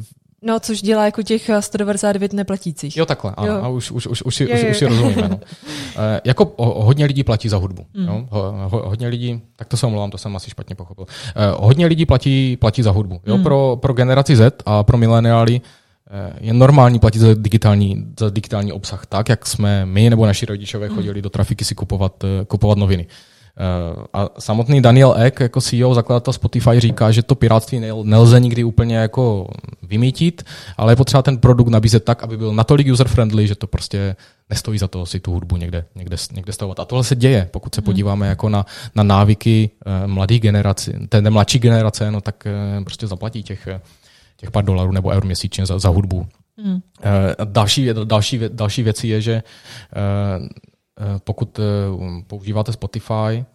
No, 0.46 0.60
což 0.60 0.82
dělá 0.82 1.06
jako 1.06 1.24
těch 1.24 1.50
199 1.60 2.34
neplatících. 2.34 2.98
Jo, 2.98 3.06
takhle, 3.06 3.34
ano, 3.38 3.48
jo. 3.48 3.64
a 3.64 3.68
už, 3.68 3.92
už, 3.92 4.08
už, 4.08 4.22
už, 4.22 4.42
je, 4.42 4.48
už, 4.48 4.64
už 4.72 4.78
si 4.78 4.86
rozumíme. 4.86 5.30
No. 5.30 5.40
E, 5.98 6.22
jako 6.26 6.46
o, 6.46 6.84
hodně 6.84 7.06
lidí 7.06 7.24
platí 7.24 7.50
za 7.50 7.58
hudbu. 7.58 7.86
Mm. 7.94 8.08
Jo? 8.08 8.28
Ho, 8.30 8.70
ho, 8.70 8.90
hodně 8.90 9.08
lidí, 9.08 9.42
tak 9.56 9.68
to 9.68 9.78
se 9.78 9.86
omlouvám, 9.86 10.12
to 10.12 10.18
jsem 10.18 10.36
asi 10.36 10.50
špatně 10.50 10.76
pochopil. 10.76 11.06
E, 11.36 11.52
hodně 11.58 11.86
lidí 11.86 12.06
platí, 12.06 12.58
platí 12.58 12.84
za 12.84 12.92
hudbu. 12.92 13.22
Jo? 13.26 13.38
Mm. 13.38 13.44
Pro, 13.44 13.78
pro 13.82 13.94
generaci 13.94 14.36
Z 14.36 14.64
a 14.66 14.84
pro 14.84 14.98
mileniály 14.98 15.62
Eh, 15.62 15.83
je 16.40 16.54
normální 16.54 17.00
platit 17.00 17.20
za 17.20 17.28
digitální, 17.34 18.06
za 18.20 18.30
digitální 18.30 18.72
obsah 18.72 19.06
tak, 19.06 19.30
jak 19.30 19.48
jsme 19.48 19.86
my 19.86 20.10
nebo 20.10 20.26
naši 20.26 20.46
rodičové 20.46 20.88
hmm. 20.88 20.96
chodili 20.96 21.22
do 21.22 21.30
trafiky 21.30 21.66
si 21.66 21.76
kupovat, 21.76 22.24
eh, 22.24 22.46
kupovat 22.46 22.78
noviny. 22.78 23.08
Eh, 23.58 24.06
a 24.14 24.30
samotný 24.40 24.82
Daniel 24.82 25.16
Ek, 25.18 25.40
jako 25.40 25.62
CEO, 25.62 25.94
zakladatel 25.94 26.34
Spotify, 26.34 26.80
říká, 26.80 27.12
že 27.12 27.24
to 27.24 27.36
pirátství 27.36 27.82
nelze 28.04 28.40
nikdy 28.40 28.64
úplně 28.64 28.98
jako 28.98 29.48
vymítit, 29.84 30.44
ale 30.78 30.92
je 30.92 30.96
potřeba 30.96 31.24
ten 31.24 31.38
produkt 31.38 31.68
nabízet 31.70 32.04
tak, 32.04 32.24
aby 32.24 32.38
byl 32.38 32.54
natolik 32.54 32.88
user-friendly, 32.88 33.48
že 33.48 33.56
to 33.56 33.68
prostě 33.68 34.16
nestojí 34.50 34.80
za 34.80 34.88
to 34.88 35.06
si 35.06 35.20
tu 35.20 35.32
hudbu 35.32 35.58
někde, 35.58 35.86
někde, 35.96 36.18
někde 36.36 36.54
stavovat. 36.54 36.80
A 36.80 36.86
tohle 36.86 37.04
se 37.04 37.16
děje, 37.16 37.50
pokud 37.52 37.76
se 37.76 37.82
hmm. 37.82 37.86
podíváme 37.86 38.28
jako 38.28 38.50
na, 38.50 38.66
na 38.96 39.04
návyky 39.04 39.70
mladých 40.06 40.42
generací, 40.42 40.92
té 41.10 41.22
mladší 41.22 41.60
generace, 41.60 42.12
no 42.12 42.22
tak 42.22 42.48
prostě 42.84 43.08
zaplatí 43.08 43.44
těch 43.44 43.68
těch 44.44 44.52
pár 44.52 44.66
dolarů 44.66 44.92
nebo 44.92 45.10
eur 45.10 45.26
měsíčně 45.26 45.66
za, 45.66 45.80
za 45.80 45.90
hudbu. 45.90 46.28
Hmm. 46.58 46.82
Další, 47.44 47.90
další, 48.04 48.40
další 48.48 48.84
věcí 48.84 49.08
je, 49.08 49.22
že 49.22 49.34
eh, 49.34 49.44
eh, 49.96 51.20
pokud 51.24 51.60
používáte 52.28 52.74
Spotify, 52.74 53.46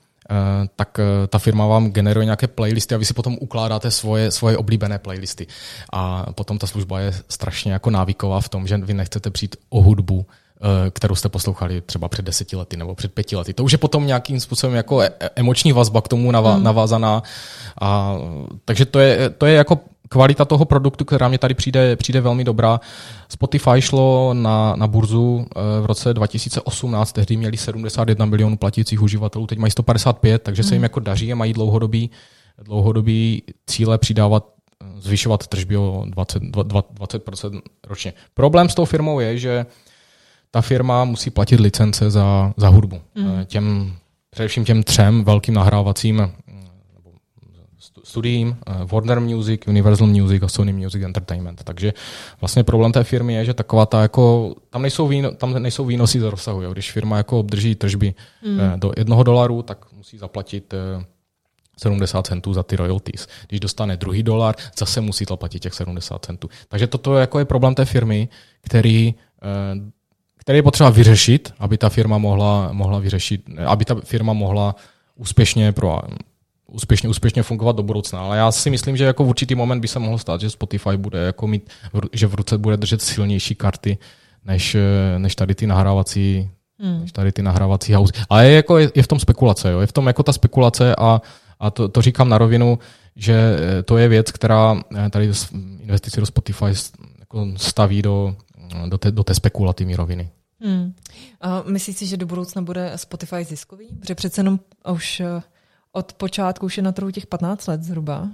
tak 0.76 1.00
ta 1.28 1.38
firma 1.38 1.66
vám 1.66 1.90
generuje 1.90 2.24
nějaké 2.24 2.46
playlisty 2.46 2.94
a 2.94 2.98
vy 2.98 3.04
si 3.04 3.14
potom 3.14 3.36
ukládáte 3.40 3.90
svoje, 3.90 4.30
svoje 4.30 4.56
oblíbené 4.56 4.98
playlisty. 4.98 5.46
A 5.92 6.26
potom 6.32 6.58
ta 6.58 6.66
služba 6.66 7.00
je 7.00 7.12
strašně 7.28 7.72
jako 7.72 7.90
návyková 7.90 8.40
v 8.40 8.48
tom, 8.48 8.66
že 8.66 8.76
vy 8.76 8.94
nechcete 8.94 9.30
přijít 9.30 9.56
o 9.68 9.82
hudbu 9.82 10.26
kterou 10.90 11.14
jste 11.14 11.28
poslouchali 11.28 11.80
třeba 11.80 12.08
před 12.08 12.24
deseti 12.24 12.56
lety 12.56 12.76
nebo 12.76 12.94
před 12.94 13.12
pěti 13.12 13.36
lety. 13.36 13.54
To 13.54 13.64
už 13.64 13.72
je 13.72 13.78
potom 13.78 14.06
nějakým 14.06 14.40
způsobem 14.40 14.76
jako 14.76 15.02
e, 15.02 15.10
emoční 15.36 15.72
vazba 15.72 16.02
k 16.02 16.08
tomu 16.08 16.32
hmm. 16.32 16.62
navázaná. 16.62 17.22
A, 17.80 18.16
takže 18.64 18.84
to 18.84 18.98
je, 18.98 19.30
to 19.30 19.46
je 19.46 19.54
jako 19.54 19.80
kvalita 20.08 20.44
toho 20.44 20.64
produktu, 20.64 21.04
která 21.04 21.28
mě 21.28 21.38
tady 21.38 21.54
přijde, 21.54 21.96
přijde 21.96 22.20
velmi 22.20 22.44
dobrá. 22.44 22.80
Spotify 23.28 23.80
šlo 23.80 24.34
na, 24.34 24.76
na 24.76 24.86
burzu 24.86 25.46
v 25.80 25.86
roce 25.86 26.14
2018, 26.14 27.12
tehdy 27.12 27.36
měli 27.36 27.56
71 27.56 28.26
milionů 28.26 28.56
platících 28.56 29.02
uživatelů, 29.02 29.46
teď 29.46 29.58
mají 29.58 29.70
155, 29.70 30.42
takže 30.42 30.62
se 30.62 30.74
jim 30.74 30.78
hmm. 30.78 30.82
jako 30.82 31.00
daří 31.00 31.32
a 31.32 31.36
mají 31.36 31.52
dlouhodobý, 31.52 32.10
dlouhodobý 32.62 33.42
cíle 33.66 33.98
přidávat 33.98 34.58
zvyšovat 34.98 35.46
tržby 35.46 35.76
o 35.76 36.04
20, 36.06 36.42
20% 36.42 37.60
ročně. 37.86 38.12
Problém 38.34 38.68
s 38.68 38.74
tou 38.74 38.84
firmou 38.84 39.20
je, 39.20 39.38
že 39.38 39.66
ta 40.50 40.60
firma 40.60 41.04
musí 41.04 41.30
platit 41.30 41.60
licence 41.60 42.10
za, 42.10 42.52
za 42.56 42.68
hudbu. 42.68 43.00
Mm. 43.14 43.44
Těm, 43.44 43.96
především 44.30 44.64
těm 44.64 44.82
třem 44.82 45.24
velkým 45.24 45.54
nahrávacím 45.54 46.20
eh, 46.20 46.30
studiím, 48.04 48.56
eh, 48.66 48.72
Warner 48.84 49.20
Music, 49.20 49.60
Universal 49.66 50.06
Music 50.06 50.42
a 50.42 50.48
Sony 50.48 50.72
Music 50.72 51.02
Entertainment. 51.02 51.64
Takže 51.64 51.92
vlastně 52.40 52.64
problém 52.64 52.92
té 52.92 53.04
firmy 53.04 53.34
je, 53.34 53.44
že 53.44 53.54
taková 53.54 53.86
ta 53.86 54.02
jako, 54.02 54.54
tam 54.70 54.82
nejsou, 54.82 55.08
výno, 55.08 55.30
tam 55.30 55.62
nejsou 55.62 55.84
výnosy 55.84 56.20
za 56.20 56.30
rozsahu. 56.30 56.62
Jo. 56.62 56.72
Když 56.72 56.92
firma 56.92 57.16
jako 57.16 57.40
obdrží 57.40 57.74
tržby 57.74 58.14
mm. 58.44 58.60
do 58.80 58.92
jednoho 58.96 59.22
dolaru, 59.22 59.62
tak 59.62 59.92
musí 59.92 60.18
zaplatit 60.18 60.74
70 61.78 62.26
centů 62.26 62.52
za 62.52 62.62
ty 62.62 62.76
royalties. 62.76 63.28
Když 63.48 63.60
dostane 63.60 63.96
druhý 63.96 64.22
dolar, 64.22 64.54
zase 64.78 65.00
musí 65.00 65.26
to 65.26 65.36
platit 65.36 65.58
těch 65.58 65.74
70 65.74 66.24
centů. 66.24 66.50
Takže 66.68 66.86
toto 66.86 67.16
je, 67.16 67.20
jako 67.20 67.38
je 67.38 67.44
problém 67.44 67.74
té 67.74 67.84
firmy, 67.84 68.28
který, 68.60 69.14
eh, 69.42 69.46
který 70.36 70.58
je 70.58 70.62
potřeba 70.62 70.90
vyřešit, 70.90 71.54
aby 71.58 71.78
ta 71.78 71.88
firma 71.88 72.18
mohla, 72.18 72.72
mohla 72.72 72.98
vyřešit, 72.98 73.44
aby 73.66 73.84
ta 73.84 73.94
firma 73.94 74.32
mohla 74.32 74.74
úspěšně 75.16 75.72
pro 75.72 76.00
úspěšně, 76.72 77.08
úspěšně 77.08 77.42
fungovat 77.42 77.76
do 77.76 77.82
budoucna. 77.82 78.20
Ale 78.20 78.36
já 78.36 78.52
si 78.52 78.70
myslím, 78.70 78.96
že 78.96 79.04
jako 79.04 79.24
v 79.24 79.28
určitý 79.28 79.54
moment 79.54 79.80
by 79.80 79.88
se 79.88 79.98
mohlo 79.98 80.18
stát, 80.18 80.40
že 80.40 80.50
Spotify 80.50 80.96
bude 80.96 81.18
jako 81.18 81.46
mít, 81.46 81.70
že 82.12 82.26
v 82.26 82.34
ruce 82.34 82.58
bude 82.58 82.76
držet 82.76 83.02
silnější 83.02 83.54
karty, 83.54 83.98
než, 84.44 84.74
eh, 84.74 85.18
než 85.18 85.34
tady 85.34 85.54
ty 85.54 85.66
nahrávací 85.66 86.50
Hmm. 86.80 87.00
Než 87.00 87.12
tady 87.12 87.32
ty 87.32 87.42
nahrávací 87.42 87.94
house. 87.94 88.12
Ale 88.28 88.46
je, 88.46 88.54
jako, 88.54 88.78
je, 88.78 88.90
je 88.94 89.02
v 89.02 89.06
tom 89.06 89.20
spekulace, 89.20 89.70
jo? 89.70 89.80
je 89.80 89.86
v 89.86 89.92
tom 89.92 90.06
jako 90.06 90.22
ta 90.22 90.32
spekulace 90.32 90.96
a 90.96 91.22
a 91.60 91.70
to, 91.70 91.88
to 91.88 92.02
říkám 92.02 92.28
na 92.28 92.38
rovinu, 92.38 92.78
že 93.16 93.56
eh, 93.58 93.82
to 93.82 93.98
je 93.98 94.08
věc, 94.08 94.32
která 94.32 94.82
eh, 94.96 95.10
tady 95.10 95.30
investici 95.80 96.20
do 96.20 96.26
Spotify 96.26 96.64
jako 97.20 97.46
staví 97.56 98.02
do, 98.02 98.36
do, 98.88 98.98
té, 98.98 99.10
do 99.10 99.24
té 99.24 99.34
spekulativní 99.34 99.96
roviny. 99.96 100.30
Hmm. 100.60 100.94
A 101.40 101.62
myslíš 101.62 101.96
si, 101.96 102.06
že 102.06 102.16
do 102.16 102.26
budoucna 102.26 102.62
bude 102.62 102.92
Spotify 102.96 103.44
ziskový? 103.44 103.88
Protože 104.00 104.14
přece 104.14 104.40
jenom 104.40 104.60
už 104.92 105.22
od 105.92 106.12
počátku 106.12 106.66
už 106.66 106.76
je 106.76 106.82
na 106.82 106.92
trhu 106.92 107.10
těch 107.10 107.26
15 107.26 107.66
let 107.66 107.82
zhruba 107.82 108.28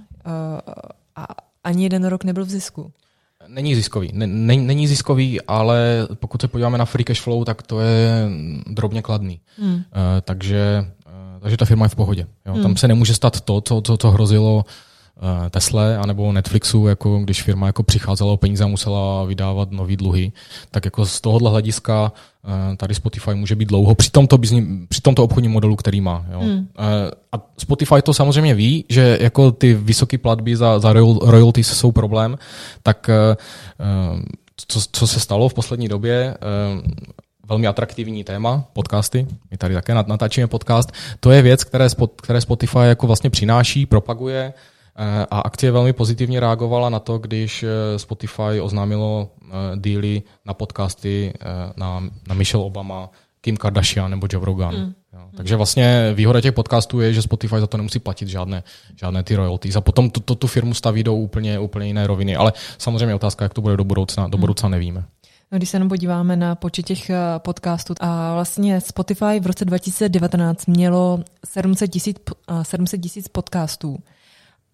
a 1.15 1.27
ani 1.63 1.83
jeden 1.83 2.05
rok 2.05 2.23
nebyl 2.23 2.45
v 2.45 2.49
zisku. 2.49 2.91
Není 3.47 3.75
ziskový. 3.75 4.11
Není 4.13 4.87
ziskový, 4.87 5.41
ale 5.41 6.07
pokud 6.13 6.41
se 6.41 6.47
podíváme 6.47 6.77
na 6.77 6.85
free 6.85 7.05
cash 7.05 7.21
flow, 7.21 7.45
tak 7.45 7.61
to 7.61 7.79
je 7.79 8.29
drobně 8.67 9.01
kladný. 9.01 9.39
Hmm. 9.57 9.83
Takže 10.21 10.91
takže 11.39 11.57
ta 11.57 11.65
firma 11.65 11.85
je 11.85 11.89
v 11.89 11.95
pohodě. 11.95 12.27
Jo. 12.45 12.53
Hmm. 12.53 12.63
Tam 12.63 12.77
se 12.77 12.87
nemůže 12.87 13.13
stát 13.13 13.41
to, 13.41 13.61
co, 13.61 13.81
co, 13.81 13.97
co 13.97 14.11
hrozilo 14.11 14.65
Tesle 15.49 15.97
anebo 15.97 16.31
Netflixu, 16.31 16.87
jako 16.87 17.19
když 17.19 17.43
firma 17.43 17.67
jako 17.67 17.83
přicházela 17.83 18.31
o 18.31 18.37
peníze 18.37 18.63
a 18.63 18.67
musela 18.67 19.23
vydávat 19.23 19.71
nový 19.71 19.97
dluhy, 19.97 20.31
tak 20.71 20.85
jako 20.85 21.05
z 21.05 21.21
tohohle 21.21 21.49
hlediska 21.51 22.11
uh, 22.43 22.75
tady 22.77 22.95
Spotify 22.95 23.33
může 23.33 23.55
být 23.55 23.69
dlouho 23.69 23.95
při 23.95 24.11
tomto, 24.11 24.37
bizní, 24.37 24.87
při 24.89 25.01
tomto 25.01 25.23
obchodním 25.23 25.51
modelu, 25.51 25.75
který 25.75 26.01
má. 26.01 26.25
Jo. 26.31 26.39
Uh, 26.39 26.55
a 27.31 27.37
Spotify 27.57 28.01
to 28.03 28.13
samozřejmě 28.13 28.55
ví, 28.55 28.85
že 28.89 29.17
jako 29.21 29.51
ty 29.51 29.73
vysoké 29.73 30.17
platby 30.17 30.55
za, 30.55 30.79
za 30.79 30.93
royalties 31.21 31.67
jsou 31.67 31.91
problém, 31.91 32.37
tak 32.83 33.09
co, 34.67 34.81
co 34.91 35.07
se 35.07 35.19
stalo 35.19 35.49
v 35.49 35.53
poslední 35.53 35.87
době, 35.87 36.37
velmi 37.47 37.67
atraktivní 37.67 38.23
téma, 38.23 38.65
podcasty. 38.73 39.27
My 39.51 39.57
tady 39.57 39.73
také 39.73 39.93
natáčíme 39.93 40.47
podcast. 40.47 40.91
To 41.19 41.31
je 41.31 41.41
věc, 41.41 41.63
které, 41.63 41.87
které 42.21 42.41
Spotify 42.41 42.79
jako 42.79 43.07
vlastně 43.07 43.29
přináší, 43.29 43.85
propaguje 43.85 44.53
eh, 44.55 44.74
a 45.31 45.39
akcie 45.39 45.71
velmi 45.71 45.93
pozitivně 45.93 46.39
reagovala 46.39 46.89
na 46.89 46.99
to, 46.99 47.17
když 47.17 47.63
eh, 47.63 47.99
Spotify 47.99 48.61
oznámilo 48.61 49.29
eh, 49.43 49.47
díly 49.75 50.23
na 50.45 50.53
podcasty 50.53 51.33
na, 51.77 52.03
na 52.27 52.35
Michelle 52.35 52.65
Obama, 52.65 53.09
Kim 53.41 53.57
Kardashian 53.57 54.11
nebo 54.11 54.27
Joe 54.31 54.45
Rogan. 54.45 54.75
Mm. 54.75 54.93
Takže 55.37 55.55
vlastně 55.55 56.11
výhoda 56.13 56.41
těch 56.41 56.53
podcastů 56.53 56.99
je, 56.99 57.13
že 57.13 57.21
Spotify 57.21 57.59
za 57.59 57.67
to 57.67 57.77
nemusí 57.77 57.99
platit 57.99 58.27
žádné, 58.27 58.63
žádné 58.95 59.23
ty 59.23 59.35
royalties. 59.35 59.75
A 59.75 59.81
potom 59.81 60.09
tu, 60.09 60.19
tu, 60.19 60.35
tu 60.35 60.47
firmu 60.47 60.73
staví 60.73 61.03
do 61.03 61.15
úplně, 61.15 61.59
úplně 61.59 61.87
jiné 61.87 62.07
roviny. 62.07 62.35
Ale 62.35 62.53
samozřejmě 62.77 63.15
otázka, 63.15 63.45
jak 63.45 63.53
to 63.53 63.61
bude 63.61 63.77
do 63.77 63.83
budoucna, 63.83 64.27
do 64.27 64.37
hmm. 64.37 64.41
budoucna 64.41 64.69
nevíme. 64.69 65.03
No, 65.51 65.57
když 65.57 65.69
se 65.69 65.75
jenom 65.75 65.89
podíváme 65.89 66.35
na 66.35 66.55
počet 66.55 66.83
těch 66.83 67.09
eh, 67.09 67.17
podcastů, 67.37 67.93
a 67.99 68.33
vlastně 68.33 68.81
Spotify 68.81 69.39
v 69.39 69.47
roce 69.47 69.65
2019 69.65 70.65
mělo 70.65 71.19
700 71.45 71.91
tisíc 71.91 72.17
700 72.63 73.01
tisíc 73.01 73.27
podcastů. 73.27 73.97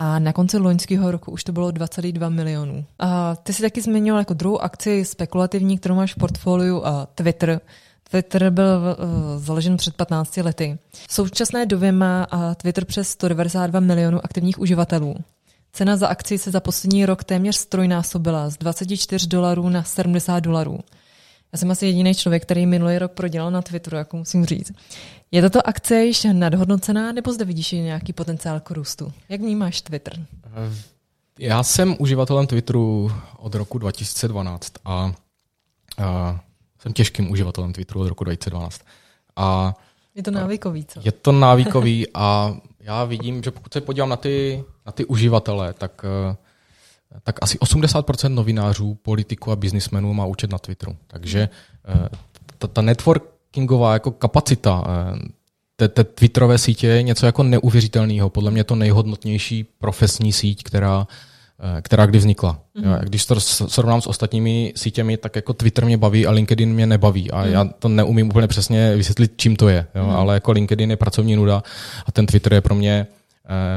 A 0.04 0.20
na 0.20 0.34
konci 0.34 0.58
loňského 0.58 1.12
roku 1.12 1.32
už 1.32 1.44
to 1.44 1.52
bylo 1.52 1.70
2,2 1.70 2.30
milionů. 2.30 2.86
A 3.00 3.36
ty 3.36 3.54
si 3.54 3.62
taky 3.62 3.82
zmiňoval 3.82 4.20
jako 4.22 4.34
druhou 4.34 4.60
akci 4.60 5.06
spekulativní, 5.06 5.78
kterou 5.78 5.96
máš 5.96 6.14
v 6.14 6.18
portfoliu, 6.18 6.86
a 6.86 7.06
Twitter. 7.16 7.62
Twitter 8.10 8.50
byl 8.50 8.66
uh, 8.66 9.42
založen 9.44 9.78
před 9.78 9.96
15 9.96 10.38
lety. 10.38 10.78
V 11.08 11.14
současné 11.14 11.66
době 11.66 11.92
má 11.92 12.28
Twitter 12.58 12.86
přes 12.86 13.10
192 13.10 13.80
milionů 13.80 14.26
aktivních 14.26 14.60
uživatelů. 14.60 15.16
Cena 15.74 15.98
za 15.98 16.08
akci 16.08 16.38
se 16.38 16.52
za 16.52 16.60
poslední 16.60 17.06
rok 17.06 17.24
téměř 17.24 17.56
strojnásobila 17.56 18.50
z 18.50 18.58
24 18.58 19.28
dolarů 19.28 19.70
na 19.70 19.84
70 19.84 20.40
dolarů. 20.40 20.80
Já 21.54 21.60
jsem 21.60 21.72
asi 21.72 21.86
jediný 21.86 22.16
člověk, 22.16 22.44
který 22.44 22.66
minulý 22.66 22.98
rok 22.98 23.12
prodělal 23.12 23.52
na 23.52 23.62
Twitteru, 23.62 23.98
jako 23.98 24.18
musím 24.18 24.46
říct. 24.46 24.72
Je 25.32 25.42
tato 25.42 25.68
akce 25.68 26.06
již 26.06 26.28
nadhodnocená, 26.32 27.12
nebo 27.12 27.34
zde 27.34 27.46
vidíš 27.46 27.72
nějaký 27.72 28.14
potenciál 28.14 28.60
k 28.60 28.72
růstu? 28.72 29.14
Jak 29.30 29.42
vnímáš 29.42 29.82
Twitter? 29.82 30.26
Já 31.40 31.64
jsem 31.64 31.96
uživatelem 32.00 32.48
Twitteru 32.48 33.12
od 33.38 33.56
roku 33.56 33.78
2012 33.78 34.74
a, 34.86 35.14
a 35.98 36.40
jsem 36.80 36.94
těžkým 36.94 37.32
uživatelem 37.32 37.74
Twitteru 37.74 38.02
od 38.02 38.08
roku 38.08 38.24
2012. 38.24 38.82
A, 39.36 39.76
je 40.16 40.24
to 40.24 40.32
návykový, 40.32 40.86
co? 40.86 41.00
Je 41.04 41.12
to 41.12 41.32
návykový 41.32 42.08
a 42.14 42.58
já 42.80 43.04
vidím, 43.04 43.44
že 43.44 43.52
pokud 43.52 43.74
se 43.74 43.82
podívám 43.82 44.10
na 44.10 44.16
ty, 44.16 44.64
na 44.86 44.92
ty 44.92 45.06
uživatele, 45.06 45.74
tak, 45.74 46.06
eh, 46.06 46.36
tak 47.24 47.36
asi 47.42 47.58
80% 47.58 48.34
novinářů, 48.34 48.94
politiků 48.94 49.52
a 49.52 49.56
biznismenů 49.56 50.14
má 50.14 50.26
účet 50.26 50.52
na 50.52 50.58
Twitteru. 50.58 50.96
Takže 51.08 51.50
eh, 51.88 52.10
ta, 52.58 52.68
ta 52.68 52.82
networkingová 52.82 53.94
jako 53.94 54.12
kapacita 54.12 54.84
eh, 54.88 55.20
té, 55.76 55.88
té 55.88 56.04
Twitterové 56.04 56.58
sítě 56.58 56.88
je 56.88 57.04
něco 57.04 57.26
jako 57.26 57.44
neuvěřitelného. 57.44 58.30
Podle 58.30 58.52
mě 58.52 58.64
to 58.64 58.76
nejhodnotnější 58.76 59.64
profesní 59.64 60.34
síť, 60.34 60.64
která, 60.64 61.08
Eh, 61.64 61.82
která 61.82 62.06
kdy 62.06 62.18
vznikla. 62.18 62.60
Mm. 62.76 62.84
Jo, 62.84 62.98
když 63.04 63.26
to 63.26 63.40
srovnám 63.40 64.02
s 64.02 64.08
ostatními 64.08 64.74
sítěmi, 64.76 65.18
tak 65.18 65.36
jako 65.36 65.54
Twitter 65.54 65.86
mě 65.86 65.98
baví 65.98 66.28
a 66.28 66.32
LinkedIn 66.32 66.74
mě 66.74 66.86
nebaví. 66.86 67.32
A 67.32 67.46
mm. 67.46 67.52
já 67.52 67.66
to 67.66 67.90
neumím 67.90 68.30
úplně 68.30 68.48
přesně 68.48 68.96
vysvětlit, 68.96 69.32
čím 69.36 69.56
to 69.56 69.70
je. 69.70 69.86
Jo, 69.96 70.04
mm. 70.04 70.10
Ale 70.10 70.34
jako 70.34 70.52
LinkedIn 70.52 70.90
je 70.90 70.98
pracovní 70.98 71.36
nuda 71.36 71.64
a 72.06 72.12
ten 72.12 72.26
Twitter 72.26 72.54
je 72.54 72.62
pro 72.62 72.76
mě, 72.76 73.08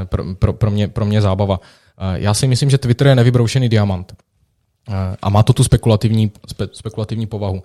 pro, 0.05 0.24
pro, 0.35 0.53
pro 0.53 0.70
mě, 0.70 0.89
pro 0.89 1.05
mě 1.05 1.20
zábava. 1.20 1.61
Eh, 1.99 2.20
já 2.20 2.34
si 2.34 2.47
myslím, 2.47 2.70
že 2.70 2.78
Twitter 2.78 3.07
je 3.07 3.14
nevybroušený 3.14 3.68
diamant. 3.68 4.12
A 5.22 5.28
má 5.28 5.42
to 5.42 5.53
tu 5.53 5.64
spekulativní, 5.64 6.32
spe, 6.47 6.68
spekulativní 6.72 7.26
povahu. 7.26 7.62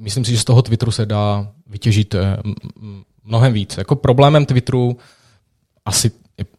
Myslím 0.00 0.24
si, 0.24 0.30
že 0.30 0.38
z 0.38 0.44
toho 0.44 0.62
Twitteru 0.62 0.90
se 0.90 1.06
dá 1.06 1.52
vytěžit 1.66 2.14
mnohem 3.24 3.52
víc. 3.52 3.76
Jako 3.76 3.96
problémem 3.96 4.46
Twitteru 4.46 4.96
asi 5.84 6.10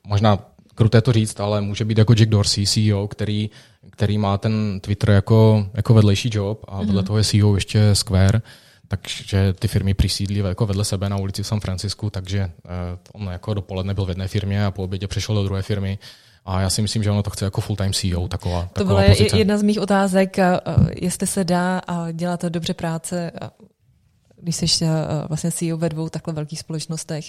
možná 0.08 0.40
kruté 0.76 1.02
to 1.02 1.14
říct, 1.14 1.40
ale 1.40 1.62
může 1.62 1.86
být 1.86 1.98
jako 1.98 2.14
Jack 2.14 2.30
Dorsey, 2.30 2.66
CEO, 2.66 3.08
který, 3.08 3.50
který 3.92 4.18
má 4.18 4.38
ten 4.38 4.80
Twitter 4.80 5.10
jako, 5.10 5.68
jako 5.74 5.94
vedlejší 5.94 6.30
job 6.34 6.66
a 6.68 6.80
vedle 6.80 7.02
mm-hmm. 7.02 7.06
toho 7.06 7.18
je 7.18 7.24
CEO 7.24 7.56
ještě 7.56 7.96
Square, 7.96 8.42
takže 8.88 9.54
ty 9.54 9.68
firmy 9.68 9.94
přisídlí 9.94 10.38
jako 10.38 10.66
vedle 10.66 10.86
sebe 10.86 11.10
na 11.10 11.18
ulici 11.18 11.44
v 11.44 11.48
San 11.48 11.60
Francisku, 11.60 12.10
takže 12.10 12.52
on 13.14 13.28
jako 13.32 13.54
dopoledne 13.54 13.94
byl 13.94 14.06
v 14.06 14.10
jedné 14.10 14.28
firmě 14.28 14.66
a 14.66 14.72
po 14.72 14.84
obědě 14.84 15.08
přešel 15.08 15.36
do 15.36 15.44
druhé 15.44 15.62
firmy. 15.62 16.00
A 16.48 16.62
já 16.62 16.70
si 16.70 16.82
myslím, 16.82 17.04
že 17.04 17.12
ono 17.12 17.24
to 17.24 17.30
chce 17.30 17.46
jako 17.46 17.62
full-time 17.62 17.94
CEO, 17.94 18.28
taková 18.28 18.62
To 18.62 18.68
taková 18.74 19.02
byla 19.02 19.16
pozice. 19.16 19.38
jedna 19.38 19.58
z 19.58 19.64
mých 19.64 19.80
otázek, 19.80 20.38
jestli 21.02 21.28
se 21.28 21.44
dá 21.44 21.80
a 21.88 22.12
dělat 22.12 22.46
dobře 22.46 22.74
práce, 22.74 23.32
když 24.42 24.56
jsi 24.56 24.86
vlastně 25.28 25.52
CEO 25.52 25.78
ve 25.78 25.90
dvou 25.90 26.10
takhle 26.10 26.34
velkých 26.34 26.60
společnostech. 26.60 27.26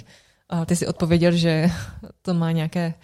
A 0.48 0.64
ty 0.64 0.76
si 0.76 0.86
odpověděl, 0.86 1.32
že 1.32 1.70
to 2.22 2.34
má 2.34 2.52
nějaké 2.52 2.94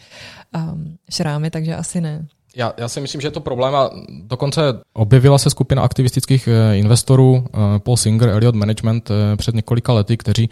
um, 0.57 0.97
šrámy, 1.11 1.51
takže 1.51 1.77
asi 1.77 2.01
ne. 2.01 2.27
Já, 2.57 2.73
já 2.77 2.89
si 2.89 3.01
myslím, 3.01 3.21
že 3.21 3.27
je 3.27 3.33
to 3.33 3.41
problém 3.41 3.75
a 3.75 3.91
dokonce 4.23 4.61
objevila 4.93 5.39
se 5.39 5.51
skupina 5.51 5.83
aktivistických 5.83 6.49
eh, 6.49 6.77
investorů 6.77 7.47
Paul 7.79 7.97
Singer, 7.97 8.29
Elliot 8.29 8.55
Management 8.55 9.11
před 9.37 9.55
několika 9.55 9.93
lety, 9.93 10.17
kteří 10.17 10.51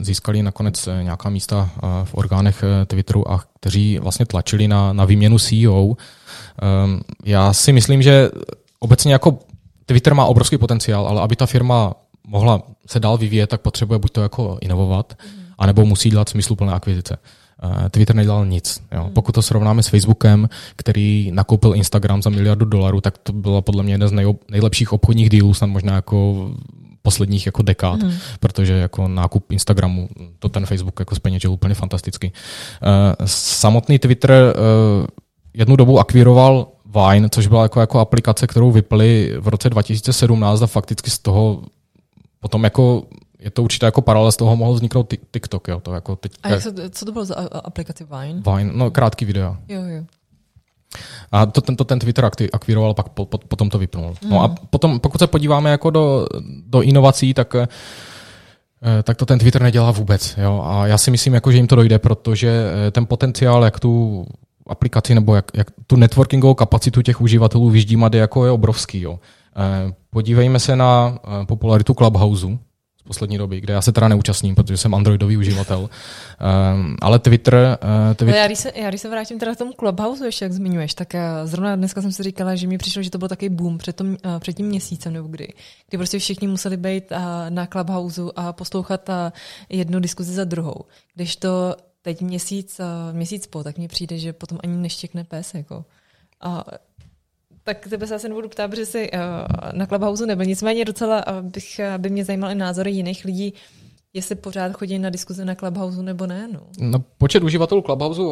získali 0.00 0.42
nakonec 0.42 0.88
nějaká 1.02 1.30
místa 1.30 1.70
v 2.04 2.14
orgánech 2.14 2.64
Twitteru 2.86 3.30
a 3.30 3.44
kteří 3.60 3.98
vlastně 3.98 4.26
tlačili 4.26 4.68
na, 4.68 4.92
na 4.92 5.04
výměnu 5.04 5.38
CEO. 5.38 5.96
Já 7.24 7.52
si 7.52 7.72
myslím, 7.72 8.02
že 8.02 8.30
obecně 8.78 9.12
jako 9.12 9.38
Twitter 9.86 10.14
má 10.14 10.24
obrovský 10.24 10.58
potenciál, 10.58 11.08
ale 11.08 11.20
aby 11.20 11.36
ta 11.36 11.46
firma 11.46 11.94
mohla 12.26 12.62
se 12.86 13.00
dál 13.00 13.18
vyvíjet, 13.18 13.46
tak 13.46 13.60
potřebuje 13.60 13.98
buď 13.98 14.10
to 14.10 14.22
jako 14.22 14.58
inovovat, 14.60 15.14
mm. 15.26 15.42
anebo 15.58 15.84
musí 15.84 16.10
dělat 16.10 16.28
smysluplné 16.28 16.72
akvizice. 16.72 17.18
Twitter 17.90 18.16
nedělal 18.16 18.46
nic. 18.46 18.82
Jo. 18.92 19.04
Mm. 19.04 19.10
Pokud 19.10 19.32
to 19.32 19.42
srovnáme 19.42 19.82
s 19.82 19.88
Facebookem, 19.88 20.48
který 20.76 21.30
nakoupil 21.32 21.74
Instagram 21.74 22.22
za 22.22 22.30
miliardu 22.30 22.64
dolarů, 22.64 23.00
tak 23.00 23.18
to 23.18 23.32
bylo 23.32 23.62
podle 23.62 23.82
mě 23.82 23.94
jeden 23.94 24.08
z 24.08 24.12
nej, 24.12 24.34
nejlepších 24.50 24.92
obchodních 24.92 25.30
dílů, 25.30 25.54
snad 25.54 25.66
možná 25.66 25.94
jako 25.94 26.50
posledních 27.02 27.46
jako 27.46 27.62
dekád, 27.62 28.02
mm. 28.02 28.12
protože 28.40 28.72
jako 28.72 29.08
nákup 29.08 29.52
Instagramu, 29.52 30.08
to 30.38 30.48
ten 30.48 30.66
Facebook 30.66 31.00
jako 31.00 31.14
zpeněžil 31.14 31.52
úplně 31.52 31.74
fantasticky. 31.74 32.32
Uh, 32.82 33.26
samotný 33.26 33.98
Twitter 33.98 34.30
uh, 34.30 35.06
jednu 35.54 35.76
dobu 35.76 35.98
akvíroval 35.98 36.68
Vine, 36.86 37.28
což 37.28 37.46
byla 37.46 37.62
jako, 37.62 37.80
jako 37.80 37.98
aplikace, 37.98 38.46
kterou 38.46 38.70
vypli 38.70 39.34
v 39.40 39.48
roce 39.48 39.70
2017 39.70 40.62
a 40.62 40.66
fakticky 40.66 41.10
z 41.10 41.18
toho 41.18 41.62
potom 42.40 42.64
jako 42.64 43.02
je 43.38 43.50
to 43.50 43.62
určitě 43.62 43.86
jako 43.86 44.02
paralel 44.02 44.32
z 44.32 44.36
toho 44.36 44.56
mohl 44.56 44.74
vzniknout 44.74 45.14
TikTok. 45.30 45.68
Jo, 45.68 45.80
to 45.80 45.94
jako 45.94 46.16
teď, 46.16 46.32
a 46.42 46.48
jak 46.48 46.62
se, 46.62 46.90
co 46.90 47.04
to 47.04 47.12
bylo 47.12 47.24
za 47.24 47.34
aplikaci 47.64 48.04
Vine? 48.04 48.42
Vine, 48.56 48.72
no 48.74 48.90
krátký 48.90 49.24
video. 49.24 49.56
Jo, 49.68 49.82
jo. 49.82 50.04
A 51.32 51.46
to, 51.46 51.60
ten, 51.60 51.76
to 51.76 51.84
ten 51.84 51.98
Twitter 51.98 52.30
akvíroval, 52.52 52.94
pak 52.94 53.08
po, 53.08 53.26
po, 53.26 53.38
potom 53.38 53.70
to 53.70 53.78
vypnul. 53.78 54.14
Mm. 54.24 54.30
No 54.30 54.42
a 54.42 54.48
potom, 54.48 55.00
pokud 55.00 55.18
se 55.18 55.26
podíváme 55.26 55.70
jako 55.70 55.90
do, 55.90 56.26
do 56.66 56.82
inovací, 56.82 57.34
tak 57.34 57.54
eh, 57.54 57.68
tak 59.02 59.16
to 59.16 59.26
ten 59.26 59.38
Twitter 59.38 59.62
nedělá 59.62 59.90
vůbec. 59.90 60.34
Jo? 60.38 60.62
A 60.66 60.86
já 60.86 60.98
si 60.98 61.10
myslím, 61.10 61.34
jako, 61.34 61.52
že 61.52 61.58
jim 61.58 61.66
to 61.66 61.76
dojde, 61.76 61.98
protože 61.98 62.64
eh, 62.86 62.90
ten 62.90 63.06
potenciál, 63.06 63.64
jak 63.64 63.80
tu 63.80 64.24
aplikaci 64.66 65.14
nebo 65.14 65.34
jak, 65.34 65.50
jak 65.54 65.66
tu 65.86 65.96
networkingovou 65.96 66.54
kapacitu 66.54 67.02
těch 67.02 67.20
uživatelů 67.20 67.70
vyždímat 67.70 68.14
je, 68.14 68.20
jako 68.20 68.44
je 68.44 68.50
obrovský. 68.50 69.00
Jo. 69.00 69.18
Eh, 69.56 69.92
podívejme 70.10 70.60
se 70.60 70.76
na 70.76 71.18
popularitu 71.46 71.94
Clubhouse 71.94 72.46
z 73.04 73.08
poslední 73.08 73.38
doby, 73.38 73.60
kde 73.60 73.74
já 73.74 73.82
se 73.82 73.92
teda 73.92 74.08
neúčastním, 74.08 74.54
protože 74.54 74.76
jsem 74.76 74.94
androidový 74.94 75.36
uživatel. 75.36 75.90
Eh, 75.90 76.96
ale 77.00 77.18
Twitter... 77.18 77.78
Twitter... 78.16 78.36
Já, 78.36 78.46
když 78.46 78.58
se, 78.58 78.72
já 78.74 78.88
když 78.88 79.00
se 79.00 79.08
vrátím 79.08 79.38
teda 79.38 79.54
k 79.54 79.58
tomu 79.58 79.72
Clubhouse, 79.72 80.26
ještě 80.26 80.44
jak 80.44 80.52
zmiňuješ, 80.52 80.94
tak 80.94 81.08
zrovna 81.44 81.76
dneska 81.76 82.02
jsem 82.02 82.12
si 82.12 82.22
říkala, 82.22 82.54
že 82.54 82.66
mi 82.66 82.78
přišlo, 82.78 83.02
že 83.02 83.10
to 83.10 83.18
byl 83.18 83.28
takový 83.28 83.48
boom 83.48 83.78
před, 83.78 83.96
tom, 83.96 84.16
před 84.38 84.52
tím 84.52 84.66
měsícem 84.66 85.12
nebo 85.12 85.28
kdy, 85.28 85.48
kdy 85.88 85.98
prostě 85.98 86.18
všichni 86.18 86.48
museli 86.48 86.76
být 86.76 87.04
na 87.48 87.66
Clubhouse 87.66 88.22
a 88.36 88.52
poslouchat 88.52 89.10
jednu 89.68 90.00
diskuzi 90.00 90.34
za 90.34 90.44
druhou. 90.44 90.84
Když 91.14 91.36
to 91.36 91.76
teď 92.02 92.22
měsíc, 92.22 92.80
měsíc 93.12 93.46
po, 93.46 93.64
tak 93.64 93.78
mně 93.78 93.88
přijde, 93.88 94.18
že 94.18 94.32
potom 94.32 94.58
ani 94.62 94.76
neštěkne 94.76 95.24
pes. 95.24 95.54
Jako. 95.54 95.84
A 96.40 96.64
tak 97.64 97.88
tebe 97.88 98.06
se 98.06 98.14
asi 98.14 98.28
nebudu 98.28 98.48
ptát, 98.48 98.70
protože 98.70 98.86
jsi 98.86 99.10
uh, 99.10 99.18
na 99.72 99.86
Clubhouse 99.86 100.26
nebyl. 100.26 100.46
Nicméně 100.46 100.84
docela 100.84 101.26
uh, 101.26 101.40
bych, 101.40 101.80
by 101.98 102.10
mě 102.10 102.24
zajímaly 102.24 102.54
názory 102.54 102.90
jiných 102.90 103.24
lidí, 103.24 103.54
jestli 104.12 104.34
pořád 104.34 104.72
chodí 104.72 104.98
na 104.98 105.10
diskuze 105.10 105.44
na 105.44 105.54
Clubhouse 105.54 106.02
nebo 106.02 106.26
ne. 106.26 106.48
No. 106.52 106.60
no 106.78 107.04
počet 107.18 107.42
uživatelů 107.42 107.82
Clubhouse 107.82 108.22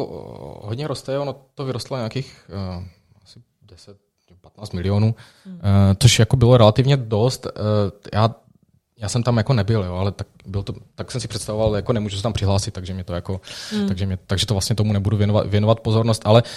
hodně 0.61 0.87
roste, 0.87 1.19
ono 1.19 1.35
to 1.55 1.65
vyrostlo 1.65 1.97
nějakých 1.97 2.49
uh, 2.77 2.83
asi 3.23 3.39
10 3.61 3.97
15 4.41 4.73
milionů, 4.73 5.15
hmm. 5.45 5.59
což 5.99 6.19
jako 6.19 6.35
bylo 6.35 6.57
relativně 6.57 6.97
dost. 6.97 7.47
Já 8.13 8.35
já 9.01 9.09
jsem 9.09 9.23
tam 9.23 9.37
jako 9.37 9.53
nebyl, 9.53 9.83
jo, 9.83 9.93
ale 9.93 10.11
tak, 10.11 10.27
byl 10.45 10.63
to, 10.63 10.73
tak 10.95 11.11
jsem 11.11 11.21
si 11.21 11.27
představoval, 11.27 11.75
jako 11.75 11.93
nemůžu 11.93 12.17
se 12.17 12.23
tam 12.23 12.33
přihlásit, 12.33 12.73
takže 12.73 12.93
mě 12.93 13.03
to 13.03 13.13
jako, 13.13 13.41
mm. 13.75 13.87
takže, 13.87 14.05
mě, 14.05 14.17
takže 14.27 14.45
to 14.45 14.53
vlastně 14.53 14.75
tomu 14.75 14.93
nebudu 14.93 15.17
věnovat, 15.17 15.47
věnovat 15.47 15.79
pozornost, 15.79 16.21
ale 16.25 16.43
uh, 16.43 16.49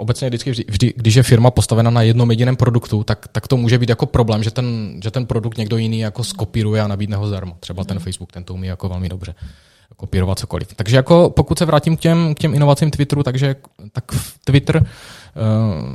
obecně 0.00 0.28
vždycky, 0.28 0.50
vždy, 0.50 0.64
vždy, 0.68 0.92
když 0.96 1.14
je 1.14 1.22
firma 1.22 1.50
postavena 1.50 1.90
na 1.90 2.02
jednom 2.02 2.30
jediném 2.30 2.56
produktu, 2.56 3.04
tak, 3.04 3.28
tak 3.28 3.48
to 3.48 3.56
může 3.56 3.78
být 3.78 3.88
jako 3.88 4.06
problém, 4.06 4.42
že 4.42 4.50
ten, 4.50 5.00
že 5.04 5.10
ten 5.10 5.26
produkt 5.26 5.58
někdo 5.58 5.76
jiný 5.76 5.98
jako 5.98 6.24
skopíruje 6.24 6.82
a 6.82 6.88
nabídne 6.88 7.16
ho 7.16 7.26
zdarma. 7.26 7.56
Třeba 7.60 7.84
ten 7.84 7.96
mm. 7.96 8.02
Facebook, 8.02 8.32
ten 8.32 8.44
to 8.44 8.54
umí 8.54 8.66
jako 8.66 8.88
velmi 8.88 9.08
dobře 9.08 9.34
kopírovat 9.96 10.38
cokoliv. 10.38 10.74
Takže 10.76 10.96
jako 10.96 11.30
pokud 11.30 11.58
se 11.58 11.64
vrátím 11.64 11.96
k 11.96 12.00
těm, 12.00 12.34
k 12.34 12.38
těm 12.38 12.54
inovacím 12.54 12.90
Twitteru, 12.90 13.22
takže 13.22 13.56
tak 13.92 14.04
Twitter 14.44 14.76
uh, 14.76 15.94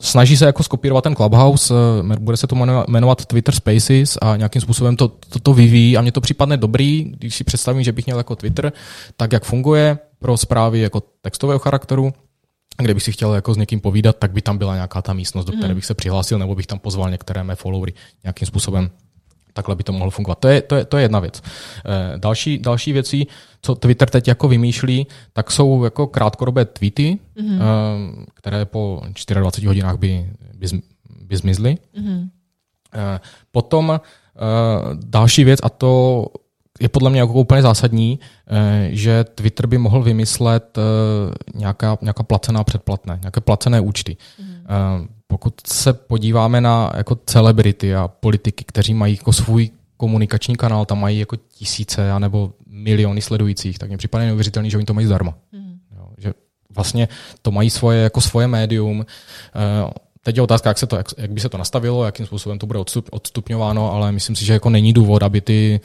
snaží 0.00 0.36
se 0.36 0.46
jako 0.46 0.62
skopírovat 0.62 1.04
ten 1.04 1.14
Clubhouse, 1.14 1.74
eh, 2.14 2.16
bude 2.18 2.36
se 2.36 2.46
to 2.46 2.56
jmenovat 2.88 3.26
Twitter 3.26 3.54
Spaces 3.54 4.18
a 4.22 4.36
nějakým 4.36 4.62
způsobem 4.62 4.96
to, 4.96 5.08
to, 5.08 5.38
to 5.38 5.54
vyvíjí 5.54 5.96
a 5.96 6.00
mně 6.00 6.12
to 6.12 6.20
připadne 6.20 6.56
dobrý, 6.56 7.04
když 7.04 7.34
si 7.34 7.44
představím, 7.44 7.82
že 7.82 7.92
bych 7.92 8.06
měl 8.06 8.18
jako 8.18 8.36
Twitter, 8.36 8.72
tak 9.16 9.32
jak 9.32 9.44
funguje 9.44 9.98
pro 10.18 10.36
zprávy 10.36 10.80
jako 10.80 11.02
textového 11.20 11.58
charakteru, 11.58 12.12
kde 12.78 12.94
bych 12.94 13.02
si 13.02 13.12
chtěl 13.12 13.34
jako 13.34 13.54
s 13.54 13.56
někým 13.56 13.80
povídat, 13.80 14.16
tak 14.16 14.32
by 14.32 14.42
tam 14.42 14.58
byla 14.58 14.74
nějaká 14.74 15.02
ta 15.02 15.12
místnost, 15.12 15.44
do 15.44 15.52
které 15.52 15.66
hmm. 15.66 15.74
bych 15.74 15.86
se 15.86 15.94
přihlásil, 15.94 16.38
nebo 16.38 16.54
bych 16.54 16.66
tam 16.66 16.78
pozval 16.78 17.10
některé 17.10 17.44
mé 17.44 17.54
followery 17.54 17.92
nějakým 18.24 18.46
způsobem 18.46 18.90
takhle 19.60 19.76
by 19.76 19.84
to 19.84 19.92
mohlo 19.92 20.10
fungovat. 20.10 20.38
To 20.38 20.48
je, 20.48 20.62
to 20.62 20.74
je, 20.76 20.84
to 20.84 20.96
je 20.96 21.04
jedna 21.04 21.20
věc. 21.20 21.42
Eh, 21.44 22.18
další, 22.18 22.58
další 22.58 22.92
věcí, 22.92 23.26
co 23.62 23.74
Twitter 23.74 24.10
teď 24.10 24.28
jako 24.28 24.48
vymýšlí, 24.48 25.06
tak 25.32 25.50
jsou 25.50 25.84
jako 25.84 26.06
krátkodobé 26.06 26.64
tweety, 26.64 27.18
mm-hmm. 27.36 27.60
které 28.34 28.64
po 28.64 29.02
24 29.04 29.66
hodinách 29.66 29.96
by, 29.96 30.30
by, 30.54 30.66
by 31.28 31.36
zmizly. 31.36 31.76
Mm-hmm. 31.76 32.28
Potom 33.52 34.00
další 34.94 35.44
věc, 35.44 35.60
a 35.62 35.68
to 35.68 36.26
je 36.80 36.88
podle 36.88 37.10
mě 37.10 37.20
jako 37.20 37.32
úplně 37.32 37.62
zásadní, 37.62 38.18
že 38.88 39.24
Twitter 39.24 39.66
by 39.66 39.78
mohl 39.78 40.02
vymyslet 40.02 40.78
nějaká, 41.54 41.98
nějaká 42.00 42.22
placená 42.22 42.64
předplatné, 42.64 43.18
nějaké 43.22 43.40
placené 43.40 43.80
účty. 43.80 44.16
Mm-hmm 44.16 45.19
pokud 45.30 45.54
se 45.66 45.92
podíváme 45.92 46.60
na 46.60 46.92
jako 46.96 47.18
celebrity 47.26 47.94
a 47.94 48.08
politiky, 48.08 48.64
kteří 48.64 48.94
mají 48.94 49.16
jako 49.16 49.32
svůj 49.32 49.70
komunikační 49.96 50.56
kanál, 50.56 50.84
tam 50.84 51.00
mají 51.00 51.18
jako 51.18 51.36
tisíce 51.36 52.18
nebo 52.18 52.52
miliony 52.66 53.22
sledujících, 53.22 53.78
tak 53.78 53.90
mi 53.90 53.96
připadá 53.96 54.24
neuvěřitelný, 54.24 54.70
že 54.70 54.76
oni 54.76 54.86
to 54.86 54.94
mají 54.94 55.06
zdarma. 55.06 55.34
Mm. 55.52 55.78
Jo, 55.96 56.08
že 56.18 56.32
vlastně 56.74 57.08
to 57.42 57.50
mají 57.50 57.70
svoje, 57.70 58.02
jako 58.02 58.20
svoje 58.20 58.46
médium. 58.46 59.06
Eh, 59.06 59.90
teď 60.22 60.36
je 60.36 60.42
otázka, 60.42 60.70
jak, 60.70 60.78
se 60.78 60.86
to, 60.86 60.96
jak, 60.96 61.06
jak 61.18 61.30
by 61.30 61.40
se 61.40 61.48
to 61.48 61.58
nastavilo, 61.58 62.04
jakým 62.04 62.26
způsobem 62.26 62.58
to 62.58 62.66
bude 62.66 62.78
odstup, 62.78 63.08
odstupňováno, 63.10 63.92
ale 63.92 64.12
myslím 64.12 64.36
si, 64.36 64.44
že 64.44 64.52
jako 64.52 64.70
není 64.70 64.92
důvod, 64.92 65.22
aby 65.22 65.40
ty 65.40 65.80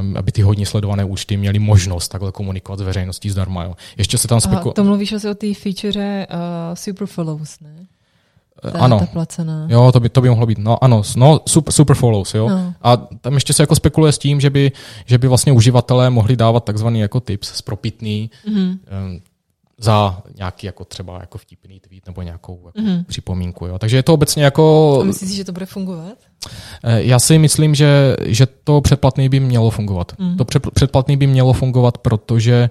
um, 0.00 0.16
aby 0.16 0.32
ty 0.32 0.42
hodně 0.42 0.66
sledované 0.66 1.04
účty 1.04 1.36
měly 1.36 1.58
možnost 1.58 2.08
takhle 2.08 2.32
komunikovat 2.32 2.78
s 2.78 2.82
veřejností 2.82 3.30
zdarma. 3.30 3.64
Jo. 3.64 3.74
Ještě 3.96 4.18
se 4.18 4.28
tam 4.28 4.40
spekuluje. 4.40 4.74
To 4.74 4.84
mluvíš 4.84 5.12
asi 5.12 5.28
o 5.28 5.34
té 5.34 5.54
feature 5.54 6.26
uh, 6.26 6.74
Super 6.74 7.06
Follows, 7.06 7.60
ne? 7.60 7.86
Ta, 8.60 8.78
ano. 8.78 8.98
Ta 8.98 9.06
placená. 9.06 9.66
Jo, 9.70 9.92
to 9.92 10.00
by, 10.00 10.08
to 10.08 10.20
by 10.20 10.28
mohlo 10.28 10.46
být. 10.46 10.58
No 10.58 10.84
ano, 10.84 11.02
no, 11.16 11.40
super, 11.48 11.72
super 11.72 11.96
follows, 11.96 12.34
jo. 12.34 12.48
No. 12.48 12.74
A 12.82 12.96
tam 12.96 13.34
ještě 13.34 13.52
se 13.52 13.62
jako 13.62 13.74
spekuluje 13.74 14.12
s 14.12 14.18
tím, 14.18 14.40
že 14.40 14.50
by, 14.50 14.72
že 15.06 15.18
by 15.18 15.28
vlastně 15.28 15.52
uživatelé 15.52 16.10
mohli 16.10 16.36
dávat 16.36 16.64
takzvaný 16.64 17.00
jako 17.00 17.20
tips 17.20 17.52
spropitný 17.54 18.30
mm-hmm. 18.48 18.68
um, 18.70 19.20
za 19.78 20.22
nějaký 20.36 20.66
jako 20.66 20.84
třeba 20.84 21.18
jako 21.20 21.38
vtipný 21.38 21.80
tweet 21.80 22.06
nebo 22.06 22.22
nějakou 22.22 22.60
jako 22.66 22.78
mm-hmm. 22.78 23.04
připomínku. 23.04 23.66
Jo. 23.66 23.78
Takže 23.78 23.96
je 23.96 24.02
to 24.02 24.14
obecně 24.14 24.44
jako... 24.44 24.98
A 25.00 25.04
myslíš, 25.04 25.36
že 25.36 25.44
to 25.44 25.52
bude 25.52 25.66
fungovat? 25.66 26.18
Eh, 26.84 27.02
já 27.02 27.18
si 27.18 27.38
myslím, 27.38 27.74
že, 27.74 28.16
že 28.26 28.46
to 28.64 28.80
předplatný 28.80 29.28
by 29.28 29.40
mělo 29.40 29.70
fungovat. 29.70 30.12
Mm. 30.18 30.36
To 30.36 30.44
předplatný 30.74 31.16
by 31.16 31.26
mělo 31.26 31.52
fungovat, 31.52 31.98
protože 31.98 32.70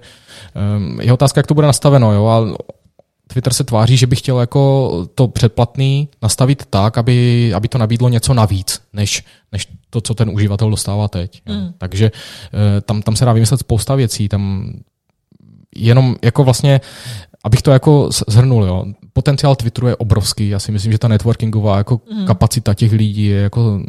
um, 0.76 1.00
je 1.00 1.12
otázka, 1.12 1.38
jak 1.38 1.46
to 1.46 1.54
bude 1.54 1.66
nastaveno. 1.66 2.12
Jo. 2.12 2.26
A 2.26 2.56
Twitter 3.32 3.52
se 3.52 3.64
tváří, 3.64 3.96
že 3.96 4.06
by 4.06 4.16
chtěl 4.16 4.40
jako 4.40 4.90
to 5.14 5.28
předplatný 5.28 6.08
nastavit 6.22 6.66
tak, 6.70 6.98
aby, 6.98 7.54
aby 7.54 7.68
to 7.68 7.78
nabídlo 7.78 8.08
něco 8.08 8.34
navíc, 8.34 8.80
než, 8.92 9.24
než 9.52 9.68
to, 9.90 10.00
co 10.00 10.14
ten 10.14 10.30
uživatel 10.30 10.70
dostává 10.70 11.08
teď. 11.08 11.42
Mm. 11.48 11.72
Takže 11.78 12.10
eh, 12.14 12.80
tam, 12.80 13.02
tam 13.02 13.16
se 13.16 13.24
dá 13.24 13.32
vymyslet 13.32 13.60
spousta 13.60 13.94
věcí. 13.94 14.28
Tam 14.28 14.72
jenom 15.76 16.16
jako 16.22 16.44
vlastně, 16.44 16.80
abych 17.44 17.62
to 17.62 17.70
jako 17.70 18.08
zhrnul, 18.28 18.64
jo, 18.64 18.84
potenciál 19.12 19.56
Twitteru 19.56 19.86
je 19.86 19.96
obrovský. 19.96 20.48
Já 20.48 20.58
si 20.58 20.72
myslím, 20.72 20.92
že 20.92 20.98
ta 20.98 21.08
networkingová 21.08 21.76
jako 21.78 22.00
mm. 22.12 22.26
kapacita 22.26 22.74
těch 22.74 22.92
lidí 22.92 23.24
je 23.24 23.40
jako 23.40 23.82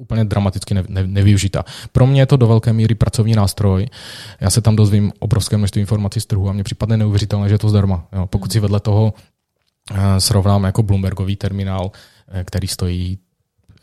úplně 0.00 0.24
dramaticky 0.24 0.74
ne, 0.74 0.84
ne, 0.88 1.06
nevyužita. 1.06 1.64
Pro 1.92 2.06
mě 2.06 2.20
je 2.20 2.26
to 2.26 2.36
do 2.36 2.46
velké 2.46 2.72
míry 2.72 2.94
pracovní 2.94 3.34
nástroj. 3.34 3.86
Já 4.40 4.50
se 4.50 4.60
tam 4.60 4.76
dozvím 4.76 5.12
obrovské 5.18 5.56
množství 5.56 5.80
informací 5.80 6.20
z 6.20 6.26
trhu 6.26 6.48
a 6.48 6.52
mně 6.52 6.64
připadne 6.64 6.96
neuvěřitelné, 6.96 7.48
že 7.48 7.54
je 7.54 7.58
to 7.58 7.68
zdarma. 7.68 8.06
Jo, 8.12 8.26
pokud 8.26 8.52
si 8.52 8.60
vedle 8.60 8.80
toho 8.80 9.14
uh, 9.90 9.98
srovnám 10.18 10.64
jako 10.64 10.82
Bloombergový 10.82 11.36
terminál, 11.36 11.90
eh, 12.28 12.44
který 12.44 12.68
stojí 12.68 13.18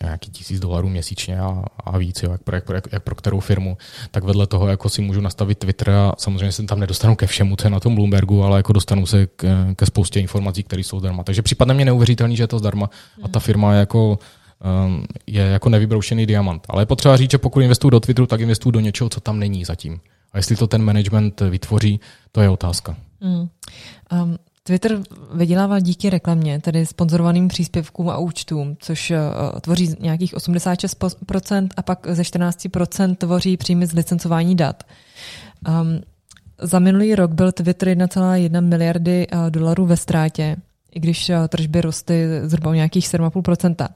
nějaký 0.04 0.32
tisíc 0.32 0.60
dolarů 0.60 0.90
měsíčně 0.90 1.40
a, 1.40 1.64
a 1.84 1.98
víc, 1.98 2.24
jo, 2.24 2.32
jak, 2.32 2.44
pro, 2.44 2.56
jak, 2.56 2.66
pro, 2.66 2.76
jak, 2.76 2.88
jak 2.92 3.04
pro 3.04 3.16
kterou 3.16 3.40
firmu, 3.40 3.78
tak 4.12 4.24
vedle 4.24 4.48
toho 4.48 4.68
jako 4.68 4.90
si 4.90 5.02
můžu 5.02 5.22
nastavit 5.22 5.58
Twitter 5.58 5.90
a 5.90 6.14
samozřejmě 6.18 6.52
se 6.52 6.64
tam 6.64 6.80
nedostanu 6.80 7.16
ke 7.16 7.28
všemu, 7.28 7.56
co 7.56 7.68
je 7.68 7.72
na 7.72 7.80
tom 7.80 7.96
Bloombergu, 7.96 8.44
ale 8.44 8.60
jako 8.60 8.74
dostanu 8.74 9.06
se 9.06 9.28
k, 9.28 9.74
ke 9.76 9.86
spoustě 9.86 10.20
informací, 10.20 10.64
které 10.64 10.84
jsou 10.84 11.00
zdarma. 11.00 11.24
Takže 11.24 11.42
připadne 11.42 11.74
mě 11.74 11.86
neuvěřitelný, 11.86 12.36
že 12.36 12.44
je 12.44 12.48
to 12.48 12.60
zdarma 12.60 12.90
a 13.24 13.28
ta 13.28 13.40
firma 13.40 13.74
je 13.74 13.80
jako 13.80 14.20
je 15.28 15.42
jako 15.44 15.70
nevybroušený 15.70 16.26
diamant. 16.26 16.66
Ale 16.70 16.82
je 16.82 16.86
potřeba 16.86 17.18
říct, 17.18 17.32
že 17.32 17.38
pokud 17.38 17.60
investuju 17.60 17.90
do 17.90 18.00
Twitteru, 18.00 18.28
tak 18.28 18.42
investuju 18.42 18.72
do 18.72 18.80
něčeho, 18.80 19.10
co 19.10 19.20
tam 19.20 19.40
není 19.40 19.66
zatím. 19.66 20.00
A 20.34 20.38
jestli 20.38 20.56
to 20.56 20.68
ten 20.68 20.84
management 20.84 21.42
vytvoří, 21.42 22.00
to 22.32 22.42
je 22.42 22.50
otázka. 22.50 22.96
Mm. 23.22 23.48
Um, 24.24 24.38
Twitter 24.68 25.00
vydělává 25.34 25.80
díky 25.80 26.10
reklamě, 26.10 26.60
tedy 26.60 26.86
sponzorovaným 26.86 27.48
příspěvkům 27.48 28.10
a 28.10 28.18
účtům, 28.18 28.78
což 28.80 29.12
uh, 29.12 29.60
tvoří 29.60 29.96
nějakých 30.00 30.34
86% 30.34 31.70
a 31.78 31.82
pak 31.82 32.08
ze 32.10 32.22
14% 32.22 33.16
tvoří 33.16 33.58
příjmy 33.58 33.88
z 33.88 33.94
licencování 33.94 34.56
dat. 34.56 34.84
Um, 35.68 36.02
za 36.62 36.80
minulý 36.80 37.16
rok 37.16 37.32
byl 37.32 37.52
Twitter 37.52 37.88
1,1 37.88 38.62
miliardy 38.62 39.28
uh, 39.28 39.50
dolarů 39.50 39.86
ve 39.86 39.98
ztrátě, 39.98 40.56
i 40.92 41.00
když 41.00 41.30
uh, 41.30 41.48
tržby 41.48 41.82
rostly 41.82 42.26
zhruba 42.44 42.72
o 42.72 42.74
nějakých 42.74 43.08
7,5%. 43.08 43.88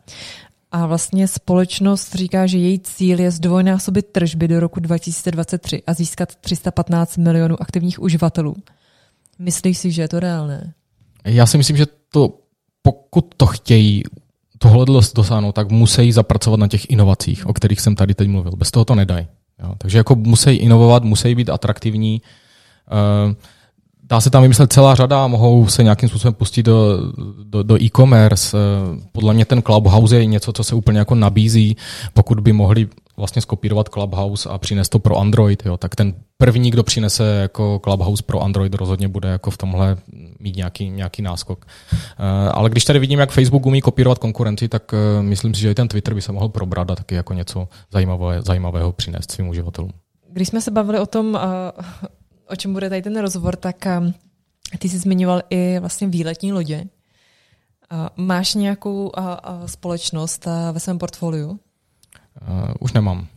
A 0.72 0.86
vlastně 0.86 1.28
společnost 1.28 2.16
říká, 2.16 2.48
že 2.48 2.58
její 2.58 2.80
cíl 2.80 3.20
je 3.20 3.32
zdvojnásobit 3.32 4.06
tržby 4.06 4.48
do 4.48 4.60
roku 4.60 4.80
2023 4.80 5.84
a 5.88 5.94
získat 5.94 6.36
315 6.36 7.18
milionů 7.18 7.62
aktivních 7.62 8.02
uživatelů. 8.02 8.56
Myslíš 9.40 9.78
si, 9.78 9.92
že 9.92 10.02
je 10.02 10.08
to 10.08 10.20
reálné? 10.20 10.74
Já 11.26 11.46
si 11.46 11.58
myslím, 11.58 11.78
že 11.78 11.86
to, 12.10 12.40
pokud 12.82 13.34
to 13.38 13.46
chtějí 13.46 14.04
tohle 14.58 14.86
dosáhnout, 15.16 15.52
tak 15.52 15.72
musí 15.72 16.12
zapracovat 16.12 16.60
na 16.60 16.68
těch 16.68 16.90
inovacích, 16.90 17.48
o 17.48 17.54
kterých 17.54 17.82
jsem 17.82 17.96
tady 17.96 18.14
teď 18.14 18.28
mluvil. 18.28 18.52
Bez 18.52 18.72
toho 18.72 18.86
to 18.86 18.96
nedají. 18.96 19.28
Takže 19.78 19.98
jako 19.98 20.16
musí 20.16 20.50
inovovat, 20.50 21.04
musí 21.04 21.36
být 21.36 21.50
atraktivní. 21.50 22.22
Uh, 23.28 23.34
dá 24.12 24.22
se 24.22 24.30
tam 24.30 24.42
vymyslet 24.42 24.74
celá 24.74 24.96
řada, 24.96 25.28
mohou 25.28 25.68
se 25.68 25.84
nějakým 25.84 26.10
způsobem 26.10 26.34
pustit 26.34 26.64
do, 26.64 26.98
do, 27.44 27.64
do 27.64 27.84
e-commerce. 27.84 28.58
Eh, 28.58 29.02
podle 29.12 29.34
mě 29.34 29.46
ten 29.46 29.62
Clubhouse 29.62 30.18
je 30.18 30.26
něco, 30.26 30.54
co 30.54 30.64
se 30.64 30.76
úplně 30.76 31.00
jako 31.00 31.16
nabízí, 31.16 31.78
pokud 32.14 32.40
by 32.40 32.54
mohli 32.54 32.88
vlastně 33.18 33.42
skopírovat 33.42 33.90
Clubhouse 33.90 34.50
a 34.50 34.58
přinést 34.58 34.90
to 34.90 35.00
pro 35.00 35.18
Android, 35.18 35.66
jo, 35.66 35.78
tak 35.78 35.96
ten 35.96 36.14
první, 36.38 36.72
kdo 36.72 36.84
přinese 36.84 37.24
jako 37.42 37.80
Clubhouse 37.84 38.24
pro 38.24 38.42
Android, 38.42 38.76
rozhodně 38.76 39.08
bude 39.08 39.30
jako 39.30 39.52
v 39.52 39.58
tomhle 39.58 39.98
mít 40.40 40.56
nějaký, 40.56 40.90
nějaký 40.90 41.22
náskok. 41.22 41.66
Uh, 41.92 41.96
ale 42.54 42.70
když 42.70 42.86
tady 42.86 43.00
vidím, 43.00 43.20
jak 43.20 43.32
Facebook 43.32 43.66
umí 43.66 43.82
kopírovat 43.82 44.20
konkurenci, 44.20 44.68
tak 44.68 44.94
uh, 44.94 45.24
myslím 45.24 45.54
si, 45.54 45.62
že 45.62 45.72
i 45.72 45.76
ten 45.76 45.88
Twitter 45.88 46.14
by 46.14 46.22
se 46.22 46.32
mohl 46.32 46.50
probrat 46.50 46.92
a 46.92 46.96
taky 46.96 47.16
jako 47.16 47.34
něco 47.34 47.68
zajímavého, 47.92 48.42
zajímavého 48.42 48.92
přinést 48.92 49.32
svým 49.32 49.48
uživatelům. 49.48 49.92
Když 50.30 50.48
jsme 50.48 50.62
se 50.62 50.72
bavili 50.72 51.00
o 51.00 51.06
tom, 51.06 51.34
uh, 51.34 51.40
o 52.52 52.56
čem 52.56 52.74
bude 52.74 52.90
tady 52.90 53.02
ten 53.02 53.20
rozhovor, 53.20 53.56
tak 53.56 53.86
um, 54.00 54.14
ty 54.80 54.90
jsi 54.90 54.98
zmiňoval 54.98 55.42
i 55.50 55.80
vlastně 55.80 56.08
výletní 56.08 56.54
lodě. 56.54 56.86
Máš 58.16 58.54
nějakou 58.54 59.12
společnost 59.66 60.48
ve 60.72 60.80
svém 60.80 61.00
portfoliu? 61.00 61.50
Uh, 61.50 61.58
už 62.80 62.94
nemám. 62.94 63.28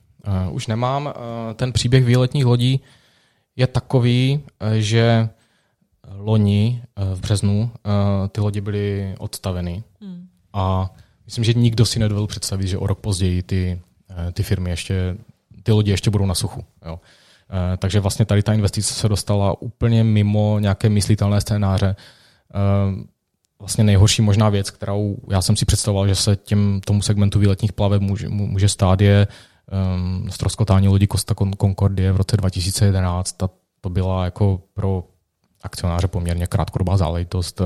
Uh, 0.49 0.55
už 0.55 0.67
nemám. 0.67 1.07
Uh, 1.07 1.13
ten 1.55 1.73
příběh 1.73 2.05
výletních 2.05 2.45
lodí 2.45 2.81
je 3.57 3.67
takový, 3.67 4.45
že 4.79 5.29
loni 6.17 6.83
v 7.15 7.21
březnu 7.21 7.71
ty 8.29 8.41
lodi 8.41 8.61
byly 8.61 9.15
odstaveny 9.19 9.83
hmm. 10.01 10.29
a 10.53 10.95
myslím, 11.25 11.45
že 11.45 11.55
nikdo 11.55 11.87
si 11.87 11.99
nedovedl 11.99 12.27
představit, 12.27 12.67
že 12.67 12.79
o 12.79 12.87
rok 12.87 13.01
později 13.01 13.43
ty, 13.43 13.81
ty 14.33 14.43
firmy 14.43 14.71
ještě, 14.71 15.17
ty 15.63 15.73
lodi 15.73 15.91
ještě 15.91 16.11
budou 16.11 16.27
na 16.27 16.35
suchu. 16.35 16.65
Jo. 16.87 17.01
Uh, 17.55 17.77
takže 17.79 18.01
vlastně 18.01 18.25
tady 18.25 18.43
ta 18.43 18.53
investice 18.53 18.95
se 18.95 19.09
dostala 19.09 19.63
úplně 19.63 20.05
mimo 20.05 20.59
nějaké 20.59 20.89
myslitelné 20.89 21.41
scénáře. 21.41 21.97
Uh, 22.55 23.03
vlastně 23.59 23.85
nejhorší 23.85 24.23
možná 24.23 24.49
věc, 24.49 24.71
kterou 24.71 25.17
já 25.31 25.43
jsem 25.43 25.57
si 25.57 25.65
představoval, 25.65 26.09
že 26.09 26.15
se 26.15 26.37
těm, 26.37 26.81
tomu 26.85 27.03
segmentu 27.03 27.39
výletních 27.39 27.73
plaveb 27.73 28.03
může, 28.03 28.29
může 28.29 28.69
stát, 28.69 29.01
je 29.01 29.29
um, 29.97 30.31
stroskotání 30.31 30.89
lodi 30.89 31.07
Costa 31.13 31.35
Concordie 31.35 32.13
v 32.13 32.17
roce 32.17 32.37
2011. 32.37 33.33
Ta, 33.33 33.51
to 33.81 33.91
byla 33.91 34.25
jako 34.25 34.61
pro 34.75 35.05
akcionáře 35.63 36.09
poměrně 36.09 36.47
krátkodobá 36.47 36.97
záležitost 36.97 37.61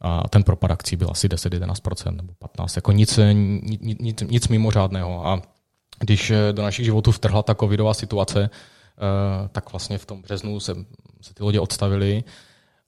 a 0.00 0.28
ten 0.28 0.42
propad 0.42 0.70
akcí 0.70 0.96
byl 0.96 1.08
asi 1.10 1.28
10-11% 1.28 2.16
nebo 2.16 2.32
15%. 2.56 2.72
Jako 2.76 2.92
nic, 2.92 3.18
nic, 3.62 3.80
nic, 4.00 4.22
nic 4.22 4.48
mimořádného. 4.48 5.26
A 5.26 5.42
když 5.98 6.32
do 6.52 6.62
našich 6.62 6.84
životů 6.84 7.12
vtrhla 7.12 7.42
ta 7.42 7.54
covidová 7.54 7.94
situace, 7.94 8.50
tak 9.52 9.72
vlastně 9.72 9.98
v 9.98 10.06
tom 10.06 10.22
březnu 10.22 10.60
se, 10.60 10.74
se 11.20 11.34
ty 11.34 11.42
lodě 11.42 11.60
odstavily. 11.60 12.24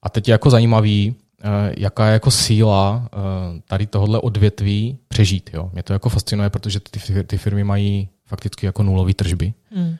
A 0.01 0.09
teď 0.09 0.27
je 0.27 0.31
jako 0.31 0.49
zajímavý, 0.49 1.15
Eh, 1.43 1.73
jaká 1.77 2.05
je 2.07 2.13
jako 2.13 2.31
síla 2.31 3.09
eh, 3.13 3.17
tady 3.67 3.87
tohohle 3.87 4.19
odvětví 4.19 4.97
přežít. 5.07 5.49
Jo. 5.53 5.69
Mě 5.73 5.83
to 5.83 5.93
jako 5.93 6.09
fascinuje, 6.09 6.49
protože 6.49 6.79
ty, 6.79 7.23
ty 7.23 7.37
firmy 7.37 7.63
mají 7.63 8.09
fakticky 8.25 8.65
jako 8.65 8.83
nulové 8.83 9.13
tržby, 9.13 9.53
mm. 9.75 9.95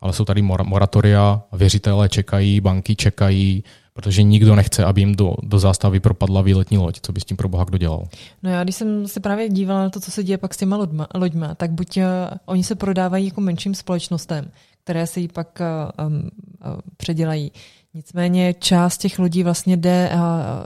ale 0.00 0.12
jsou 0.12 0.24
tady 0.24 0.42
moratoria, 0.42 1.42
věřitelé 1.52 2.08
čekají, 2.08 2.60
banky 2.60 2.96
čekají, 2.96 3.64
protože 3.92 4.22
nikdo 4.22 4.54
nechce, 4.54 4.84
aby 4.84 5.00
jim 5.00 5.14
do, 5.14 5.34
do 5.42 5.58
zástavy 5.58 6.00
propadla 6.00 6.42
výletní 6.42 6.78
loď. 6.78 6.98
Co 7.02 7.12
by 7.12 7.20
s 7.20 7.24
tím 7.24 7.36
pro 7.36 7.48
boha 7.48 7.64
kdo 7.64 7.78
dělal? 7.78 8.04
No 8.42 8.50
já, 8.50 8.64
když 8.64 8.76
jsem 8.76 9.08
se 9.08 9.20
právě 9.20 9.48
dívala 9.48 9.82
na 9.82 9.90
to, 9.90 10.00
co 10.00 10.10
se 10.10 10.24
děje 10.24 10.38
pak 10.38 10.54
s 10.54 10.56
těma 10.56 10.76
loďma, 10.76 11.06
loďma 11.14 11.54
tak 11.54 11.70
buď 11.70 11.96
uh, 11.96 12.02
oni 12.46 12.64
se 12.64 12.74
prodávají 12.74 13.26
jako 13.26 13.40
menším 13.40 13.74
společnostem, 13.74 14.50
které 14.84 15.06
se 15.06 15.20
jí 15.20 15.28
pak 15.28 15.60
uh, 15.60 16.06
um, 16.06 16.14
uh, 16.14 16.76
předělají 16.96 17.52
Nicméně 17.94 18.54
část 18.54 18.98
těch 18.98 19.18
lidí 19.18 19.42
vlastně 19.42 19.76
jde 19.76 20.10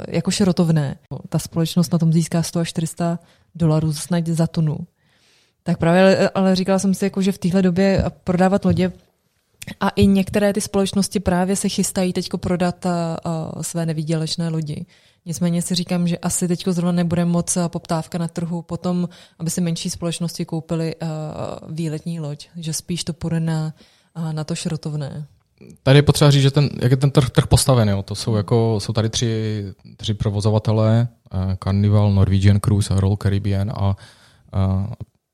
jako 0.08 0.30
šrotovné. 0.30 0.98
Ta 1.28 1.38
společnost 1.38 1.92
na 1.92 1.98
tom 1.98 2.12
získá 2.12 2.42
100 2.42 2.60
až 2.60 2.68
400 2.68 3.18
dolarů 3.54 3.92
snad 3.92 4.26
za 4.26 4.46
tunu. 4.46 4.78
Tak 5.62 5.78
právě, 5.78 6.30
ale 6.30 6.56
říkala 6.56 6.78
jsem 6.78 6.94
si, 6.94 7.04
jako, 7.04 7.22
že 7.22 7.32
v 7.32 7.38
téhle 7.38 7.62
době 7.62 8.04
prodávat 8.24 8.64
lodě 8.64 8.92
a 9.80 9.88
i 9.88 10.06
některé 10.06 10.52
ty 10.52 10.60
společnosti 10.60 11.20
právě 11.20 11.56
se 11.56 11.68
chystají 11.68 12.12
teď 12.12 12.28
prodat 12.36 12.86
a 12.86 13.18
své 13.60 13.86
nevýdělečné 13.86 14.48
lodi. 14.48 14.86
Nicméně 15.26 15.62
si 15.62 15.74
říkám, 15.74 16.08
že 16.08 16.18
asi 16.18 16.48
teď 16.48 16.64
zrovna 16.68 16.92
nebude 16.92 17.24
moc 17.24 17.58
poptávka 17.68 18.18
na 18.18 18.28
trhu 18.28 18.62
potom, 18.62 19.08
aby 19.38 19.50
si 19.50 19.60
menší 19.60 19.90
společnosti 19.90 20.44
koupily 20.44 20.94
výletní 21.68 22.20
loď, 22.20 22.48
že 22.56 22.72
spíš 22.72 23.04
to 23.04 23.12
půjde 23.12 23.40
na, 23.40 23.74
na 24.32 24.44
to 24.44 24.54
šrotovné 24.54 25.26
tady 25.82 25.98
je 25.98 26.02
potřeba 26.02 26.30
říct, 26.30 26.42
že 26.42 26.50
ten, 26.50 26.70
jak 26.82 26.90
je 26.90 26.96
ten 26.96 27.10
trh, 27.10 27.30
trh 27.30 27.46
postavený. 27.46 27.90
Jo. 27.90 28.02
To 28.02 28.14
jsou, 28.14 28.36
jako, 28.36 28.76
jsou 28.78 28.92
tady 28.92 29.10
tři, 29.10 29.64
tři 29.96 30.14
provozovatelé, 30.14 31.08
uh, 31.34 31.54
Carnival, 31.64 32.12
Norwegian 32.12 32.60
Cruise 32.60 32.94
a 32.94 33.00
Royal 33.00 33.16
Caribbean 33.16 33.70
a, 33.70 33.86
uh, 33.86 34.86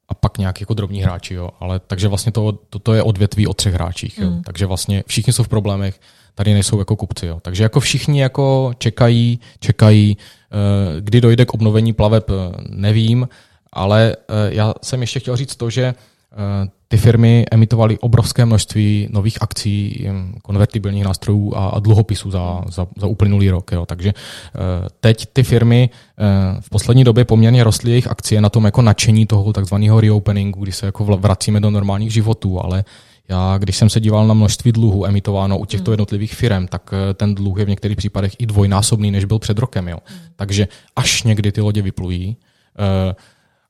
a 0.09 0.15
pak 0.15 0.39
nějaký 0.39 0.63
jako 0.63 0.75
drobní 0.75 1.03
hráči. 1.03 1.35
Jo. 1.35 1.51
Ale, 1.61 1.81
takže 1.87 2.09
vlastně 2.09 2.33
to, 2.33 2.53
to, 2.53 2.79
to 2.79 2.95
je 2.95 3.03
odvětví 3.03 3.47
o 3.47 3.55
třech 3.55 3.75
hráčích. 3.75 4.19
Jo. 4.19 4.31
Mm. 4.31 4.43
Takže 4.43 4.67
vlastně 4.67 5.05
všichni 5.07 5.33
jsou 5.33 5.43
v 5.43 5.49
problémech, 5.49 6.01
tady 6.35 6.55
nejsou 6.55 6.79
jako 6.79 6.97
kupci. 6.97 7.27
Jo. 7.27 7.41
Takže 7.43 7.63
jako 7.63 7.81
všichni 7.81 8.21
jako 8.21 8.73
čekají, 8.79 9.41
čekají, 9.61 10.17
uh, 10.17 11.01
kdy 11.01 11.21
dojde 11.21 11.45
k 11.45 11.55
obnovení 11.55 11.93
plaveb, 11.93 12.31
nevím, 12.69 13.29
ale 13.73 14.17
uh, 14.17 14.55
já 14.55 14.75
jsem 14.83 15.01
ještě 15.01 15.21
chtěl 15.21 15.37
říct 15.37 15.57
to, 15.57 15.71
že 15.71 15.95
uh, 16.33 16.69
ty 16.95 16.99
firmy 16.99 17.45
emitovaly 17.51 17.99
obrovské 17.99 18.45
množství 18.45 19.09
nových 19.11 19.43
akcí, 19.43 20.07
konvertibilních 20.43 21.05
nástrojů 21.05 21.53
a, 21.57 21.69
a 21.69 21.79
dluhopisů 21.79 22.31
za, 22.31 22.63
za, 22.69 22.87
za 22.97 23.07
uplynulý 23.07 23.51
rok. 23.51 23.73
Jo. 23.73 23.87
Takže 23.87 24.09
eh, 24.09 24.89
teď 25.01 25.27
ty 25.33 25.43
firmy 25.43 25.91
eh, 25.91 26.61
v 26.61 26.71
poslední 26.71 27.05
době 27.05 27.25
poměrně 27.25 27.65
rostly 27.65 27.91
jejich 27.91 28.07
akcie 28.07 28.41
na 28.41 28.49
tom 28.49 28.65
jako 28.65 28.83
nadšení 28.83 29.27
toho 29.27 29.53
takzvaného 29.53 30.01
reopeningu, 30.01 30.61
kdy 30.63 30.73
se 30.73 30.87
jako 30.87 31.05
vracíme 31.05 31.61
do 31.61 31.71
normálních 31.71 32.13
životů, 32.13 32.61
ale 32.65 32.85
já, 33.29 33.59
když 33.59 33.77
jsem 33.77 33.91
se 33.91 34.01
díval 34.01 34.27
na 34.27 34.35
množství 34.35 34.73
dluhů 34.73 35.07
emitováno 35.07 35.59
u 35.59 35.65
těchto 35.65 35.91
hmm. 35.91 35.93
jednotlivých 35.93 36.35
firm, 36.35 36.67
tak 36.67 36.91
eh, 36.93 37.15
ten 37.15 37.35
dluh 37.35 37.59
je 37.59 37.65
v 37.65 37.69
některých 37.69 37.97
případech 37.97 38.33
i 38.39 38.47
dvojnásobný, 38.47 39.11
než 39.11 39.25
byl 39.25 39.39
před 39.39 39.59
rokem. 39.59 39.89
Jo. 39.89 39.99
Hmm. 40.05 40.19
Takže 40.37 40.69
až 40.97 41.23
někdy 41.23 41.53
ty 41.53 41.61
lodě 41.61 41.83
vyplují, 41.83 42.37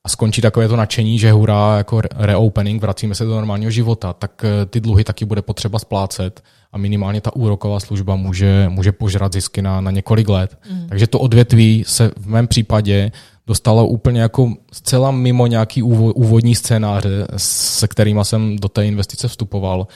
a 0.05 0.09
skončí 0.09 0.41
takové 0.41 0.69
to 0.69 0.77
nadšení, 0.77 1.19
že 1.19 1.33
hurá, 1.33 1.77
jako 1.77 2.03
reopening, 2.15 2.83
vracíme 2.83 3.15
se 3.15 3.25
do 3.25 3.31
normálního 3.31 3.71
života, 3.71 4.13
tak 4.13 4.45
eh, 4.45 4.67
ty 4.67 4.81
dluhy 4.81 5.05
taky 5.05 5.25
bude 5.25 5.43
potřeba 5.43 5.79
splácet 5.79 6.43
a 6.73 6.79
minimálně 6.79 7.21
ta 7.21 7.37
úroková 7.37 7.81
služba 7.81 8.17
může, 8.17 8.69
může 8.69 8.93
požrat 8.93 9.33
zisky 9.33 9.63
na, 9.63 9.81
na 9.81 9.91
několik 9.91 10.29
let. 10.29 10.59
Mm. 10.71 10.87
Takže 10.89 11.07
to 11.07 11.19
odvětví 11.19 11.85
se 11.87 12.11
v 12.17 12.27
mém 12.27 12.47
případě 12.47 13.13
dostalo 13.47 13.87
úplně 13.87 14.21
jako 14.21 14.55
zcela 14.73 15.11
mimo 15.11 15.47
nějaký 15.47 15.83
úvodní 15.83 16.55
scénáře, 16.55 17.27
se 17.37 17.89
kterými 17.89 18.21
jsem 18.23 18.57
do 18.57 18.69
té 18.69 18.87
investice 18.87 19.29
vstupoval 19.29 19.87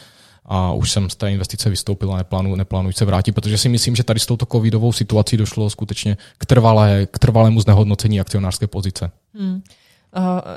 a 0.45 0.73
už 0.73 0.91
jsem 0.91 1.11
z 1.11 1.17
té 1.17 1.33
investice 1.33 1.71
vystoupil 1.71 2.13
a 2.13 2.17
neplánuji, 2.17 2.57
neplánuji 2.57 2.93
se 2.93 3.05
vrátit, 3.05 3.33
protože 3.33 3.59
si 3.59 3.69
myslím, 3.69 3.97
že 3.97 4.05
tady 4.05 4.21
s 4.21 4.27
touto 4.27 4.47
covidovou 4.47 4.93
situací 4.93 5.37
došlo 5.37 5.71
skutečně 5.71 6.17
k, 6.39 6.47
trvalé, 6.47 7.07
k 7.11 7.19
trvalému 7.19 7.61
znehodnocení 7.61 8.21
akcionářské 8.21 8.67
pozice. 8.67 9.11
Hmm. 9.35 9.63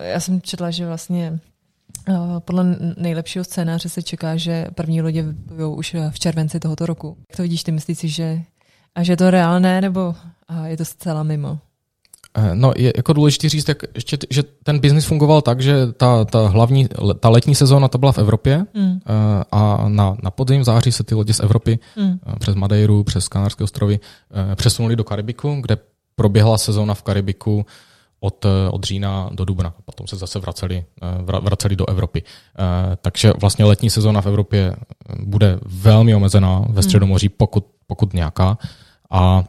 Já 0.02 0.20
jsem 0.20 0.42
četla, 0.42 0.72
že 0.72 0.88
vlastně 0.88 1.40
podle 2.40 2.76
nejlepšího 2.98 3.44
scénáře 3.44 3.90
se 3.90 4.02
čeká, 4.02 4.38
že 4.38 4.68
první 4.76 5.02
lodě 5.02 5.22
vyplujou 5.24 5.76
už 5.76 5.96
v 6.10 6.20
červenci 6.20 6.60
tohoto 6.60 6.86
roku. 6.86 7.18
Jak 7.30 7.38
to 7.38 7.44
vidíš, 7.44 7.64
ty 7.64 7.72
myslíš 7.72 7.98
si, 7.98 8.10
že, 8.10 8.42
a 8.96 9.04
že 9.04 9.14
je 9.14 9.18
to 9.18 9.32
reálné, 9.32 9.82
nebo 9.82 10.16
je 10.66 10.78
to 10.78 10.86
zcela 10.86 11.24
mimo? 11.24 11.60
Eh, 12.38 12.56
no, 12.56 12.74
je 12.78 12.94
jako 12.96 13.14
důležité 13.14 13.50
říct, 13.50 13.68
jak 13.68 13.84
ještě, 13.96 14.18
že 14.30 14.44
ten 14.64 14.80
biznis 14.80 15.06
fungoval 15.06 15.42
tak, 15.42 15.62
že 15.62 15.92
ta, 15.98 16.26
ta 16.26 16.48
hlavní, 16.48 16.88
ta 17.20 17.30
letní 17.30 17.56
sezóna 17.56 17.88
to 17.88 17.98
byla 17.98 18.12
v 18.12 18.18
Evropě 18.18 18.66
mm. 18.74 19.00
a 19.52 19.86
na, 19.88 20.18
na 20.24 20.32
podzim 20.32 20.62
v 20.62 20.64
září 20.64 20.92
se 20.92 21.04
ty 21.04 21.16
lodě 21.16 21.34
z 21.34 21.40
Evropy 21.40 21.80
mm. 21.98 22.20
přes 22.40 22.56
Madeiru, 22.56 23.04
přes 23.04 23.28
Kanárské 23.28 23.64
ostrovy 23.64 24.00
přesunuli 24.56 24.96
do 24.96 25.04
Karibiku, 25.04 25.58
kde 25.62 25.78
proběhla 26.16 26.58
sezóna 26.58 26.94
v 26.94 27.04
Karibiku 27.04 27.66
od, 28.24 28.46
od 28.72 28.84
října 28.84 29.30
do 29.34 29.46
dubna. 29.46 29.74
Potom 29.86 30.08
se 30.08 30.16
zase 30.16 30.40
vraceli, 30.40 30.86
vraceli 31.42 31.76
do 31.76 31.90
Evropy. 31.90 32.24
Takže 33.02 33.34
vlastně 33.42 33.66
letní 33.66 33.90
sezóna 33.90 34.22
v 34.22 34.26
Evropě 34.26 34.76
bude 35.20 35.60
velmi 35.66 36.16
omezená 36.16 36.60
ve 36.60 36.66
hmm. 36.66 36.84
Středomoří, 36.84 37.30
pokud, 37.30 37.66
pokud 37.88 38.14
nějaká. 38.14 38.58
A 39.12 39.44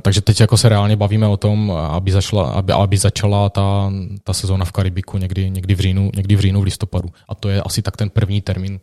takže 0.00 0.20
teď 0.20 0.40
jako 0.40 0.56
se 0.56 0.68
reálně 0.68 0.96
bavíme 0.96 1.26
o 1.26 1.36
tom, 1.36 1.70
aby, 1.70 2.12
zašla, 2.12 2.50
aby, 2.50 2.72
aby 2.72 2.98
začala 2.98 3.50
ta, 3.50 3.92
ta 4.24 4.32
sezóna 4.32 4.64
v 4.64 4.72
Karibiku 4.72 5.18
někdy, 5.18 5.50
někdy, 5.50 5.74
v 5.74 5.80
říjnu, 5.80 6.10
někdy 6.16 6.36
v 6.36 6.40
říjnu, 6.40 6.60
v 6.60 6.64
listopadu. 6.64 7.08
A 7.28 7.34
to 7.34 7.48
je 7.48 7.62
asi 7.62 7.82
tak 7.82 7.96
ten 7.96 8.10
první 8.10 8.40
termín, 8.42 8.80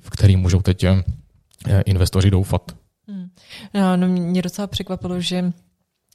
v 0.00 0.10
který 0.10 0.36
můžou 0.36 0.60
teď 0.62 0.84
investoři 1.86 2.30
doufat. 2.30 2.72
Hmm. 3.08 3.28
No, 3.74 3.96
no, 3.96 4.08
mě 4.08 4.42
docela 4.42 4.66
překvapilo, 4.66 5.20
že 5.20 5.52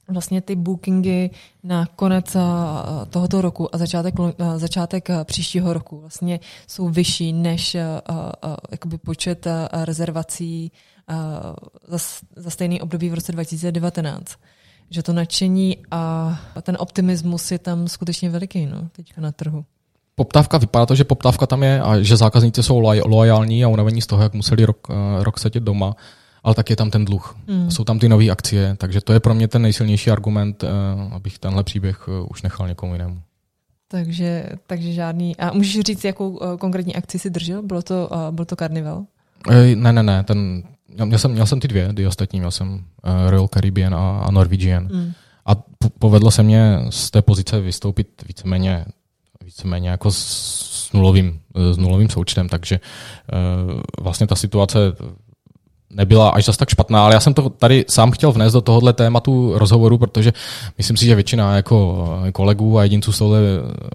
vlastně 0.07 0.41
ty 0.41 0.55
bookingy 0.55 1.29
na 1.63 1.85
konec 1.85 2.37
tohoto 3.09 3.41
roku 3.41 3.75
a 3.75 3.77
začátek, 3.77 4.13
začátek 4.55 5.09
příštího 5.23 5.73
roku 5.73 5.99
vlastně 5.99 6.39
jsou 6.67 6.89
vyšší 6.89 7.33
než 7.33 7.77
jakoby 8.71 8.97
počet 8.97 9.47
rezervací 9.83 10.71
za, 11.87 11.97
za 12.35 12.49
stejný 12.49 12.81
období 12.81 13.09
v 13.09 13.13
roce 13.13 13.31
2019. 13.31 14.25
Že 14.89 15.03
to 15.03 15.13
nadšení 15.13 15.77
a 15.91 16.37
ten 16.61 16.77
optimismus 16.79 17.51
je 17.51 17.59
tam 17.59 17.87
skutečně 17.87 18.29
veliký 18.29 18.65
no, 18.65 18.89
teďka 18.91 19.21
na 19.21 19.31
trhu. 19.31 19.65
Poptávka, 20.15 20.57
vypadá 20.57 20.85
to, 20.85 20.95
že 20.95 21.03
poptávka 21.03 21.45
tam 21.47 21.63
je 21.63 21.81
a 21.81 21.99
že 22.01 22.17
zákazníci 22.17 22.63
jsou 22.63 22.79
loajální 23.05 23.65
a 23.65 23.67
unavení 23.67 24.01
z 24.01 24.07
toho, 24.07 24.23
jak 24.23 24.33
museli 24.33 24.65
rok, 24.65 24.87
rok 25.19 25.39
sedět 25.39 25.63
doma 25.63 25.95
ale 26.43 26.55
tak 26.55 26.69
je 26.69 26.75
tam 26.75 26.91
ten 26.91 27.05
dluh. 27.05 27.37
Mm. 27.47 27.71
Jsou 27.71 27.83
tam 27.83 27.99
ty 27.99 28.09
nové 28.09 28.29
akcie, 28.29 28.75
takže 28.77 29.01
to 29.01 29.13
je 29.13 29.19
pro 29.19 29.33
mě 29.33 29.47
ten 29.47 29.61
nejsilnější 29.61 30.11
argument, 30.11 30.63
abych 31.11 31.39
tenhle 31.39 31.63
příběh 31.63 32.09
už 32.29 32.41
nechal 32.41 32.67
někomu 32.67 32.93
jinému. 32.93 33.21
Takže, 33.87 34.49
takže 34.67 34.93
žádný. 34.93 35.37
A 35.37 35.53
můžeš 35.53 35.85
říct, 35.85 36.03
jakou 36.03 36.39
konkrétní 36.59 36.95
akci 36.95 37.19
si 37.19 37.29
držel? 37.29 37.61
Bylo 37.61 37.81
to, 37.81 38.09
bylo 38.31 38.45
to 38.45 38.55
Carnival? 38.55 39.05
Ne, 39.75 39.93
ne, 39.93 40.03
ne. 40.03 40.23
Ten, 40.23 40.63
Měl 41.05 41.19
jsem, 41.19 41.31
měl 41.31 41.45
jsem 41.45 41.59
ty 41.59 41.67
dvě, 41.67 41.93
ty 41.93 42.07
ostatní, 42.07 42.39
měl 42.39 42.51
jsem 42.51 42.83
Royal 43.29 43.47
Caribbean 43.47 43.95
a, 43.95 44.19
a 44.19 44.31
Norwegian. 44.31 44.89
Mm. 44.93 45.11
A 45.45 45.55
po, 45.55 45.89
povedlo 45.99 46.31
se 46.31 46.43
mě 46.43 46.79
z 46.89 47.11
té 47.11 47.21
pozice 47.21 47.61
vystoupit 47.61 48.07
víceméně, 48.27 48.85
víceméně 49.45 49.89
jako 49.89 50.11
s, 50.11 50.89
nulovým, 50.93 51.39
s 51.73 51.77
nulovým 51.77 52.09
součtem, 52.09 52.49
takže 52.49 52.79
vlastně 54.01 54.27
ta 54.27 54.35
situace 54.35 54.79
nebyla 55.93 56.29
až 56.29 56.45
zas 56.45 56.57
tak 56.57 56.69
špatná, 56.69 57.05
ale 57.05 57.13
já 57.13 57.19
jsem 57.19 57.33
to 57.33 57.49
tady 57.49 57.85
sám 57.89 58.11
chtěl 58.11 58.31
vnést 58.31 58.53
do 58.53 58.61
tohohle 58.61 58.93
tématu 58.93 59.57
rozhovoru, 59.57 59.97
protože 59.97 60.33
myslím 60.77 60.97
si, 60.97 61.05
že 61.05 61.15
většina 61.15 61.55
jako 61.55 62.07
kolegů 62.31 62.79
a 62.79 62.83
jedinců 62.83 63.11
z 63.11 63.17
tohle 63.17 63.39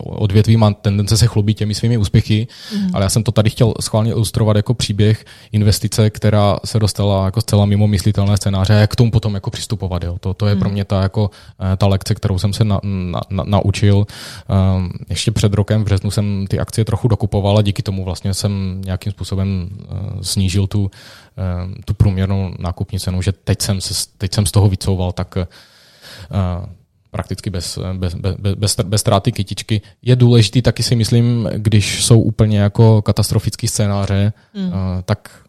odvětví 0.04 0.56
má 0.56 0.70
tendence 0.70 1.16
se 1.16 1.26
chlubit 1.26 1.56
těmi 1.58 1.74
svými 1.74 1.98
úspěchy, 1.98 2.46
mm. 2.76 2.90
ale 2.94 3.04
já 3.04 3.08
jsem 3.08 3.22
to 3.22 3.32
tady 3.32 3.50
chtěl 3.50 3.74
schválně 3.80 4.10
ilustrovat 4.10 4.56
jako 4.56 4.74
příběh 4.74 5.24
investice, 5.52 6.10
která 6.10 6.56
se 6.64 6.78
dostala 6.78 7.24
jako 7.24 7.40
zcela 7.40 7.64
mimo 7.64 7.86
myslitelné 7.86 8.36
scénáře 8.36 8.74
a 8.74 8.78
jak 8.78 8.90
k 8.90 8.96
tomu 8.96 9.10
potom 9.10 9.34
jako 9.34 9.50
přistupovat. 9.50 10.04
Jo. 10.04 10.16
To, 10.20 10.34
to 10.34 10.46
je 10.46 10.54
mm. 10.54 10.60
pro 10.60 10.70
mě 10.70 10.84
ta, 10.84 11.02
jako, 11.02 11.30
eh, 11.72 11.76
ta 11.76 11.86
lekce, 11.86 12.14
kterou 12.14 12.38
jsem 12.38 12.52
se 12.52 12.64
na, 12.64 12.80
na, 12.82 13.20
na, 13.30 13.44
naučil. 13.46 14.06
Um, 14.76 14.90
ještě 15.08 15.30
před 15.30 15.54
rokem 15.54 15.82
v 15.82 15.84
březnu 15.84 16.10
jsem 16.10 16.46
ty 16.50 16.58
akcie 16.58 16.84
trochu 16.84 17.08
dokupoval 17.08 17.58
a 17.58 17.62
díky 17.62 17.82
tomu 17.82 18.04
vlastně 18.04 18.34
jsem 18.34 18.80
nějakým 18.84 19.12
způsobem 19.12 19.68
uh, 19.70 20.20
snížil 20.20 20.66
tu 20.66 20.90
tu 21.84 21.94
průměrnou 21.94 22.54
nákupní 22.58 23.00
cenu, 23.00 23.22
že 23.22 23.32
teď 23.32 23.62
jsem, 23.62 23.80
se, 23.80 23.94
teď 24.18 24.34
jsem 24.34 24.46
z 24.46 24.52
toho 24.52 24.68
vycouval, 24.68 25.12
tak 25.12 25.36
uh, 25.36 25.44
prakticky 27.10 27.50
bez, 27.50 27.78
bez, 27.92 28.14
bez, 28.14 28.54
bez, 28.54 28.76
bez 28.76 29.00
ztráty 29.00 29.32
kytičky. 29.32 29.80
Je 30.02 30.16
důležitý 30.16 30.62
taky 30.62 30.82
si 30.82 30.96
myslím, 30.96 31.48
když 31.56 32.04
jsou 32.04 32.20
úplně 32.20 32.58
jako 32.58 33.02
katastrofický 33.02 33.68
scénáře, 33.68 34.32
mm. 34.54 34.66
uh, 34.66 34.72
tak 35.04 35.44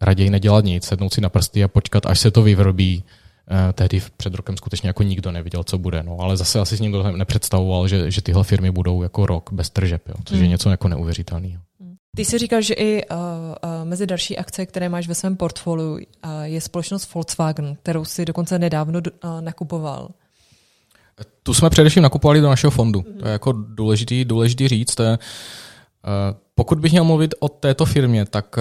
raději 0.00 0.30
nedělat 0.30 0.64
nic, 0.64 0.84
sednout 0.84 1.14
si 1.14 1.20
na 1.20 1.28
prsty 1.28 1.64
a 1.64 1.68
počkat, 1.68 2.06
až 2.06 2.20
se 2.20 2.30
to 2.30 2.42
vyvrbí. 2.42 3.04
Uh, 3.50 3.72
tehdy 3.72 4.02
před 4.16 4.34
rokem 4.34 4.56
skutečně 4.56 4.88
jako 4.88 5.02
nikdo 5.02 5.32
neviděl, 5.32 5.64
co 5.64 5.78
bude. 5.78 6.02
No, 6.02 6.16
ale 6.20 6.36
zase 6.36 6.60
asi 6.60 6.76
s 6.76 6.80
ním 6.80 6.96
nepředstavoval, 7.16 7.88
že, 7.88 8.10
že 8.10 8.22
tyhle 8.22 8.44
firmy 8.44 8.70
budou 8.70 9.02
jako 9.02 9.26
rok 9.26 9.50
bez 9.52 9.70
tržeb, 9.70 10.08
jo, 10.08 10.14
což 10.24 10.36
mm. 10.36 10.42
je 10.42 10.48
něco 10.48 10.70
jako 10.70 10.88
neuvěřitelného. 10.88 11.62
Ty 12.18 12.24
jsi 12.24 12.38
říkal, 12.38 12.62
že 12.62 12.74
i 12.74 13.08
uh, 13.08 13.16
uh, 13.18 13.84
mezi 13.84 14.06
další 14.06 14.38
akce, 14.38 14.66
které 14.66 14.88
máš 14.88 15.08
ve 15.08 15.14
svém 15.14 15.36
portfoliu, 15.36 15.92
uh, 15.92 16.00
je 16.42 16.60
společnost 16.60 17.14
Volkswagen, 17.14 17.76
kterou 17.82 18.04
si 18.04 18.24
dokonce 18.24 18.58
nedávno 18.58 18.98
uh, 18.98 19.40
nakupoval. 19.40 20.10
Tu 21.42 21.54
jsme 21.54 21.70
především 21.70 22.02
nakupovali 22.02 22.40
do 22.40 22.48
našeho 22.48 22.70
fondu. 22.70 23.00
Mm-hmm. 23.00 23.18
To 23.18 23.26
je 23.26 23.32
jako 23.32 23.52
důležitý, 23.52 24.24
důležitý 24.24 24.68
říct. 24.68 24.94
To 24.94 25.02
je, 25.02 25.18
uh, 25.18 25.18
pokud 26.54 26.78
bych 26.78 26.92
měl 26.92 27.04
mluvit 27.04 27.34
o 27.40 27.48
této 27.48 27.84
firmě, 27.84 28.24
tak 28.24 28.56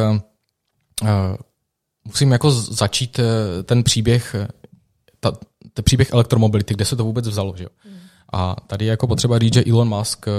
uh, 1.01 1.07
musím 2.05 2.31
jako 2.31 2.51
začít 2.51 3.19
uh, 3.19 3.25
ten 3.63 3.83
příběh, 3.83 4.35
ta, 5.19 5.31
ten 5.73 5.83
příběh 5.83 6.11
elektromobility, 6.11 6.73
kde 6.73 6.85
se 6.85 6.95
to 6.95 7.03
vůbec 7.03 7.27
vzalo. 7.27 7.53
Že? 7.57 7.65
Mm. 7.85 7.97
A 8.33 8.55
tady 8.67 8.85
je 8.85 8.89
jako 8.89 9.07
potřeba 9.07 9.39
říct, 9.39 9.53
že 9.53 9.63
Elon 9.69 9.89
Musk 9.97 10.27
uh, 10.27 10.33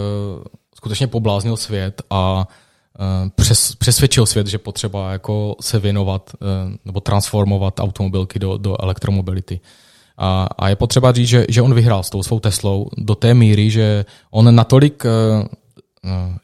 skutečně 0.77 1.07
pobláznil 1.07 1.57
svět 1.57 2.03
a 2.11 2.39
uh, 2.39 2.45
přes, 3.35 3.75
přesvědčil 3.75 4.27
svět, 4.27 4.47
že 4.47 4.59
potřeba 4.59 5.13
jako 5.13 5.57
se 5.61 5.79
věnovat 5.79 6.31
eh, 6.35 6.79
nebo 6.85 7.01
transformovat 7.01 7.81
automobilky 7.81 8.39
do, 8.39 8.57
do 8.57 8.83
elektromobility. 8.83 9.61
A, 10.19 10.49
a 10.59 10.69
je 10.69 10.77
potřeba 10.77 11.13
říct, 11.13 11.29
že, 11.29 11.47
že 11.49 11.63
on 11.63 11.75
vyhrál 11.75 12.03
s 12.03 12.11
tou 12.11 12.23
svou 12.23 12.41
Teslou 12.41 12.91
do 12.97 13.15
té 13.15 13.35
míry, 13.35 13.71
že 13.71 14.05
on 14.31 14.55
natolik, 14.55 15.03
eh, 15.07 15.49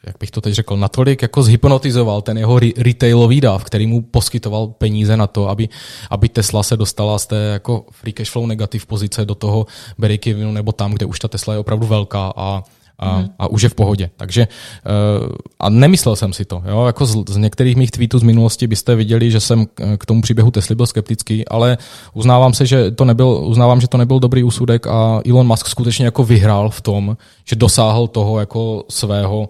jak 0.05 0.15
bych 0.19 0.31
to 0.31 0.41
teď 0.41 0.53
řekl, 0.53 0.77
natolik 0.77 1.21
jako 1.21 1.43
zhypnotizoval 1.43 2.21
ten 2.21 2.37
jeho 2.37 2.59
retailový 2.77 3.41
dáv, 3.41 3.63
který 3.63 3.87
mu 3.87 4.01
poskytoval 4.01 4.67
peníze 4.67 5.17
na 5.17 5.27
to, 5.27 5.49
aby, 5.49 5.69
aby 6.09 6.29
Tesla 6.29 6.63
se 6.63 6.77
dostala 6.77 7.19
z 7.19 7.25
té 7.25 7.35
jako 7.35 7.85
free 7.91 8.13
cash 8.13 8.31
flow 8.31 8.45
negativ 8.45 8.85
pozice 8.85 9.25
do 9.25 9.35
toho 9.35 9.65
break 9.97 10.25
nebo 10.25 10.71
tam, 10.71 10.91
kde 10.91 11.05
už 11.05 11.19
ta 11.19 11.27
Tesla 11.27 11.53
je 11.53 11.59
opravdu 11.59 11.87
velká 11.87 12.33
a 12.35 12.63
a, 12.99 13.17
mm. 13.17 13.29
a 13.39 13.47
už 13.47 13.61
je 13.61 13.69
v 13.69 13.75
pohodě. 13.75 14.09
Takže 14.17 14.47
uh, 14.47 15.27
a 15.59 15.69
nemyslel 15.69 16.15
jsem 16.15 16.33
si 16.33 16.45
to. 16.45 16.63
Jo? 16.67 16.85
Jako 16.85 17.05
z, 17.05 17.29
z 17.29 17.37
některých 17.37 17.75
mých 17.75 17.91
tweetů 17.91 18.19
z 18.19 18.23
minulosti 18.23 18.67
byste 18.67 18.95
viděli, 18.95 19.31
že 19.31 19.39
jsem 19.39 19.65
k 19.97 20.05
tomu 20.05 20.21
příběhu 20.21 20.51
Tesly 20.51 20.75
byl 20.75 20.85
skeptický, 20.85 21.47
ale 21.47 21.77
uznávám 22.13 22.53
se, 22.53 22.65
že 22.65 22.91
to 22.91 23.05
nebyl, 23.05 23.27
uznávám, 23.27 23.81
že 23.81 23.87
to 23.87 23.97
nebyl 23.97 24.19
dobrý 24.19 24.43
úsudek 24.43 24.87
a 24.87 25.21
Elon 25.29 25.47
Musk 25.47 25.67
skutečně 25.67 26.05
jako 26.05 26.23
vyhrál 26.23 26.69
v 26.69 26.81
tom, 26.81 27.17
že 27.45 27.55
dosáhl 27.55 28.07
toho 28.07 28.39
jako 28.39 28.83
svého 28.89 29.49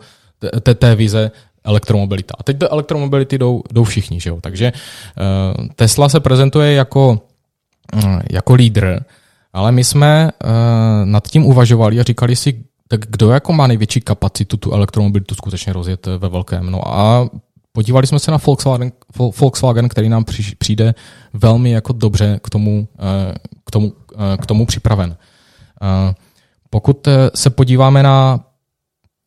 té, 0.61 0.75
té 0.75 0.95
vize 0.95 1.31
elektromobilita. 1.63 2.33
A 2.39 2.43
teď 2.43 2.57
do 2.57 2.73
elektromobility 2.73 3.37
jdou, 3.37 3.63
jdou 3.73 3.83
všichni, 3.83 4.19
že 4.19 4.29
jo? 4.29 4.37
Takže 4.41 4.73
uh, 4.73 5.67
Tesla 5.75 6.09
se 6.09 6.19
prezentuje 6.19 6.73
jako, 6.73 7.21
uh, 7.95 8.19
jako 8.31 8.53
lídr, 8.53 8.99
ale 9.53 9.71
my 9.71 9.83
jsme 9.83 10.31
uh, 10.43 10.49
nad 11.03 11.27
tím 11.27 11.45
uvažovali 11.45 11.99
a 11.99 12.03
říkali 12.03 12.35
si, 12.35 12.63
tak 12.88 13.01
kdo 13.09 13.29
jako 13.29 13.53
má 13.53 13.67
největší 13.67 14.01
kapacitu 14.01 14.57
tu 14.57 14.71
elektromobilitu 14.71 15.36
skutečně 15.36 15.73
rozjet 15.73 16.05
ve 16.05 16.29
velkém? 16.29 16.71
No 16.71 16.88
a 16.88 17.29
podívali 17.71 18.07
jsme 18.07 18.19
se 18.19 18.31
na 18.31 18.38
Volkswagen, 18.45 18.91
Volkswagen 19.17 19.89
který 19.89 20.09
nám 20.09 20.25
přijde 20.57 20.95
velmi 21.33 21.71
jako 21.71 21.93
dobře 21.93 22.39
k 22.43 22.49
tomu, 22.49 22.88
eh, 22.99 23.36
k 23.65 23.71
tomu, 23.71 23.93
eh, 24.15 24.38
k 24.38 24.45
tomu 24.45 24.65
připraven. 24.65 25.17
Eh, 25.81 26.15
pokud 26.69 27.07
se 27.36 27.49
podíváme 27.49 28.03
na 28.03 28.39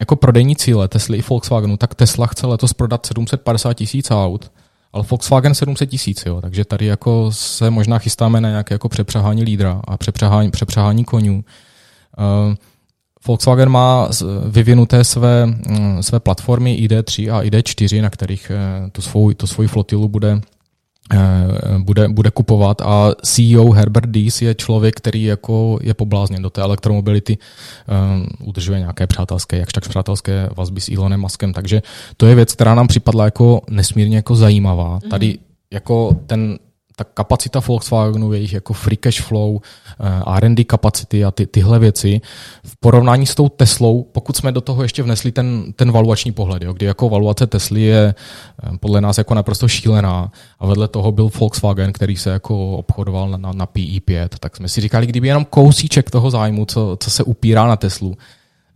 jako 0.00 0.16
prodejní 0.16 0.56
cíle 0.56 0.88
Tesly 0.88 1.18
i 1.18 1.22
Volkswagenu, 1.28 1.76
tak 1.76 1.94
Tesla 1.94 2.26
chce 2.26 2.46
letos 2.46 2.72
prodat 2.72 3.06
750 3.06 3.74
tisíc 3.74 4.10
aut, 4.10 4.52
ale 4.92 5.04
Volkswagen 5.10 5.54
700 5.54 5.90
tisíc, 5.90 6.26
jo. 6.26 6.40
takže 6.40 6.64
tady 6.64 6.86
jako 6.86 7.30
se 7.32 7.70
možná 7.70 7.98
chystáme 7.98 8.40
na 8.40 8.48
nějaké 8.48 8.74
jako 8.74 8.88
přepřahání 8.88 9.42
lídra 9.42 9.80
a 9.84 9.96
přepřahání, 9.96 10.50
přepřahání 10.50 11.04
konňů. 11.04 11.44
Volkswagen 13.28 13.68
má 13.68 14.08
vyvinuté 14.46 15.04
své, 15.04 15.46
mm, 15.46 16.02
své 16.02 16.20
platformy 16.20 16.74
ID3 16.74 17.32
a 17.32 17.42
ID4, 17.42 18.02
na 18.02 18.10
kterých 18.10 18.52
eh, 18.54 18.90
tu 18.90 19.02
svou, 19.02 19.32
tu 19.32 19.46
svou 19.46 19.66
flotilu 19.66 20.08
bude, 20.08 20.40
bude, 21.78 22.08
bude 22.08 22.30
kupovat 22.30 22.80
a 22.80 23.14
CEO 23.22 23.70
Herbert 23.70 24.10
Dees 24.10 24.42
je 24.42 24.54
člověk, 24.54 24.94
který 24.94 25.22
jako 25.22 25.78
je 25.82 25.94
poblázněn 25.94 26.42
do 26.42 26.50
té 26.50 26.60
elektromobility, 26.60 27.38
um, 28.12 28.26
udržuje 28.44 28.78
nějaké 28.78 29.06
přátelské, 29.06 29.58
jakž 29.58 29.72
tak 29.72 29.88
přátelské 29.88 30.48
vazby 30.56 30.80
s 30.80 30.88
Elonem 30.88 31.20
Muskem, 31.20 31.52
takže 31.52 31.82
to 32.16 32.26
je 32.26 32.34
věc, 32.34 32.52
která 32.52 32.74
nám 32.74 32.88
připadla 32.88 33.24
jako 33.24 33.60
nesmírně 33.70 34.16
jako 34.16 34.34
zajímavá. 34.34 34.98
Mm-hmm. 34.98 35.08
Tady 35.08 35.38
jako 35.72 36.16
ten 36.26 36.58
ta 36.98 37.04
kapacita 37.04 37.60
Volkswagenu, 37.60 38.32
jejich 38.32 38.52
jako 38.52 38.72
free 38.72 38.96
cash 38.96 39.20
flow, 39.20 39.60
eh, 40.00 40.22
R&D 40.36 40.64
kapacity 40.64 41.24
a 41.24 41.30
ty, 41.30 41.46
tyhle 41.46 41.78
věci 41.78 42.20
v 42.64 42.76
porovnání 42.80 43.26
s 43.26 43.34
tou 43.34 43.48
Teslou, 43.48 44.02
pokud 44.02 44.36
jsme 44.36 44.52
do 44.52 44.60
toho 44.60 44.82
ještě 44.82 45.02
vnesli 45.02 45.32
ten, 45.32 45.72
ten 45.76 45.92
valuační 45.92 46.32
pohled, 46.32 46.62
jo, 46.62 46.72
kdy 46.72 46.86
jako 46.86 47.08
valuace 47.08 47.46
Tesly 47.46 47.82
je 47.82 48.14
eh, 48.14 48.78
podle 48.80 49.00
nás 49.00 49.18
jako 49.18 49.34
naprosto 49.34 49.68
šílená 49.68 50.32
a 50.58 50.66
vedle 50.66 50.88
toho 50.88 51.12
byl 51.12 51.30
Volkswagen, 51.38 51.92
který 51.92 52.16
se 52.16 52.30
jako 52.30 52.76
obchodoval 52.76 53.30
na, 53.30 53.36
na, 53.36 53.52
na 53.52 53.66
PE5, 53.66 54.28
tak 54.40 54.56
jsme 54.56 54.68
si 54.68 54.80
říkali, 54.80 55.06
kdyby 55.06 55.28
jenom 55.28 55.44
kousíček 55.44 56.10
toho 56.10 56.30
zájmu, 56.30 56.64
co, 56.64 56.96
co 57.00 57.10
se 57.10 57.22
upírá 57.22 57.66
na 57.66 57.76
Teslu, 57.76 58.16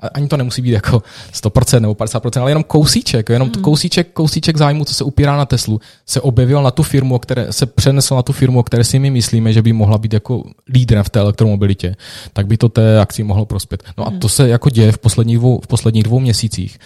ani 0.08 0.28
to 0.28 0.36
nemusí 0.36 0.62
být 0.62 0.70
jako 0.70 1.02
100% 1.32 1.80
nebo 1.80 1.94
50%, 1.94 2.40
ale 2.40 2.50
jenom 2.50 2.62
kousíček, 2.62 3.28
jenom 3.28 3.48
mm. 3.56 3.62
kousíček, 3.62 4.12
kousíček 4.12 4.56
zájmu, 4.56 4.84
co 4.84 4.94
se 4.94 5.04
upírá 5.04 5.36
na 5.36 5.46
Teslu, 5.46 5.80
se 6.06 6.20
objevil 6.20 6.62
na 6.62 6.70
tu 6.70 6.82
firmu, 6.82 7.18
které 7.18 7.52
se 7.52 7.66
přenesl 7.66 8.14
na 8.14 8.22
tu 8.22 8.32
firmu, 8.32 8.58
o 8.58 8.62
které 8.62 8.84
si 8.84 8.98
my 8.98 9.10
myslíme, 9.10 9.52
že 9.52 9.62
by 9.62 9.72
mohla 9.72 9.98
být 9.98 10.12
jako 10.12 10.42
lídrem 10.68 11.04
v 11.04 11.10
té 11.10 11.20
elektromobilitě, 11.20 11.96
tak 12.32 12.46
by 12.46 12.56
to 12.56 12.68
té 12.68 13.00
akci 13.00 13.22
mohlo 13.22 13.44
prospět. 13.44 13.82
No 13.98 14.06
a 14.06 14.10
mm. 14.10 14.18
to 14.18 14.28
se 14.28 14.48
jako 14.48 14.70
děje 14.70 14.92
v 14.92 14.98
posledních 14.98 15.38
dvou, 15.38 15.60
v 15.60 15.66
posledních 15.66 16.04
dvou 16.04 16.20
měsících. 16.20 16.78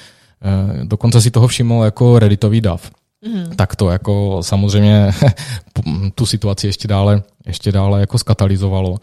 E, 0.43 0.85
dokonce 0.85 1.21
si 1.21 1.31
toho 1.31 1.49
všiml 1.49 1.85
jako 1.85 2.19
redditový 2.19 2.61
DAV. 2.61 2.91
Mm. 3.27 3.57
Tak 3.57 3.77
to 3.77 3.91
jako 3.91 4.39
samozřejmě 4.41 5.11
tu 6.15 6.27
situaci 6.27 6.67
ještě 6.67 6.89
dále, 6.89 7.23
ještě 7.47 7.73
dále 7.73 8.01
jako 8.01 8.19
skatalizovalo. 8.19 8.99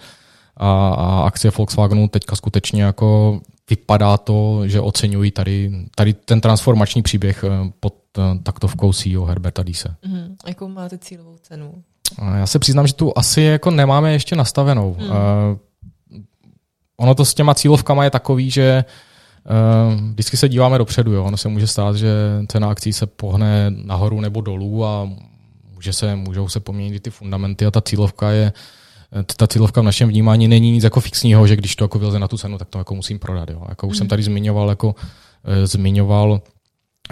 A, 0.58 0.90
a 0.90 1.24
akcie 1.26 1.52
Volkswagenu 1.58 2.08
teďka 2.08 2.36
skutečně 2.36 2.84
jako 2.84 3.40
vypadá 3.70 4.18
to, 4.18 4.68
že 4.68 4.82
oceňují 4.82 5.32
tady, 5.32 5.72
tady 5.96 6.14
ten 6.14 6.42
transformační 6.42 7.02
příběh 7.02 7.44
eh, 7.44 7.72
pod 7.80 7.96
eh, 8.18 8.22
taktovkou 8.44 8.94
CEO 8.94 9.26
Herberta 9.26 9.64
Dise. 9.64 9.96
Mm, 10.06 10.36
jakou 10.48 10.68
máte 10.68 10.98
cílovou 10.98 11.38
cenu? 11.42 11.74
Já 12.36 12.48
se 12.48 12.60
přiznám, 12.60 12.88
že 12.88 12.94
tu 12.94 13.14
asi 13.16 13.42
jako 13.42 13.72
nemáme 13.72 14.14
ještě 14.14 14.36
nastavenou. 14.36 14.96
Mm. 15.00 15.06
Uh, 15.06 15.14
ono 16.98 17.16
to 17.16 17.26
s 17.26 17.34
těma 17.34 17.56
cílovkama 17.56 18.04
je 18.04 18.10
takový, 18.10 18.52
že 18.52 18.86
uh, 19.96 20.02
vždycky 20.12 20.38
se 20.38 20.50
díváme 20.50 20.78
dopředu. 20.78 21.14
Jo. 21.14 21.24
Ono 21.24 21.38
se 21.38 21.50
může 21.50 21.68
stát, 21.68 21.96
že 21.96 22.14
cena 22.48 22.70
akcí 22.70 22.94
se 22.94 23.06
pohne 23.06 23.66
nahoru 23.70 24.22
nebo 24.22 24.42
dolů 24.42 24.86
a 24.86 25.10
může 25.74 25.94
se, 25.94 26.16
můžou 26.16 26.50
se 26.50 26.60
poměnit 26.60 27.04
ty 27.04 27.10
fundamenty 27.10 27.66
a 27.66 27.72
ta 27.72 27.82
cílovka 27.82 28.32
je 28.32 28.54
uh, 28.56 28.62
ta 29.38 29.48
cílovka 29.48 29.82
v 29.82 29.84
našem 29.84 30.10
vnímání 30.10 30.48
není 30.48 30.72
nic 30.72 30.84
jako 30.84 31.00
fixního, 31.00 31.48
že 31.48 31.56
když 31.56 31.76
to 31.76 31.84
jako 31.84 32.00
vyleze 32.00 32.20
na 32.20 32.28
tu 32.28 32.38
cenu, 32.38 32.58
tak 32.58 32.70
to 32.70 32.78
jako 32.78 32.96
musím 32.96 33.20
prodat. 33.20 33.50
Jo. 33.50 33.66
Jako 33.70 33.88
už 33.88 33.98
jsem 33.98 34.08
tady 34.08 34.24
zmiňoval, 34.24 34.70
jako, 34.70 34.96
e, 35.44 35.68
zmiňoval 35.68 36.42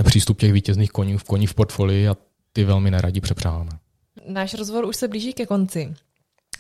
přístup 0.04 0.40
těch 0.40 0.54
vítězných 0.54 0.92
koní 0.92 1.18
v 1.18 1.24
koní 1.24 1.48
v 1.48 1.54
portfolii 1.54 2.08
a 2.08 2.16
ty 2.54 2.64
velmi 2.64 2.92
neradí 2.92 3.22
přepřáháme. 3.22 3.72
Náš 4.28 4.54
rozhovor 4.54 4.86
už 4.86 4.96
se 4.96 5.08
blíží 5.08 5.34
ke 5.34 5.46
konci. 5.46 5.94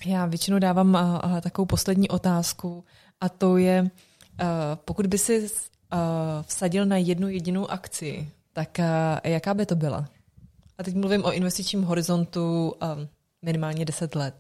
Já 0.05 0.25
většinou 0.25 0.59
dávám 0.59 0.93
uh, 0.93 1.31
uh, 1.31 1.39
takovou 1.39 1.65
poslední 1.65 2.09
otázku 2.09 2.83
a 3.21 3.29
to 3.29 3.57
je, 3.57 3.81
uh, 3.81 3.87
pokud 4.75 5.07
by 5.07 5.17
si 5.17 5.39
uh, 5.39 5.47
vsadil 6.41 6.85
na 6.85 6.97
jednu 6.97 7.29
jedinou 7.29 7.71
akci, 7.71 8.29
tak 8.53 8.79
uh, 8.79 8.85
jaká 9.31 9.53
by 9.53 9.65
to 9.65 9.75
byla? 9.75 10.05
A 10.77 10.83
teď 10.83 10.95
mluvím 10.95 11.25
o 11.25 11.31
investičním 11.31 11.83
horizontu 11.83 12.73
uh, 12.81 12.87
minimálně 13.41 13.85
10 13.85 14.15
let. 14.15 14.35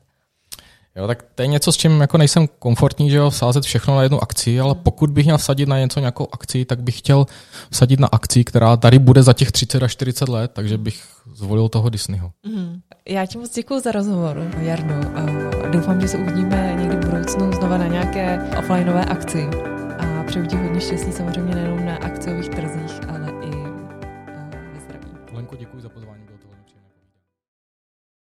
Jo, 0.95 1.07
tak 1.07 1.25
to 1.35 1.41
je 1.41 1.47
něco, 1.47 1.71
s 1.71 1.77
čím 1.77 2.01
jako 2.01 2.17
nejsem 2.17 2.47
komfortní, 2.59 3.09
že 3.09 3.17
jo, 3.17 3.29
vsázet 3.29 3.63
všechno 3.63 3.95
na 3.95 4.03
jednu 4.03 4.23
akci, 4.23 4.59
ale 4.59 4.75
pokud 4.75 5.09
bych 5.09 5.25
měl 5.25 5.37
vsadit 5.37 5.69
na 5.69 5.79
něco, 5.79 5.99
nějakou 5.99 6.27
akci, 6.31 6.65
tak 6.65 6.83
bych 6.83 6.97
chtěl 6.97 7.25
vsadit 7.71 7.99
na 7.99 8.07
akci, 8.07 8.43
která 8.43 8.77
tady 8.77 8.99
bude 8.99 9.23
za 9.23 9.33
těch 9.33 9.51
30 9.51 9.83
až 9.83 9.91
40 9.91 10.29
let, 10.29 10.51
takže 10.53 10.77
bych 10.77 11.03
zvolil 11.33 11.69
toho 11.69 11.89
Disneyho. 11.89 12.31
Mm. 12.45 12.79
Já 13.09 13.25
ti 13.25 13.37
moc 13.37 13.53
děkuji 13.55 13.79
za 13.79 13.91
rozhovor, 13.91 14.51
Jarno. 14.57 14.95
A 15.15 15.67
doufám, 15.67 16.01
že 16.01 16.07
se 16.07 16.17
uvidíme 16.17 16.75
někdy 16.79 16.95
v 16.95 17.09
budoucnu 17.09 17.51
znova 17.51 17.77
na 17.77 17.87
nějaké 17.87 18.49
offlineové 18.59 19.05
akci. 19.05 19.47
A 19.99 20.23
přeju 20.23 20.45
ti 20.45 20.55
hodně 20.55 20.81
štěstí 20.81 21.11
samozřejmě 21.11 21.55
nejenom 21.55 21.85
na 21.85 21.95
akciových 21.95 22.49
trzích, 22.49 23.09